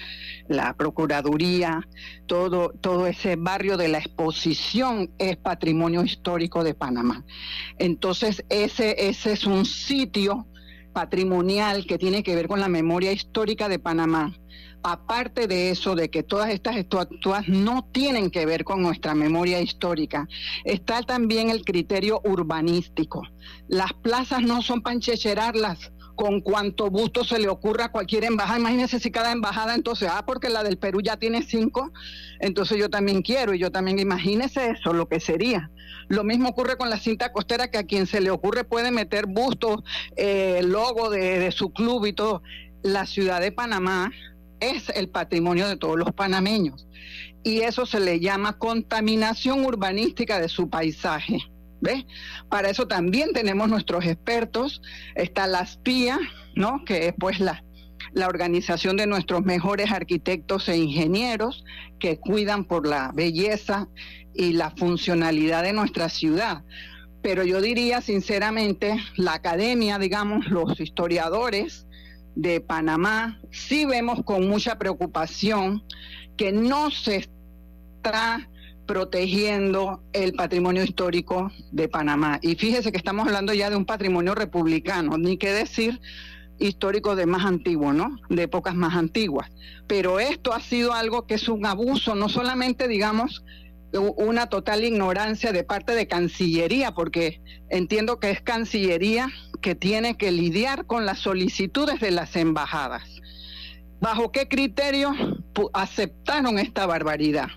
la 0.49 0.75
procuraduría, 0.75 1.87
todo, 2.27 2.71
todo 2.81 3.07
ese 3.07 3.37
barrio 3.37 3.77
de 3.77 3.89
la 3.89 3.99
exposición 3.99 5.11
es 5.19 5.37
patrimonio 5.37 6.05
histórico 6.05 6.65
de 6.65 6.75
Panamá. 6.75 7.25
Entonces, 7.79 8.45
ese, 8.49 9.09
ese 9.09 9.33
es 9.33 9.45
un 9.47 9.65
sitio 9.65 10.47
patrimonial 10.93 11.87
que 11.87 11.99
tiene 11.99 12.23
que 12.23 12.35
ver 12.35 12.47
con 12.47 12.61
la 12.61 12.69
memoria 12.69 13.13
histórica 13.13 13.69
de 13.69 13.79
Panamá. 13.79 14.35
Aparte 14.87 15.47
de 15.49 15.71
eso, 15.71 15.95
de 15.95 16.11
que 16.11 16.23
todas 16.23 16.51
estas 16.51 16.77
estatuas 16.77 17.49
no 17.49 17.89
tienen 17.91 18.31
que 18.31 18.45
ver 18.45 18.65
con 18.65 18.83
nuestra 18.83 19.15
memoria 19.15 19.59
histórica, 19.63 20.29
está 20.65 21.01
también 21.03 21.49
el 21.49 21.65
criterio 21.65 22.21
urbanístico. 22.23 23.23
Las 23.67 23.95
plazas 23.95 24.43
no 24.43 24.61
son 24.61 24.83
para 24.83 24.95
enchecherarlas 24.95 25.91
con 26.15 26.41
cuanto 26.41 26.91
busto 26.91 27.25
se 27.25 27.39
le 27.39 27.49
ocurra 27.49 27.87
a 27.87 27.93
cualquier 27.93 28.25
embajada. 28.25 28.59
Imagínense 28.59 29.01
si 29.01 29.11
cada 29.11 29.33
embajada 29.33 29.75
entonces, 29.75 30.09
ah, 30.13 30.25
porque 30.27 30.49
la 30.49 30.63
del 30.63 30.79
Perú 30.79 31.01
ya 31.03 31.17
tiene 31.17 31.43
cinco, 31.43 31.93
entonces 32.41 32.79
yo 32.79 32.91
también 32.91 33.23
quiero 33.23 33.55
y 33.55 33.59
yo 33.59 33.71
también, 33.71 33.99
imagínese 33.99 34.71
eso, 34.71 34.93
lo 34.93 35.09
que 35.09 35.21
sería. 35.21 35.71
Lo 36.09 36.23
mismo 36.23 36.51
ocurre 36.51 36.77
con 36.77 36.91
la 36.91 36.99
cinta 36.99 37.33
costera, 37.33 37.71
que 37.71 37.79
a 37.79 37.85
quien 37.85 38.07
se 38.07 38.21
le 38.21 38.31
ocurre 38.31 38.65
puede 38.65 38.91
meter 38.91 39.27
bustos, 39.27 39.83
eh, 40.17 40.61
logo 40.65 41.11
de, 41.11 41.39
de 41.39 41.53
su 41.53 41.73
club 41.73 42.07
y 42.07 42.13
todo. 42.13 42.43
La 42.83 43.07
ciudad 43.07 43.41
de 43.41 43.51
Panamá 43.51 44.13
es 44.61 44.91
el 44.91 45.09
patrimonio 45.09 45.67
de 45.69 45.77
todos 45.77 45.97
los 45.97 46.13
panameños 46.13 46.87
y 47.45 47.61
eso 47.61 47.85
se 47.85 48.01
le 48.01 48.19
llama 48.19 48.59
contaminación 48.59 49.65
urbanística 49.65 50.41
de 50.41 50.49
su 50.49 50.71
paisaje. 50.71 51.39
Para 52.49 52.71
eso 52.71 52.87
también 52.87 53.33
tenemos 53.33 53.69
nuestros 53.69 54.05
expertos. 54.05 54.83
Está 55.15 55.47
la 55.47 55.67
SPIA, 55.67 56.19
¿no? 56.55 56.85
Que 56.85 57.09
es 57.09 57.15
pues 57.19 57.41
la, 57.41 57.65
la 58.13 58.27
organización 58.27 58.97
de 58.97 59.07
nuestros 59.07 59.45
mejores 59.45 59.91
arquitectos 59.91 60.69
e 60.69 60.77
ingenieros 60.77 61.65
que 61.99 62.19
cuidan 62.19 62.65
por 62.65 62.87
la 62.87 63.13
belleza 63.15 63.89
y 64.35 64.53
la 64.53 64.71
funcionalidad 64.71 65.63
de 65.63 65.73
nuestra 65.73 66.09
ciudad. 66.09 66.63
Pero 67.23 67.45
yo 67.45 67.61
diría 67.61 68.01
sinceramente, 68.01 68.97
la 69.17 69.35
academia, 69.35 69.99
digamos, 69.99 70.47
los 70.49 70.79
historiadores 70.81 71.87
de 72.35 72.61
Panamá, 72.61 73.41
sí 73.51 73.87
vemos 73.87 74.23
con 74.25 74.49
mucha 74.49 74.77
preocupación 74.79 75.83
que 76.37 76.53
no 76.53 76.91
se 76.91 77.29
está 77.97 78.49
protegiendo 78.87 80.03
el 80.13 80.35
patrimonio 80.35 80.85
histórico 80.85 81.51
de 81.73 81.89
Panamá. 81.89 82.39
Y 82.43 82.55
fíjese 82.57 82.93
que 82.93 82.99
estamos 82.99 83.27
hablando 83.27 83.55
ya 83.55 83.71
de 83.71 83.77
un 83.77 83.85
patrimonio 83.85 84.35
republicano, 84.35 85.17
ni 85.19 85.37
qué 85.37 85.53
decir 85.53 86.01
histórico 86.59 87.17
de 87.17 87.27
más 87.27 87.45
antiguo, 87.45 87.93
¿no? 87.93 88.17
De 88.29 88.45
épocas 88.45 88.75
más 88.75 88.95
antiguas. 88.95 89.51
Pero 89.87 90.21
esto 90.21 90.53
ha 90.53 90.61
sido 90.61 90.93
algo 90.93 91.27
que 91.27 91.35
es 91.35 91.49
un 91.49 91.67
abuso, 91.67 92.15
no 92.15 92.29
solamente, 92.29 92.89
digamos, 92.89 93.45
una 94.17 94.49
total 94.49 94.85
ignorancia 94.85 95.53
de 95.53 95.65
parte 95.65 95.95
de 95.95 96.09
Cancillería, 96.09 96.93
porque 96.93 97.41
entiendo 97.71 98.19
que 98.19 98.31
es 98.31 98.41
Cancillería 98.41 99.29
que 99.61 99.75
tiene 99.75 100.17
que 100.17 100.33
lidiar 100.33 100.87
con 100.87 101.07
las 101.07 101.21
solicitudes 101.21 102.01
de 102.01 102.11
las 102.11 102.37
embajadas. 102.37 103.03
¿Bajo 104.01 104.33
qué 104.33 104.49
criterio 104.49 105.15
aceptaron 105.73 106.59
esta 106.59 106.87
barbaridad? 106.87 107.49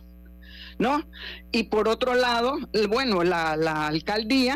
¿No? 0.80 1.01
Y 1.51 1.63
por 1.63 1.88
otro 1.88 2.13
lado, 2.13 2.57
bueno, 2.88 3.23
la, 3.23 3.55
la 3.55 3.88
alcaldía, 3.88 4.55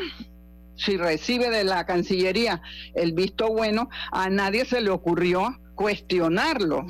si 0.76 0.98
recibe 0.98 1.50
de 1.50 1.64
la 1.64 1.86
Cancillería 1.86 2.62
el 2.94 3.14
visto 3.14 3.48
bueno, 3.50 3.90
a 4.12 4.30
nadie 4.30 4.66
se 4.66 4.82
le 4.82 4.90
ocurrió 4.90 5.60
cuestionarlo. 5.76 6.86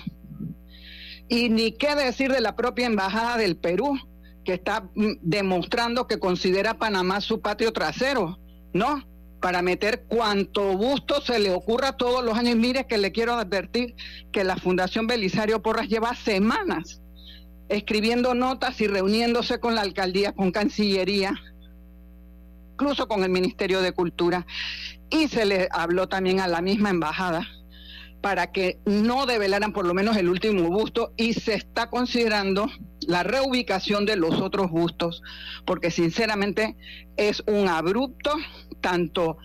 Y 1.29 1.49
ni 1.49 1.71
qué 1.71 1.95
decir 1.95 2.31
de 2.31 2.41
la 2.41 2.55
propia 2.55 2.87
Embajada 2.87 3.37
del 3.37 3.55
Perú, 3.55 3.97
que 4.43 4.53
está 4.53 4.89
mm, 4.95 5.11
demostrando 5.21 6.07
que 6.07 6.19
considera 6.19 6.77
Panamá 6.77 7.21
su 7.21 7.41
patio 7.41 7.71
trasero, 7.71 8.37
¿no? 8.73 9.03
Para 9.39 9.61
meter 9.61 10.03
cuanto 10.07 10.77
gusto 10.77 11.21
se 11.21 11.39
le 11.39 11.51
ocurra 11.51 11.97
todos 11.97 12.23
los 12.23 12.37
años. 12.37 12.55
Mire 12.57 12.85
que 12.85 12.97
le 12.97 13.11
quiero 13.11 13.33
advertir 13.33 13.95
que 14.31 14.43
la 14.43 14.55
Fundación 14.57 15.07
Belisario 15.07 15.61
Porras 15.61 15.87
lleva 15.87 16.15
semanas 16.15 17.00
escribiendo 17.71 18.33
notas 18.33 18.79
y 18.81 18.87
reuniéndose 18.87 19.59
con 19.59 19.75
la 19.75 19.81
alcaldía, 19.81 20.33
con 20.33 20.51
Cancillería, 20.51 21.33
incluso 22.73 23.07
con 23.07 23.23
el 23.23 23.29
Ministerio 23.29 23.81
de 23.81 23.93
Cultura. 23.93 24.45
Y 25.09 25.29
se 25.29 25.45
le 25.45 25.69
habló 25.71 26.07
también 26.07 26.41
a 26.41 26.47
la 26.47 26.61
misma 26.61 26.89
embajada 26.89 27.47
para 28.21 28.51
que 28.51 28.79
no 28.85 29.25
develaran 29.25 29.73
por 29.73 29.85
lo 29.85 29.93
menos 29.93 30.15
el 30.17 30.29
último 30.29 30.69
busto 30.69 31.13
y 31.17 31.33
se 31.33 31.55
está 31.55 31.89
considerando 31.89 32.67
la 33.07 33.23
reubicación 33.23 34.05
de 34.05 34.15
los 34.15 34.41
otros 34.41 34.69
bustos, 34.69 35.23
porque 35.65 35.89
sinceramente 35.89 36.75
es 37.17 37.41
un 37.47 37.67
abrupto 37.67 38.35
tanto 38.79 39.37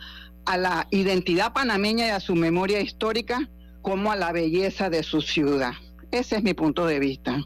a 0.44 0.56
la 0.56 0.88
identidad 0.90 1.52
panameña 1.52 2.06
y 2.06 2.10
a 2.10 2.20
su 2.20 2.34
memoria 2.34 2.80
histórica 2.80 3.48
como 3.82 4.12
a 4.12 4.16
la 4.16 4.32
belleza 4.32 4.90
de 4.90 5.02
su 5.02 5.22
ciudad. 5.22 5.72
Ese 6.10 6.36
es 6.36 6.42
mi 6.42 6.54
punto 6.54 6.86
de 6.86 6.98
vista. 6.98 7.40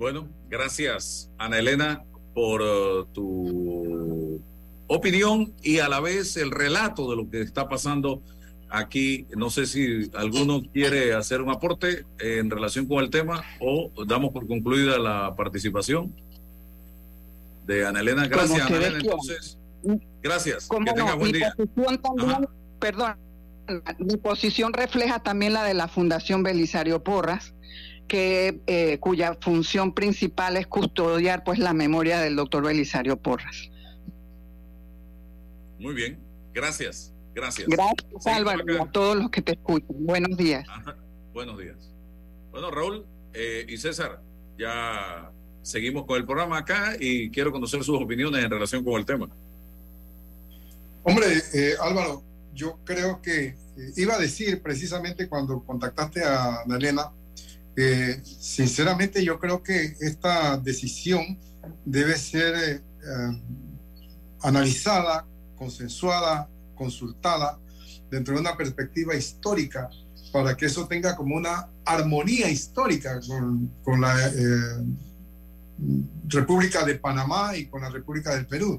Bueno, 0.00 0.30
gracias, 0.48 1.30
Ana 1.36 1.58
Elena, 1.58 2.02
por 2.32 2.62
eh, 2.62 3.04
tu 3.12 4.42
opinión 4.86 5.52
y 5.62 5.80
a 5.80 5.90
la 5.90 6.00
vez 6.00 6.38
el 6.38 6.50
relato 6.50 7.10
de 7.10 7.16
lo 7.16 7.28
que 7.28 7.42
está 7.42 7.68
pasando 7.68 8.22
aquí. 8.70 9.26
No 9.36 9.50
sé 9.50 9.66
si 9.66 10.10
alguno 10.14 10.62
quiere 10.72 11.12
hacer 11.12 11.42
un 11.42 11.50
aporte 11.50 12.06
en 12.18 12.48
relación 12.48 12.86
con 12.86 13.04
el 13.04 13.10
tema 13.10 13.44
o 13.60 13.90
damos 14.06 14.32
por 14.32 14.46
concluida 14.48 14.98
la 14.98 15.34
participación 15.36 16.14
de 17.66 17.84
Ana 17.84 18.00
Elena. 18.00 18.26
Gracias, 18.26 18.58
Ana 18.58 18.76
Elena. 18.78 18.98
Entonces, 19.00 19.58
gracias. 20.22 20.66
Que 20.66 20.76
tenga 20.76 21.10
no, 21.10 21.18
buen 21.18 21.30
mi 21.30 21.36
día. 21.36 21.52
posición 21.54 21.98
también, 21.98 22.48
perdón, 22.78 23.16
mi 23.98 24.16
posición 24.16 24.72
refleja 24.72 25.22
también 25.22 25.52
la 25.52 25.62
de 25.62 25.74
la 25.74 25.88
Fundación 25.88 26.42
Belisario 26.42 27.04
Porras, 27.04 27.52
que, 28.10 28.60
eh, 28.66 28.98
cuya 28.98 29.38
función 29.40 29.94
principal 29.94 30.56
es 30.56 30.66
custodiar 30.66 31.44
pues 31.44 31.60
la 31.60 31.72
memoria 31.72 32.18
del 32.18 32.34
doctor 32.34 32.64
Belisario 32.64 33.16
Porras. 33.16 33.70
Muy 35.78 35.94
bien, 35.94 36.18
gracias, 36.52 37.14
gracias. 37.32 37.68
Gracias 37.68 38.26
Álvaro 38.26 38.64
y 38.66 38.76
a 38.76 38.86
todos 38.86 39.16
los 39.16 39.30
que 39.30 39.42
te 39.42 39.52
escuchan. 39.52 39.94
Buenos 40.00 40.36
días. 40.36 40.66
Buenos 41.32 41.56
días. 41.56 41.76
Bueno, 42.50 42.72
Raúl 42.72 43.06
eh, 43.32 43.64
y 43.68 43.76
César, 43.76 44.20
ya 44.58 45.30
seguimos 45.62 46.04
con 46.04 46.16
el 46.16 46.26
programa 46.26 46.58
acá 46.58 46.96
y 46.98 47.30
quiero 47.30 47.52
conocer 47.52 47.84
sus 47.84 48.02
opiniones 48.02 48.44
en 48.44 48.50
relación 48.50 48.82
con 48.82 48.94
el 48.94 49.06
tema. 49.06 49.28
Hombre, 51.04 51.26
eh, 51.54 51.74
Álvaro, 51.80 52.24
yo 52.54 52.80
creo 52.84 53.22
que 53.22 53.46
eh, 53.46 53.56
iba 53.98 54.14
a 54.14 54.18
decir 54.18 54.60
precisamente 54.62 55.28
cuando 55.28 55.62
contactaste 55.62 56.24
a 56.24 56.64
Elena, 56.68 57.12
que 57.80 58.20
sinceramente 58.24 59.24
yo 59.24 59.38
creo 59.38 59.62
que 59.62 59.96
esta 60.00 60.58
decisión 60.58 61.38
debe 61.86 62.18
ser 62.18 62.54
eh, 62.54 63.42
analizada, 64.42 65.26
consensuada, 65.56 66.46
consultada 66.74 67.58
dentro 68.10 68.34
de 68.34 68.40
una 68.40 68.54
perspectiva 68.54 69.14
histórica 69.14 69.88
para 70.30 70.58
que 70.58 70.66
eso 70.66 70.86
tenga 70.88 71.16
como 71.16 71.34
una 71.34 71.70
armonía 71.86 72.50
histórica 72.50 73.18
con, 73.26 73.72
con 73.82 74.02
la 74.02 74.14
República 76.26 76.84
de 76.84 76.96
Panamá 76.96 77.56
y 77.56 77.64
con 77.64 77.80
la 77.80 77.88
República 77.88 78.34
del 78.34 78.46
Perú. 78.46 78.78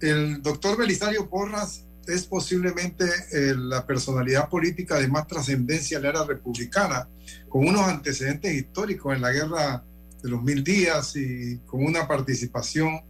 El 0.00 0.40
doctor 0.40 0.78
Belisario 0.78 1.28
Porras 1.28 1.84
es 2.08 2.24
posiblemente 2.24 3.04
eh, 3.32 3.54
la 3.56 3.86
personalidad 3.86 4.48
política 4.48 4.98
de 4.98 5.08
más 5.08 5.26
trascendencia 5.26 5.98
en 5.98 6.04
la 6.04 6.08
era 6.10 6.24
republicana, 6.24 7.08
con 7.48 7.66
unos 7.66 7.82
antecedentes 7.82 8.52
históricos 8.54 9.14
en 9.14 9.22
la 9.22 9.32
guerra 9.32 9.84
de 10.22 10.30
los 10.30 10.42
mil 10.42 10.64
días 10.64 11.14
y 11.16 11.58
con 11.66 11.84
una 11.84 12.08
participación 12.08 13.00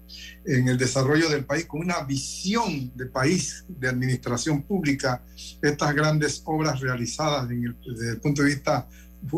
en 0.45 0.69
el 0.69 0.77
desarrollo 0.77 1.29
del 1.29 1.45
país, 1.45 1.67
con 1.67 1.81
una 1.81 2.03
visión 2.03 2.93
de 2.95 3.07
país, 3.07 3.65
de 3.69 3.89
administración 3.89 4.63
pública, 4.63 5.23
estas 5.63 5.95
grandes 5.95 6.43
obras 6.45 6.81
realizadas 6.81 7.49
desde 7.49 8.11
el 8.11 8.21
punto 8.21 8.43
de 8.43 8.49
vista 8.49 8.89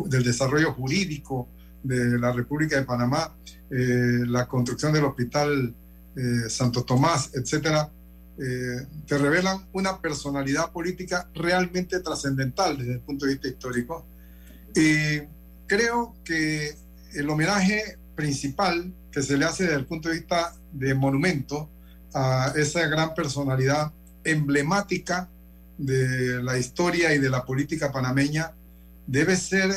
del 0.06 0.24
desarrollo 0.24 0.72
jurídico 0.72 1.48
de 1.82 2.18
la 2.18 2.32
República 2.32 2.76
de 2.76 2.84
Panamá, 2.84 3.36
eh, 3.70 4.24
la 4.26 4.48
construcción 4.48 4.92
del 4.92 5.04
hospital 5.04 5.74
eh, 6.16 6.48
Santo 6.48 6.82
Tomás, 6.82 7.30
etcétera, 7.34 7.90
eh, 8.42 8.86
te 9.06 9.18
revelan 9.18 9.66
una 9.72 10.00
personalidad 10.00 10.72
política 10.72 11.28
realmente 11.34 12.00
trascendental 12.00 12.78
desde 12.78 12.94
el 12.94 13.00
punto 13.00 13.26
de 13.26 13.32
vista 13.32 13.48
histórico. 13.48 14.06
Y 14.74 15.20
creo 15.66 16.14
que 16.24 16.74
el 17.12 17.28
homenaje 17.28 17.98
principal 18.14 18.94
que 19.12 19.22
se 19.22 19.36
le 19.36 19.44
hace 19.44 19.64
desde 19.64 19.76
el 19.76 19.84
punto 19.84 20.08
de 20.08 20.14
vista 20.14 20.54
de 20.72 20.94
monumento 20.94 21.68
a 22.14 22.54
esa 22.56 22.86
gran 22.86 23.14
personalidad 23.14 23.92
emblemática 24.24 25.28
de 25.76 26.42
la 26.42 26.56
historia 26.56 27.14
y 27.14 27.18
de 27.18 27.28
la 27.28 27.44
política 27.44 27.92
panameña 27.92 28.52
debe 29.06 29.36
ser 29.36 29.70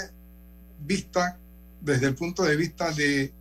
vista 0.85 1.37
desde 1.81 2.07
el 2.07 2.15
punto 2.15 2.43
de 2.43 2.55
vista 2.55 2.93
de, 2.93 3.33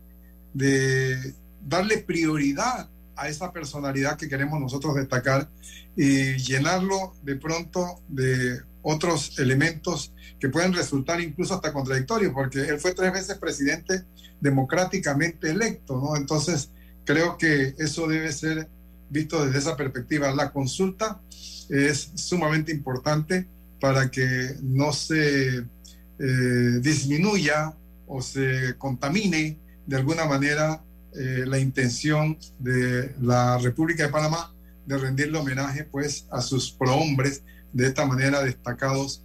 de 0.53 1.35
darle 1.65 1.99
prioridad 1.99 2.89
a 3.23 3.29
esa 3.29 3.53
personalidad 3.53 4.17
que 4.17 4.29
queremos 4.29 4.61
nosotros 4.61 4.97
destacar 4.97 5.49
y 5.97 6.35
llenarlo 6.39 7.15
de 7.23 7.37
pronto 7.37 8.03
de 8.09 8.61
otros 8.83 9.39
elementos 9.39 10.13
que 10.41 10.49
pueden 10.49 10.73
resultar 10.73 11.21
incluso 11.21 11.55
hasta 11.55 11.73
contradictorios, 11.73 12.33
porque 12.33 12.61
él 12.61 12.81
fue 12.81 12.95
tres 12.95 13.13
veces 13.13 13.39
presidente 13.39 14.03
democráticamente 14.41 15.51
electo, 15.51 16.01
¿no? 16.01 16.17
Entonces, 16.17 16.71
creo 17.05 17.39
que 17.39 17.77
eso 17.79 18.09
debe 18.09 18.33
ser 18.33 18.69
visto 19.09 19.45
desde 19.45 19.61
esa 19.61 19.77
perspectiva. 19.77 20.35
La 20.35 20.51
consulta 20.51 21.21
es 21.69 22.11
sumamente 22.17 22.73
importante 22.73 23.47
para 23.81 24.11
que 24.11 24.57
no 24.63 24.93
se 24.93 25.59
eh, 25.59 26.79
disminuya 26.81 27.73
o 28.09 28.21
se 28.21 28.77
contamine 28.79 29.59
de 29.87 29.97
alguna 29.97 30.25
manera 30.25 30.83
eh, 31.15 31.45
la 31.47 31.59
intención 31.59 32.39
de 32.59 33.15
la 33.21 33.59
República 33.59 34.05
de 34.05 34.13
Panamá 34.13 34.55
de 34.87 34.99
rendirle 34.99 35.39
homenaje 35.39 35.85
pues 35.85 36.27
a 36.31 36.41
sus 36.41 36.73
prohombres 36.73 37.43
de 37.73 37.87
esta 37.87 38.05
manera 38.05 38.43
destacados 38.43 39.25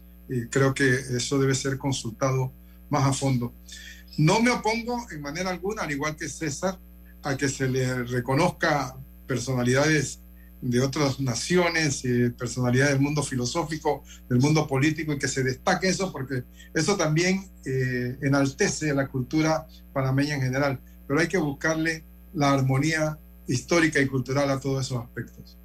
creo 0.49 0.73
que 0.73 0.93
eso 0.93 1.39
debe 1.39 1.55
ser 1.55 1.77
consultado 1.77 2.51
más 2.89 3.05
a 3.05 3.13
fondo. 3.13 3.53
No 4.17 4.41
me 4.41 4.49
opongo 4.49 5.05
en 5.11 5.21
manera 5.21 5.51
alguna, 5.51 5.83
al 5.83 5.91
igual 5.91 6.15
que 6.15 6.27
César, 6.27 6.77
a 7.23 7.37
que 7.37 7.47
se 7.47 7.67
le 7.67 8.03
reconozca 8.03 8.95
personalidades 9.27 10.19
de 10.61 10.81
otras 10.81 11.19
naciones, 11.19 12.03
eh, 12.03 12.31
personalidades 12.35 12.93
del 12.93 13.01
mundo 13.01 13.21
filosófico, 13.21 14.03
del 14.27 14.39
mundo 14.39 14.65
político, 14.67 15.13
y 15.13 15.19
que 15.19 15.27
se 15.27 15.43
destaque 15.43 15.89
eso, 15.89 16.11
porque 16.11 16.43
eso 16.73 16.97
también 16.97 17.47
eh, 17.65 18.17
enaltece 18.21 18.93
la 18.93 19.07
cultura 19.07 19.67
panameña 19.93 20.35
en 20.35 20.41
general 20.41 20.79
pero 21.07 21.19
hay 21.19 21.27
que 21.27 21.37
buscarle 21.37 22.03
la 22.33 22.53
armonía 22.53 23.17
histórica 23.47 23.99
y 23.99 24.07
cultural 24.07 24.49
a 24.51 24.59
todos 24.59 24.85
esos 24.85 25.03
aspectos. 25.03 25.57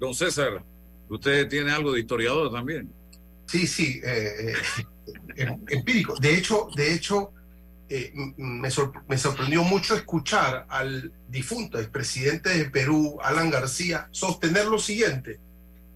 Don 0.00 0.14
César, 0.14 0.64
usted 1.08 1.48
tiene 1.48 1.70
algo 1.70 1.92
de 1.92 2.00
historiador 2.00 2.52
también. 2.52 2.90
Sí, 3.46 3.66
sí, 3.66 4.00
eh, 4.04 4.54
eh, 4.76 4.86
em, 5.36 5.60
empírico. 5.68 6.14
De 6.18 6.36
hecho, 6.36 6.68
de 6.76 6.94
hecho, 6.94 7.32
eh, 7.88 8.12
me, 8.36 8.68
me, 9.08 9.18
sorprendió 9.18 9.64
mucho 9.64 9.96
escuchar 9.96 10.66
al 10.68 11.12
difunto 11.28 11.78
expresidente 11.78 12.50
de 12.50 12.66
Perú, 12.66 13.18
Alan 13.22 13.50
García, 13.50 14.08
sostener 14.10 14.66
lo 14.66 14.78
siguiente. 14.78 15.40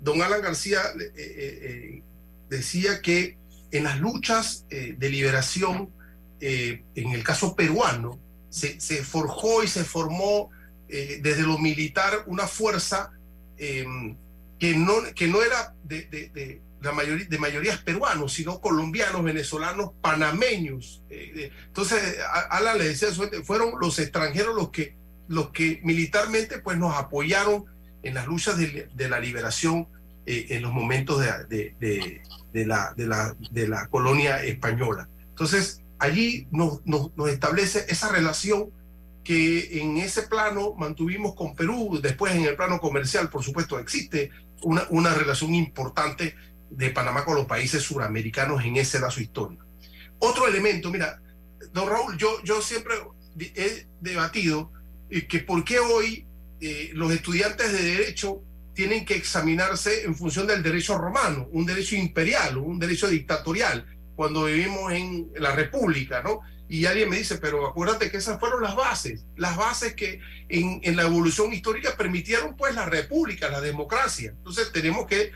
Don 0.00 0.20
Alan 0.22 0.42
García 0.42 0.80
decía 2.48 3.00
que 3.02 3.36
en 3.70 3.84
las 3.84 4.00
luchas 4.00 4.66
de 4.68 5.08
liberación 5.08 5.90
eh, 6.44 6.82
en 6.96 7.12
el 7.12 7.22
caso 7.22 7.54
peruano, 7.54 8.18
se, 8.50 8.80
forjó 9.04 9.62
y 9.62 9.68
se 9.68 9.84
formó 9.84 10.50
eh, 10.88 11.20
desde 11.22 11.42
lo 11.42 11.56
militar 11.56 12.24
una 12.26 12.48
fuerza 12.48 13.12
em, 13.56 14.16
que, 14.58 14.76
no, 14.76 14.94
que 15.14 15.28
no 15.28 15.40
era 15.40 15.72
de, 15.84 16.60
la 16.80 16.90
mayoría, 16.90 17.26
de 17.26 17.38
mayorías 17.38 17.78
peruanos, 17.78 18.32
sino 18.32 18.60
colombianos, 18.60 19.22
venezolanos, 19.22 19.92
panameños. 20.00 21.04
Eh, 21.10 21.52
entonces, 21.68 22.18
Alan 22.50 22.76
le 22.76 22.88
decía, 22.88 23.10
fueron 23.44 23.74
los 23.80 24.00
extranjeros 24.00 24.56
los 24.56 24.70
que, 24.70 24.96
los 25.28 25.50
que 25.50 25.80
militarmente 25.84 26.58
pues, 26.58 26.76
nos 26.76 26.96
apoyaron 26.96 27.66
en 28.02 28.14
las 28.14 28.26
luchas 28.26 28.56
de, 28.58 29.08
la 29.08 29.20
liberación 29.20 29.86
en 30.26 30.60
los 30.60 30.72
momentos 30.72 31.20
de, 31.20 31.76
de, 31.78 32.66
la, 32.66 32.92
de, 32.96 33.06
la, 33.06 33.36
de 33.52 33.68
la 33.68 33.86
colonia 33.86 34.42
española. 34.42 35.08
Entonces, 35.28 35.81
allí 36.02 36.48
nos, 36.50 36.80
establece 37.30 37.86
esa 37.88 38.10
relación 38.10 38.70
que 39.22 39.80
en 39.80 39.98
ese 39.98 40.22
plano 40.22 40.74
mantuvimos 40.76 41.34
con 41.36 41.54
Perú, 41.54 42.00
después 42.02 42.34
en 42.34 42.44
el 42.44 42.56
plano 42.56 42.80
comercial, 42.80 43.30
por 43.30 43.44
supuesto, 43.44 43.78
existe 43.78 44.30
una, 44.62 44.84
una 44.90 45.14
relación 45.14 45.54
importante 45.54 46.34
de 46.70 46.90
Panamá 46.90 47.24
con 47.24 47.36
los 47.36 47.46
países 47.46 47.82
suramericanos 47.84 48.64
en 48.64 48.76
ese 48.76 48.98
lazo 48.98 49.20
histórico. 49.20 49.64
Otro 50.18 50.48
elemento, 50.48 50.90
mira, 50.90 51.22
don 51.72 51.88
Raúl, 51.88 52.16
yo, 52.16 52.42
yo 52.42 52.60
siempre 52.60 52.94
he 53.38 53.86
debatido 54.00 54.72
eh, 55.08 55.26
que 55.28 55.38
por 55.38 55.64
qué 55.64 55.78
hoy 55.78 56.26
eh, 56.60 56.90
los 56.94 57.12
estudiantes 57.12 57.72
de 57.72 57.82
derecho 57.82 58.42
tienen 58.74 59.04
que 59.04 59.14
examinarse 59.14 60.04
en 60.04 60.16
función 60.16 60.48
del 60.48 60.64
derecho 60.64 60.98
romano, 60.98 61.48
un 61.52 61.64
derecho 61.64 61.94
imperial, 61.94 62.56
un 62.58 62.80
derecho 62.80 63.06
dictatorial, 63.06 63.86
cuando 64.14 64.44
vivimos 64.44 64.92
en 64.92 65.30
la 65.36 65.52
República, 65.52 66.22
¿no? 66.22 66.40
Y 66.68 66.86
alguien 66.86 67.10
me 67.10 67.18
dice, 67.18 67.38
pero 67.38 67.66
acuérdate 67.66 68.10
que 68.10 68.16
esas 68.16 68.40
fueron 68.40 68.62
las 68.62 68.74
bases, 68.74 69.26
las 69.36 69.56
bases 69.56 69.94
que 69.94 70.20
en, 70.48 70.80
en 70.82 70.96
la 70.96 71.02
evolución 71.02 71.52
histórica 71.52 71.96
permitieron 71.96 72.56
pues 72.56 72.74
la 72.74 72.86
República, 72.86 73.50
la 73.50 73.60
democracia. 73.60 74.30
Entonces 74.30 74.72
tenemos 74.72 75.06
que 75.06 75.32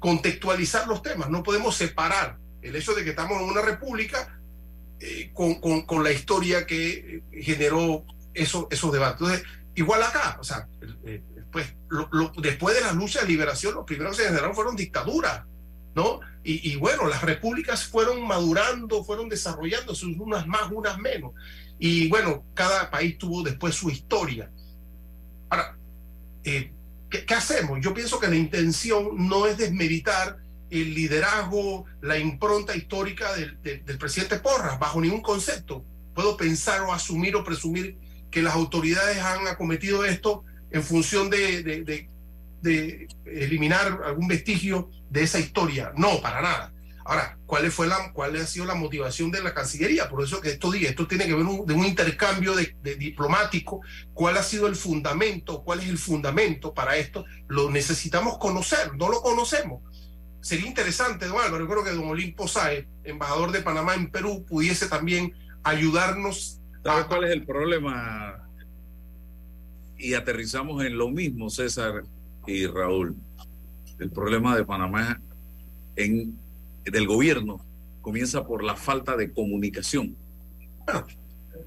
contextualizar 0.00 0.88
los 0.88 1.02
temas, 1.02 1.30
no 1.30 1.42
podemos 1.42 1.76
separar 1.76 2.38
el 2.60 2.74
hecho 2.74 2.94
de 2.94 3.04
que 3.04 3.10
estamos 3.10 3.40
en 3.40 3.48
una 3.48 3.62
república 3.62 4.40
eh, 5.00 5.30
con, 5.32 5.56
con, 5.60 5.82
con, 5.82 6.02
la 6.02 6.12
historia 6.12 6.66
que 6.66 7.22
generó 7.32 8.04
eso, 8.32 8.68
esos 8.70 8.92
debates. 8.92 9.20
Entonces, 9.20 9.46
igual 9.74 10.02
acá, 10.02 10.38
o 10.40 10.44
sea, 10.44 10.66
eh, 11.04 11.22
pues, 11.52 11.74
después 12.38 12.74
de 12.74 12.80
la 12.80 12.92
lucha 12.92 13.20
de 13.20 13.28
liberación, 13.28 13.74
los 13.74 13.84
primeros 13.84 14.16
que 14.16 14.22
se 14.22 14.28
generaron 14.28 14.54
fueron 14.54 14.76
dictaduras, 14.76 15.42
¿no? 15.94 16.20
Y, 16.46 16.76
bueno, 16.76 17.08
las 17.08 17.22
repúblicas 17.22 17.86
fueron 17.86 18.26
madurando, 18.26 19.02
fueron 19.02 19.30
desarrollándose, 19.30 20.04
unas 20.04 20.46
más, 20.46 20.70
unas 20.70 20.98
menos. 20.98 21.32
Y 21.78 22.06
bueno, 22.08 22.44
cada 22.52 22.90
país 22.90 23.16
tuvo 23.16 23.42
después 23.42 23.74
su 23.74 23.88
historia. 23.88 24.50
Ahora, 25.48 25.78
eh, 26.44 26.70
¿qué, 27.08 27.24
hacemos? 27.34 27.78
Yo 27.80 27.94
pienso 27.94 28.20
que 28.20 28.28
la 28.28 28.36
intención 28.36 29.26
no 29.26 29.46
es 29.46 29.56
desmeritar 29.56 30.36
el 30.68 30.92
liderazgo, 30.94 31.86
la 32.02 32.18
impronta 32.18 32.76
histórica 32.76 33.34
del, 33.34 33.58
del- 33.62 33.98
presidente 33.98 34.38
Porras, 34.38 34.78
bajo 34.78 35.00
ningún 35.00 35.22
concepto. 35.22 35.82
Puedo 36.14 36.36
pensar 36.36 36.82
o 36.82 36.92
asumir 36.92 37.36
o 37.36 37.44
presumir 37.44 37.96
que 38.30 38.42
las 38.42 38.54
autoridades 38.54 39.16
han 39.18 39.46
acometido 39.48 40.04
esto 40.04 40.44
en 40.70 40.82
función 40.82 41.30
de- 41.30 41.62
de- 41.62 42.08
de 42.60 43.08
eliminar 43.26 44.00
algún 44.04 44.26
vestigio 44.26 44.90
de 45.14 45.22
esa 45.22 45.38
historia. 45.38 45.92
No, 45.96 46.20
para 46.20 46.42
nada. 46.42 46.72
Ahora, 47.06 47.38
¿cuál, 47.46 47.70
fue 47.70 47.86
la, 47.86 48.12
¿cuál 48.12 48.34
ha 48.36 48.46
sido 48.46 48.64
la 48.66 48.74
motivación 48.74 49.30
de 49.30 49.42
la 49.42 49.54
Cancillería? 49.54 50.08
Por 50.08 50.24
eso 50.24 50.40
que 50.40 50.48
esto, 50.50 50.72
diga, 50.72 50.88
esto 50.88 51.06
tiene 51.06 51.26
que 51.26 51.34
ver 51.34 51.44
un- 51.44 51.64
de 51.66 51.74
un 51.74 51.84
intercambio 51.84 52.54
de, 52.54 52.76
de 52.82 52.96
diplomático. 52.96 53.80
¿Cuál 54.12 54.36
ha 54.38 54.42
sido 54.42 54.66
el 54.66 54.74
fundamento? 54.74 55.62
¿Cuál 55.62 55.80
es 55.80 55.88
el 55.88 55.98
fundamento 55.98 56.72
para 56.74 56.96
esto? 56.96 57.24
Lo 57.46 57.70
necesitamos 57.70 58.38
conocer, 58.38 58.94
no 58.96 59.08
lo 59.08 59.20
conocemos. 59.20 59.82
Sería 60.40 60.66
interesante, 60.66 61.26
don 61.26 61.40
Álvaro, 61.40 61.64
yo 61.64 61.70
creo 61.70 61.84
que 61.84 61.90
don 61.92 62.08
Olimpo 62.08 62.48
Sáez, 62.48 62.86
embajador 63.04 63.52
de 63.52 63.60
Panamá 63.62 63.94
en 63.94 64.10
Perú, 64.10 64.44
pudiese 64.48 64.88
también 64.88 65.32
ayudarnos. 65.62 66.60
¿Sabes 66.82 67.04
cuál 67.04 67.24
es 67.24 67.30
el 67.32 67.44
problema? 67.46 68.48
Y 69.96 70.14
aterrizamos 70.14 70.84
en 70.84 70.98
lo 70.98 71.08
mismo, 71.10 71.50
César 71.50 72.02
y 72.46 72.66
Raúl. 72.66 73.14
El 73.98 74.10
problema 74.10 74.56
de 74.56 74.64
Panamá 74.64 75.20
en, 75.96 76.38
del 76.84 77.06
gobierno 77.06 77.64
comienza 78.00 78.44
por 78.46 78.62
la 78.62 78.76
falta 78.76 79.16
de 79.16 79.32
comunicación. 79.32 80.16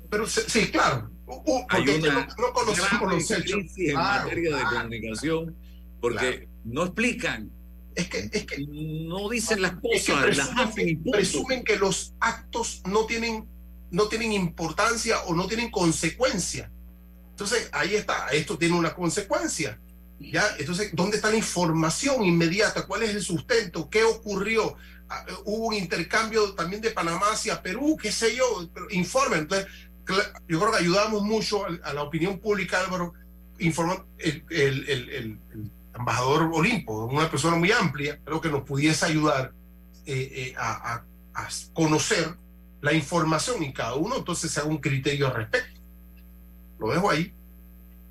Pero 0.10 0.28
sí, 0.28 0.68
claro. 0.72 1.10
Uh, 1.26 1.66
Hay 1.70 1.82
una 1.90 2.14
no, 2.14 2.28
no 2.48 2.54
conocemos 2.54 3.14
los 3.14 3.32
hechos. 3.32 3.60
en 3.78 3.92
Claro, 3.92 4.24
materia 4.24 4.56
de 4.56 4.62
claro. 4.62 4.78
comunicación 4.78 5.56
porque 6.00 6.48
no 6.64 6.84
explican. 6.84 7.52
Es 7.96 8.08
que, 8.10 8.30
es 8.32 8.46
que 8.46 8.66
no 8.68 9.28
dicen 9.30 9.62
las 9.62 9.74
Es 9.92 10.06
que 10.06 10.12
cosas, 10.14 10.38
las 10.38 10.48
presumen, 10.50 10.68
hacen 10.68 10.88
y 10.90 10.96
punto. 10.96 11.12
presumen 11.12 11.64
que 11.64 11.76
los 11.78 12.14
actos 12.20 12.82
no 12.86 13.06
tienen, 13.08 13.46
no 13.90 14.08
tienen 14.08 14.32
importancia 14.34 15.20
o 15.24 15.34
no 15.34 15.48
tienen 15.48 15.72
consecuencia. 15.72 16.72
Entonces, 17.32 17.70
ahí 17.74 17.96
está, 17.96 18.28
esto 18.30 18.58
tiene 18.58 18.76
una 18.78 18.94
consecuencia. 18.94 19.80
¿Ya? 20.20 20.44
Entonces, 20.60 20.92
¿dónde 20.94 21.18
está 21.18 21.30
la 21.30 21.38
información 21.38 22.24
inmediata? 22.24 22.86
¿Cuál 22.86 23.04
es 23.04 23.12
el 23.12 23.22
sustento? 23.22 23.90
¿Qué 23.90 24.04
ocurrió? 24.04 24.76
Ah, 25.10 25.26
eh, 25.28 25.34
Hubo 25.46 25.68
un 25.68 25.74
intercambio 25.74 26.54
también 26.54 26.82
de 26.82 26.92
Panamá 26.92 27.28
hacia 27.32 27.62
Perú, 27.62 27.98
qué 28.02 28.12
sé 28.12 28.36
yo, 28.36 28.70
pero 28.74 28.88
informen. 28.92 29.40
Entonces, 29.42 29.68
yo 30.48 30.60
creo 30.60 30.72
que 30.72 30.78
ayudamos 30.78 31.22
mucho 31.24 31.66
a, 31.84 31.94
la 31.94 32.04
opinión 32.04 32.40
pública, 32.40 32.80
Álvaro, 32.80 33.14
informa 33.60 34.06
el, 34.18 34.44
el- 34.50 34.90
el- 34.90 35.10
el- 35.10 35.40
embajador 35.96 36.50
Olimpo, 36.54 37.06
una 37.06 37.30
persona 37.30 37.56
muy 37.58 37.72
amplia, 37.72 38.20
creo 38.24 38.40
que 38.40 38.50
nos 38.50 38.64
pudiese 38.64 39.06
ayudar 39.06 39.52
eh, 40.06 40.30
eh, 40.52 40.56
a, 40.58 40.94
a- 40.94 41.06
a 41.34 41.50
conocer 41.74 42.36
la 42.82 42.94
información 42.94 43.64
y 43.64 43.74
cada 43.74 43.96
uno 43.96 44.18
entonces 44.18 44.52
se 44.52 44.60
haga 44.60 44.70
un 44.70 44.78
criterio 44.78 45.28
al 45.28 45.34
respecto. 45.36 45.82
Lo 46.80 46.92
dejo 46.92 47.10
ahí. 47.10 47.34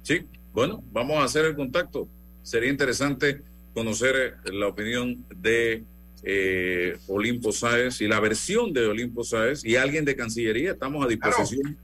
Sí, 0.03 0.27
bueno, 0.57 0.83
vamos 0.91 1.19
a 1.19 1.25
hacer 1.25 1.45
el 1.45 1.55
contacto. 1.55 2.09
Sería 2.43 2.71
interesante 2.71 3.43
conocer 3.75 4.17
eh, 4.17 4.53
la 4.55 4.69
opinión 4.69 5.23
de 5.37 5.85
eh, 6.23 6.97
Olimpo 7.09 7.53
Sáez 7.53 8.01
y 8.01 8.09
la 8.09 8.21
versión 8.21 8.73
de 8.73 8.87
Olimpo 8.87 9.23
Sáez 9.23 9.63
y 9.67 9.77
alguien 9.77 10.07
de 10.07 10.17
Cancillería. 10.17 10.73
Estamos 10.73 11.05
a 11.05 11.09
disposición 11.09 11.77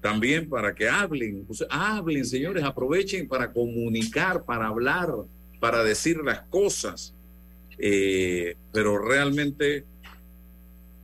también 0.00 0.48
para 0.48 0.72
que 0.72 0.88
hablen. 0.88 1.44
Pues, 1.48 1.64
hablen, 1.68 2.24
señores, 2.24 2.62
aprovechen 2.62 3.26
para 3.26 3.52
comunicar, 3.52 4.44
para 4.44 4.68
hablar, 4.68 5.12
para 5.58 5.82
decir 5.82 6.18
las 6.24 6.42
cosas. 6.42 7.12
Eh, 7.76 8.54
pero 8.72 8.98
realmente 8.98 9.84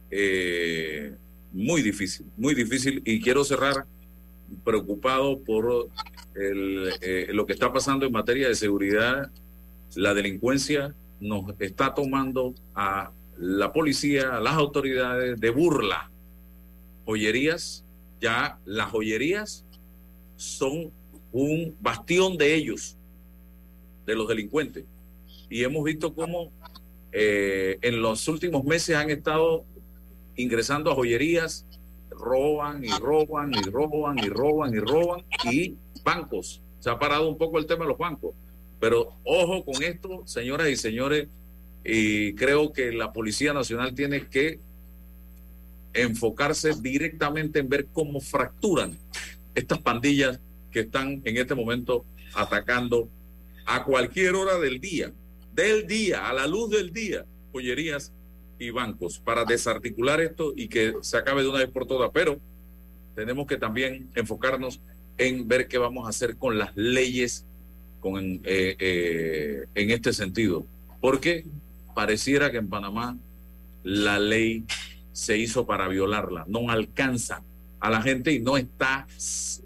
eh, 0.08 1.16
muy 1.52 1.82
difícil, 1.82 2.26
muy 2.36 2.54
difícil. 2.54 3.02
Y 3.04 3.20
quiero 3.20 3.42
cerrar 3.42 3.86
preocupado 4.64 5.38
por 5.40 5.88
eh, 6.34 7.28
lo 7.32 7.46
que 7.46 7.52
está 7.52 7.72
pasando 7.72 8.06
en 8.06 8.12
materia 8.12 8.48
de 8.48 8.54
seguridad. 8.54 9.30
La 9.94 10.14
delincuencia 10.14 10.94
nos 11.20 11.54
está 11.60 11.94
tomando 11.94 12.54
a 12.74 13.10
la 13.38 13.72
policía, 13.72 14.36
a 14.36 14.40
las 14.40 14.54
autoridades 14.54 15.40
de 15.40 15.50
burla. 15.50 16.10
Joyerías, 17.04 17.84
ya 18.20 18.58
las 18.64 18.90
joyerías 18.90 19.64
son 20.36 20.90
un 21.32 21.76
bastión 21.80 22.36
de 22.36 22.54
ellos, 22.54 22.96
de 24.06 24.14
los 24.14 24.28
delincuentes. 24.28 24.84
Y 25.48 25.64
hemos 25.64 25.84
visto 25.84 26.14
cómo 26.14 26.50
eh, 27.12 27.78
en 27.82 28.00
los 28.00 28.26
últimos 28.28 28.64
meses 28.64 28.96
han 28.96 29.10
estado 29.10 29.64
ingresando 30.36 30.90
a 30.90 30.94
joyerías, 30.94 31.66
roban 32.22 32.84
y 32.84 32.90
roban 32.90 33.52
y 33.52 33.62
roban 33.62 34.18
y 34.18 34.28
roban 34.28 34.74
y 34.74 34.78
roban 34.78 35.24
y 35.50 35.76
bancos. 36.04 36.60
Se 36.80 36.90
ha 36.90 36.98
parado 36.98 37.28
un 37.28 37.36
poco 37.36 37.58
el 37.58 37.66
tema 37.66 37.84
de 37.84 37.88
los 37.90 37.98
bancos. 37.98 38.34
Pero 38.80 39.12
ojo 39.24 39.64
con 39.64 39.82
esto, 39.82 40.22
señoras 40.26 40.68
y 40.68 40.76
señores, 40.76 41.28
y 41.84 42.34
creo 42.34 42.72
que 42.72 42.92
la 42.92 43.12
Policía 43.12 43.52
Nacional 43.52 43.94
tiene 43.94 44.26
que 44.28 44.60
enfocarse 45.94 46.72
directamente 46.80 47.58
en 47.58 47.68
ver 47.68 47.86
cómo 47.92 48.20
fracturan 48.20 48.96
estas 49.54 49.78
pandillas 49.80 50.40
que 50.70 50.80
están 50.80 51.20
en 51.24 51.36
este 51.36 51.54
momento 51.54 52.04
atacando 52.34 53.08
a 53.66 53.84
cualquier 53.84 54.34
hora 54.34 54.58
del 54.58 54.80
día, 54.80 55.12
del 55.52 55.86
día, 55.86 56.28
a 56.28 56.32
la 56.32 56.46
luz 56.46 56.70
del 56.70 56.92
día, 56.92 57.24
joyerías 57.52 58.10
y 58.62 58.70
bancos, 58.70 59.18
para 59.18 59.44
desarticular 59.44 60.20
esto 60.20 60.52
y 60.56 60.68
que 60.68 60.94
se 61.00 61.16
acabe 61.16 61.42
de 61.42 61.48
una 61.48 61.58
vez 61.58 61.70
por 61.70 61.86
todas. 61.86 62.10
Pero 62.12 62.38
tenemos 63.14 63.46
que 63.46 63.56
también 63.56 64.08
enfocarnos 64.14 64.80
en 65.18 65.46
ver 65.46 65.68
qué 65.68 65.78
vamos 65.78 66.06
a 66.06 66.10
hacer 66.10 66.36
con 66.36 66.58
las 66.58 66.76
leyes 66.76 67.44
con, 68.00 68.40
eh, 68.44 68.76
eh, 68.78 69.64
en 69.74 69.90
este 69.90 70.12
sentido, 70.12 70.66
porque 71.00 71.44
pareciera 71.94 72.50
que 72.50 72.56
en 72.58 72.68
Panamá 72.68 73.16
la 73.84 74.18
ley 74.18 74.64
se 75.12 75.38
hizo 75.38 75.66
para 75.66 75.88
violarla, 75.88 76.44
no 76.48 76.70
alcanza 76.70 77.42
a 77.78 77.90
la 77.90 78.02
gente 78.02 78.32
y 78.32 78.40
no 78.40 78.56
está 78.56 79.06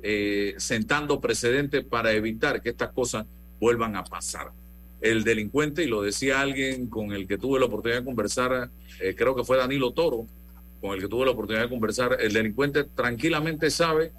eh, 0.02 0.54
sentando 0.58 1.20
precedentes 1.20 1.84
para 1.84 2.12
evitar 2.12 2.62
que 2.62 2.70
estas 2.70 2.90
cosas 2.90 3.26
vuelvan 3.60 3.96
a 3.96 4.04
pasar. 4.04 4.52
El 5.00 5.24
delincuente, 5.24 5.84
y 5.84 5.86
lo 5.86 6.02
decía 6.02 6.40
alguien 6.40 6.88
con 6.88 7.12
el 7.12 7.26
que 7.26 7.38
tuve 7.38 7.60
la 7.60 7.66
oportunidad 7.66 8.00
de 8.00 8.04
conversar, 8.04 8.70
eh, 9.00 9.14
creo 9.14 9.34
que 9.34 9.44
fue 9.44 9.56
Danilo 9.56 9.92
Toro, 9.92 10.26
con 10.80 10.94
el 10.94 11.00
que 11.00 11.08
tuve 11.08 11.24
la 11.24 11.32
oportunidad 11.32 11.64
de 11.64 11.70
conversar, 11.70 12.16
el 12.20 12.32
delincuente 12.32 12.84
tranquilamente 12.84 13.70
sabe 13.70 14.12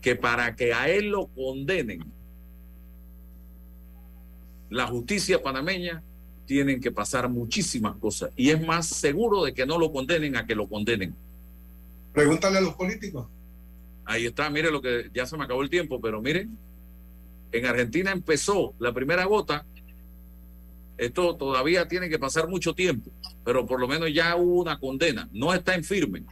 que 0.00 0.16
para 0.16 0.54
que 0.54 0.72
a 0.72 0.88
él 0.88 1.08
lo 1.08 1.26
condenen, 1.28 2.04
la 4.70 4.86
justicia 4.86 5.42
panameña 5.42 6.02
tienen 6.46 6.80
que 6.80 6.90
pasar 6.90 7.28
muchísimas 7.28 7.96
cosas 7.96 8.30
y 8.36 8.50
es 8.50 8.60
más 8.66 8.86
seguro 8.86 9.44
de 9.44 9.54
que 9.54 9.64
no 9.64 9.78
lo 9.78 9.92
condenen 9.92 10.36
a 10.36 10.46
que 10.46 10.54
lo 10.54 10.68
condenen. 10.68 11.14
Pregúntale 12.12 12.58
a 12.58 12.60
los 12.60 12.74
políticos. 12.74 13.26
Ahí 14.04 14.26
está, 14.26 14.50
mire 14.50 14.70
lo 14.70 14.82
que 14.82 15.10
ya 15.14 15.26
se 15.26 15.36
me 15.36 15.44
acabó 15.44 15.62
el 15.62 15.70
tiempo, 15.70 16.00
pero 16.00 16.20
miren, 16.20 16.56
en 17.52 17.66
Argentina 17.66 18.12
empezó 18.12 18.74
la 18.78 18.92
primera 18.92 19.24
gota. 19.24 19.64
Esto 20.96 21.34
todavía 21.36 21.88
tiene 21.88 22.08
que 22.08 22.18
pasar 22.18 22.48
mucho 22.48 22.74
tiempo, 22.74 23.10
pero 23.44 23.66
por 23.66 23.80
lo 23.80 23.88
menos 23.88 24.12
ya 24.12 24.36
hubo 24.36 24.62
una 24.62 24.78
condena. 24.78 25.28
No 25.32 25.52
está 25.52 25.74
en 25.74 25.84
firme 25.84 26.24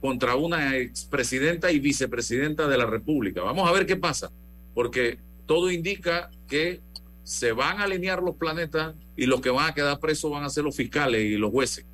contra 0.00 0.36
una 0.36 0.76
expresidenta 0.76 1.72
y 1.72 1.78
vicepresidenta 1.80 2.68
de 2.68 2.78
la 2.78 2.86
República. 2.86 3.42
Vamos 3.42 3.68
a 3.68 3.72
ver 3.72 3.86
qué 3.86 3.96
pasa, 3.96 4.30
porque 4.74 5.18
todo 5.46 5.70
indica 5.70 6.30
que 6.46 6.80
se 7.24 7.52
van 7.52 7.80
a 7.80 7.84
alinear 7.84 8.22
los 8.22 8.36
planetas 8.36 8.94
y 9.16 9.26
los 9.26 9.40
que 9.40 9.50
van 9.50 9.70
a 9.70 9.74
quedar 9.74 9.98
presos 9.98 10.30
van 10.30 10.44
a 10.44 10.50
ser 10.50 10.64
los 10.64 10.76
fiscales 10.76 11.22
y 11.22 11.36
los 11.36 11.50
jueces. 11.50 11.84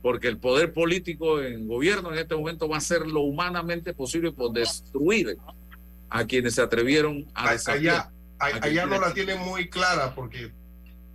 Porque 0.00 0.28
el 0.28 0.38
poder 0.38 0.72
político 0.72 1.42
en 1.42 1.66
gobierno 1.66 2.12
en 2.12 2.18
este 2.18 2.36
momento 2.36 2.68
va 2.68 2.76
a 2.76 2.78
hacer 2.78 3.06
lo 3.06 3.22
humanamente 3.22 3.92
posible 3.92 4.32
por 4.32 4.52
destruir 4.52 5.36
a 6.08 6.24
quienes 6.24 6.54
se 6.54 6.62
atrevieron 6.62 7.26
a 7.34 7.42
Allá, 7.42 7.52
desafiar. 7.52 8.10
Allá 8.38 8.86
no 8.86 9.00
la 9.00 9.12
tienen 9.12 9.38
muy 9.40 9.68
clara 9.68 10.14
porque 10.14 10.44
eh, 10.44 10.52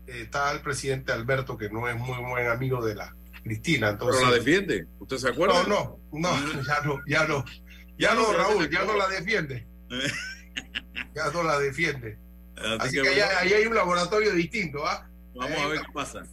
está 0.08 0.52
el 0.52 0.62
presidente 0.62 1.12
Alberto, 1.12 1.58
que 1.58 1.70
no 1.70 1.88
es 1.88 1.96
muy 1.96 2.18
buen 2.24 2.48
amigo 2.48 2.84
de 2.86 2.96
la 2.96 3.16
Cristina. 3.44 3.90
Entonces, 3.90 4.22
Pero 4.22 4.32
la 4.32 4.38
defiende. 4.38 4.88
¿Usted 5.00 5.18
se 5.18 5.30
acuerda? 5.30 5.64
No, 5.64 6.00
no, 6.12 6.38
no, 6.38 6.62
ya 6.68 6.82
no, 6.84 7.00
ya 7.08 7.28
no. 7.28 7.46
Ya 7.98 8.14
no, 8.16 8.34
Raúl, 8.34 8.70
ya 8.70 8.84
no 8.86 8.98
la 8.98 9.08
defiende. 9.08 9.66
Ya 11.16 11.30
no 11.32 11.44
la 11.44 11.60
defiende. 11.60 12.18
Así, 12.80 13.00
que, 13.02 13.08
allá, 13.08 13.40
ahí 13.40 13.54
hay 13.54 13.66
un 13.66 13.76
laboratorio 13.76 14.34
distinto, 14.34 14.86
¿ah? 14.86 15.08
Vamos 15.36 15.60
a 15.60 15.68
ver 15.68 15.80
qué 15.80 15.92
pasa. 15.94 16.24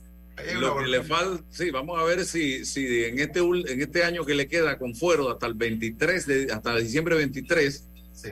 Lo 0.55 0.79
que 0.79 0.87
le 0.87 1.03
falta, 1.03 1.45
sí, 1.51 1.71
vamos 1.71 1.99
a 1.99 2.05
ver 2.05 2.25
si, 2.25 2.65
si 2.65 3.05
en 3.05 3.19
este 3.19 3.41
en 3.41 3.81
este 3.81 4.05
año 4.05 4.25
que 4.25 4.35
le 4.35 4.49
queda 4.49 4.79
con 4.79 4.95
fuero 4.95 5.31
hasta 5.31 5.47
el 5.47 5.55
23 5.55 6.27
de 6.27 6.53
hasta 6.53 6.77
diciembre 6.77 7.15
23 7.17 7.89
Sí. 8.13 8.31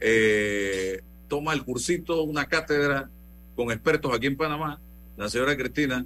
eh, 0.00 1.02
toma 1.28 1.52
el 1.52 1.64
cursito, 1.64 2.22
una 2.22 2.46
cátedra 2.46 3.10
con 3.54 3.70
expertos 3.70 4.12
aquí 4.14 4.26
en 4.26 4.36
Panamá, 4.36 4.80
la 5.16 5.28
señora 5.28 5.56
Cristina, 5.56 6.04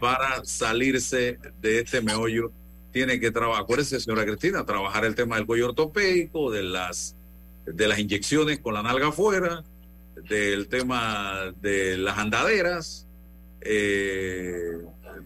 para 0.00 0.44
salirse 0.44 1.38
de 1.60 1.80
este 1.80 2.00
meollo. 2.00 2.50
Tiene 2.92 3.18
que 3.18 3.30
trabajar, 3.30 3.64
acuérdese, 3.64 3.98
señora 4.00 4.24
Cristina, 4.24 4.64
trabajar 4.64 5.04
el 5.04 5.14
tema 5.14 5.36
del 5.36 5.46
cuello 5.46 5.68
ortopédico, 5.68 6.50
de 6.50 6.62
las, 6.62 7.16
de 7.66 7.88
las 7.88 7.98
inyecciones 7.98 8.60
con 8.60 8.74
la 8.74 8.82
nalga 8.82 9.08
afuera, 9.08 9.64
del 10.28 10.68
tema 10.68 11.52
de 11.60 11.98
las 11.98 12.18
andaderas, 12.18 13.06
eh, 13.60 14.78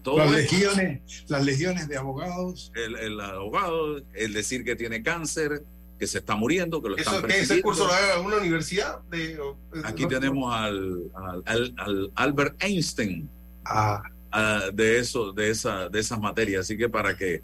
todo 0.03 0.17
las 0.17 0.31
legiones, 0.31 1.01
las 1.27 1.45
legiones 1.45 1.87
de 1.87 1.97
abogados. 1.97 2.71
el, 2.75 2.95
el 2.95 3.21
abogado, 3.21 4.01
el 4.13 4.33
decir 4.33 4.63
que 4.63 4.75
tiene 4.75 5.03
cáncer, 5.03 5.63
que 5.99 6.07
se 6.07 6.19
está 6.19 6.35
muriendo, 6.35 6.81
que 6.81 6.89
lo 6.89 6.95
están 6.97 7.15
¿Eso, 7.15 7.23
que 7.27 7.33
ese 7.33 7.37
persiguiendo. 7.39 7.63
curso 7.67 7.85
lo 7.87 8.13
alguna 8.15 8.37
universidad? 8.37 8.99
De, 9.09 9.37
Aquí 9.83 10.03
no- 10.03 10.07
tenemos 10.09 10.55
al, 10.55 11.03
al, 11.13 11.43
al- 11.45 11.73
al 11.77 12.11
Albert 12.15 12.63
Einstein 12.63 13.29
Ah. 13.65 14.01
ah, 14.31 14.63
de 14.73 14.97
eso, 14.99 15.31
de 15.33 15.49
esa, 15.49 15.89
de 15.89 15.99
esas 15.99 16.19
materias. 16.19 16.61
Así 16.61 16.77
que 16.77 16.87
para 16.89 17.15
que 17.17 17.41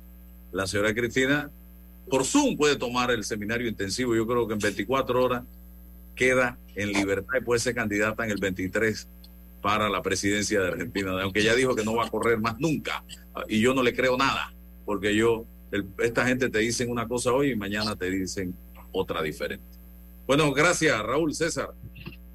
la 0.53 0.65
señora 0.65 0.93
Cristina 0.93 1.51
por 2.09 2.23
Zoom 2.23 2.55
puede 2.55 2.77
tomar 2.77 3.11
el 3.11 3.23
seminario 3.25 3.67
intensivo, 3.67 4.15
yo 4.15 4.25
creo 4.25 4.47
que 4.47 4.53
en 4.53 4.59
24 4.59 5.23
horas 5.23 5.43
queda 6.15 6.57
en 6.75 6.93
libertad 6.93 7.33
y 7.39 7.43
puede 7.43 7.59
ser 7.59 7.75
candidata 7.75 8.23
en 8.23 8.31
el 8.31 8.37
23 8.37 9.07
para 9.61 9.89
la 9.89 10.01
presidencia 10.01 10.61
de 10.61 10.67
Argentina, 10.69 11.11
aunque 11.21 11.43
ya 11.43 11.55
dijo 11.55 11.75
que 11.75 11.83
no 11.83 11.95
va 11.95 12.05
a 12.05 12.09
correr 12.09 12.39
más 12.39 12.57
nunca. 12.59 13.03
Ah, 13.33 13.43
Y 13.49 13.59
yo 13.59 13.73
no 13.73 13.83
le 13.83 13.93
creo 13.93 14.15
nada, 14.17 14.53
porque 14.85 15.15
yo, 15.15 15.45
el- 15.75 15.87
esta 15.99 16.25
gente 16.25 16.49
te 16.49 16.59
dicen 16.59 16.89
una 16.89 17.07
cosa 17.07 17.31
hoy 17.31 17.51
y 17.51 17.55
mañana 17.55 17.95
te 17.95 18.09
dicen 18.09 18.55
otra 18.91 19.21
diferente. 19.21 19.65
Bueno, 20.27 20.51
gracias 20.53 20.97
Raúl 21.03 21.33
César. 21.35 21.69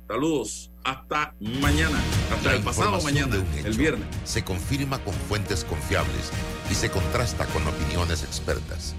Saludos. 0.07 0.71
Hasta 0.83 1.35
mañana. 1.41 2.01
Hasta 2.33 2.51
La 2.51 2.57
el 2.57 2.63
pasado 2.63 3.01
mañana, 3.03 3.37
el 3.65 3.77
viernes. 3.77 4.07
Se 4.25 4.43
confirma 4.43 4.99
con 5.05 5.13
fuentes 5.15 5.65
confiables 5.65 6.31
y 6.71 6.75
se 6.75 6.91
contrasta 6.91 7.47
con 7.47 7.67
opiniones 7.67 8.23
expertas. 8.25 8.95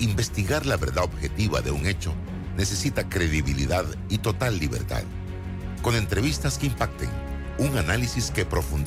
Investigar 0.00 0.66
la 0.66 0.76
verdad 0.76 1.04
objetiva 1.04 1.60
de 1.60 1.70
un 1.70 1.86
hecho 1.86 2.12
necesita 2.56 3.08
credibilidad 3.08 3.84
y 4.08 4.18
total 4.18 4.58
libertad. 4.58 5.02
Con 5.82 5.94
entrevistas 5.96 6.58
que 6.58 6.66
impacten, 6.66 7.08
un 7.58 7.76
análisis 7.78 8.30
que 8.30 8.44
profundice. 8.44 8.86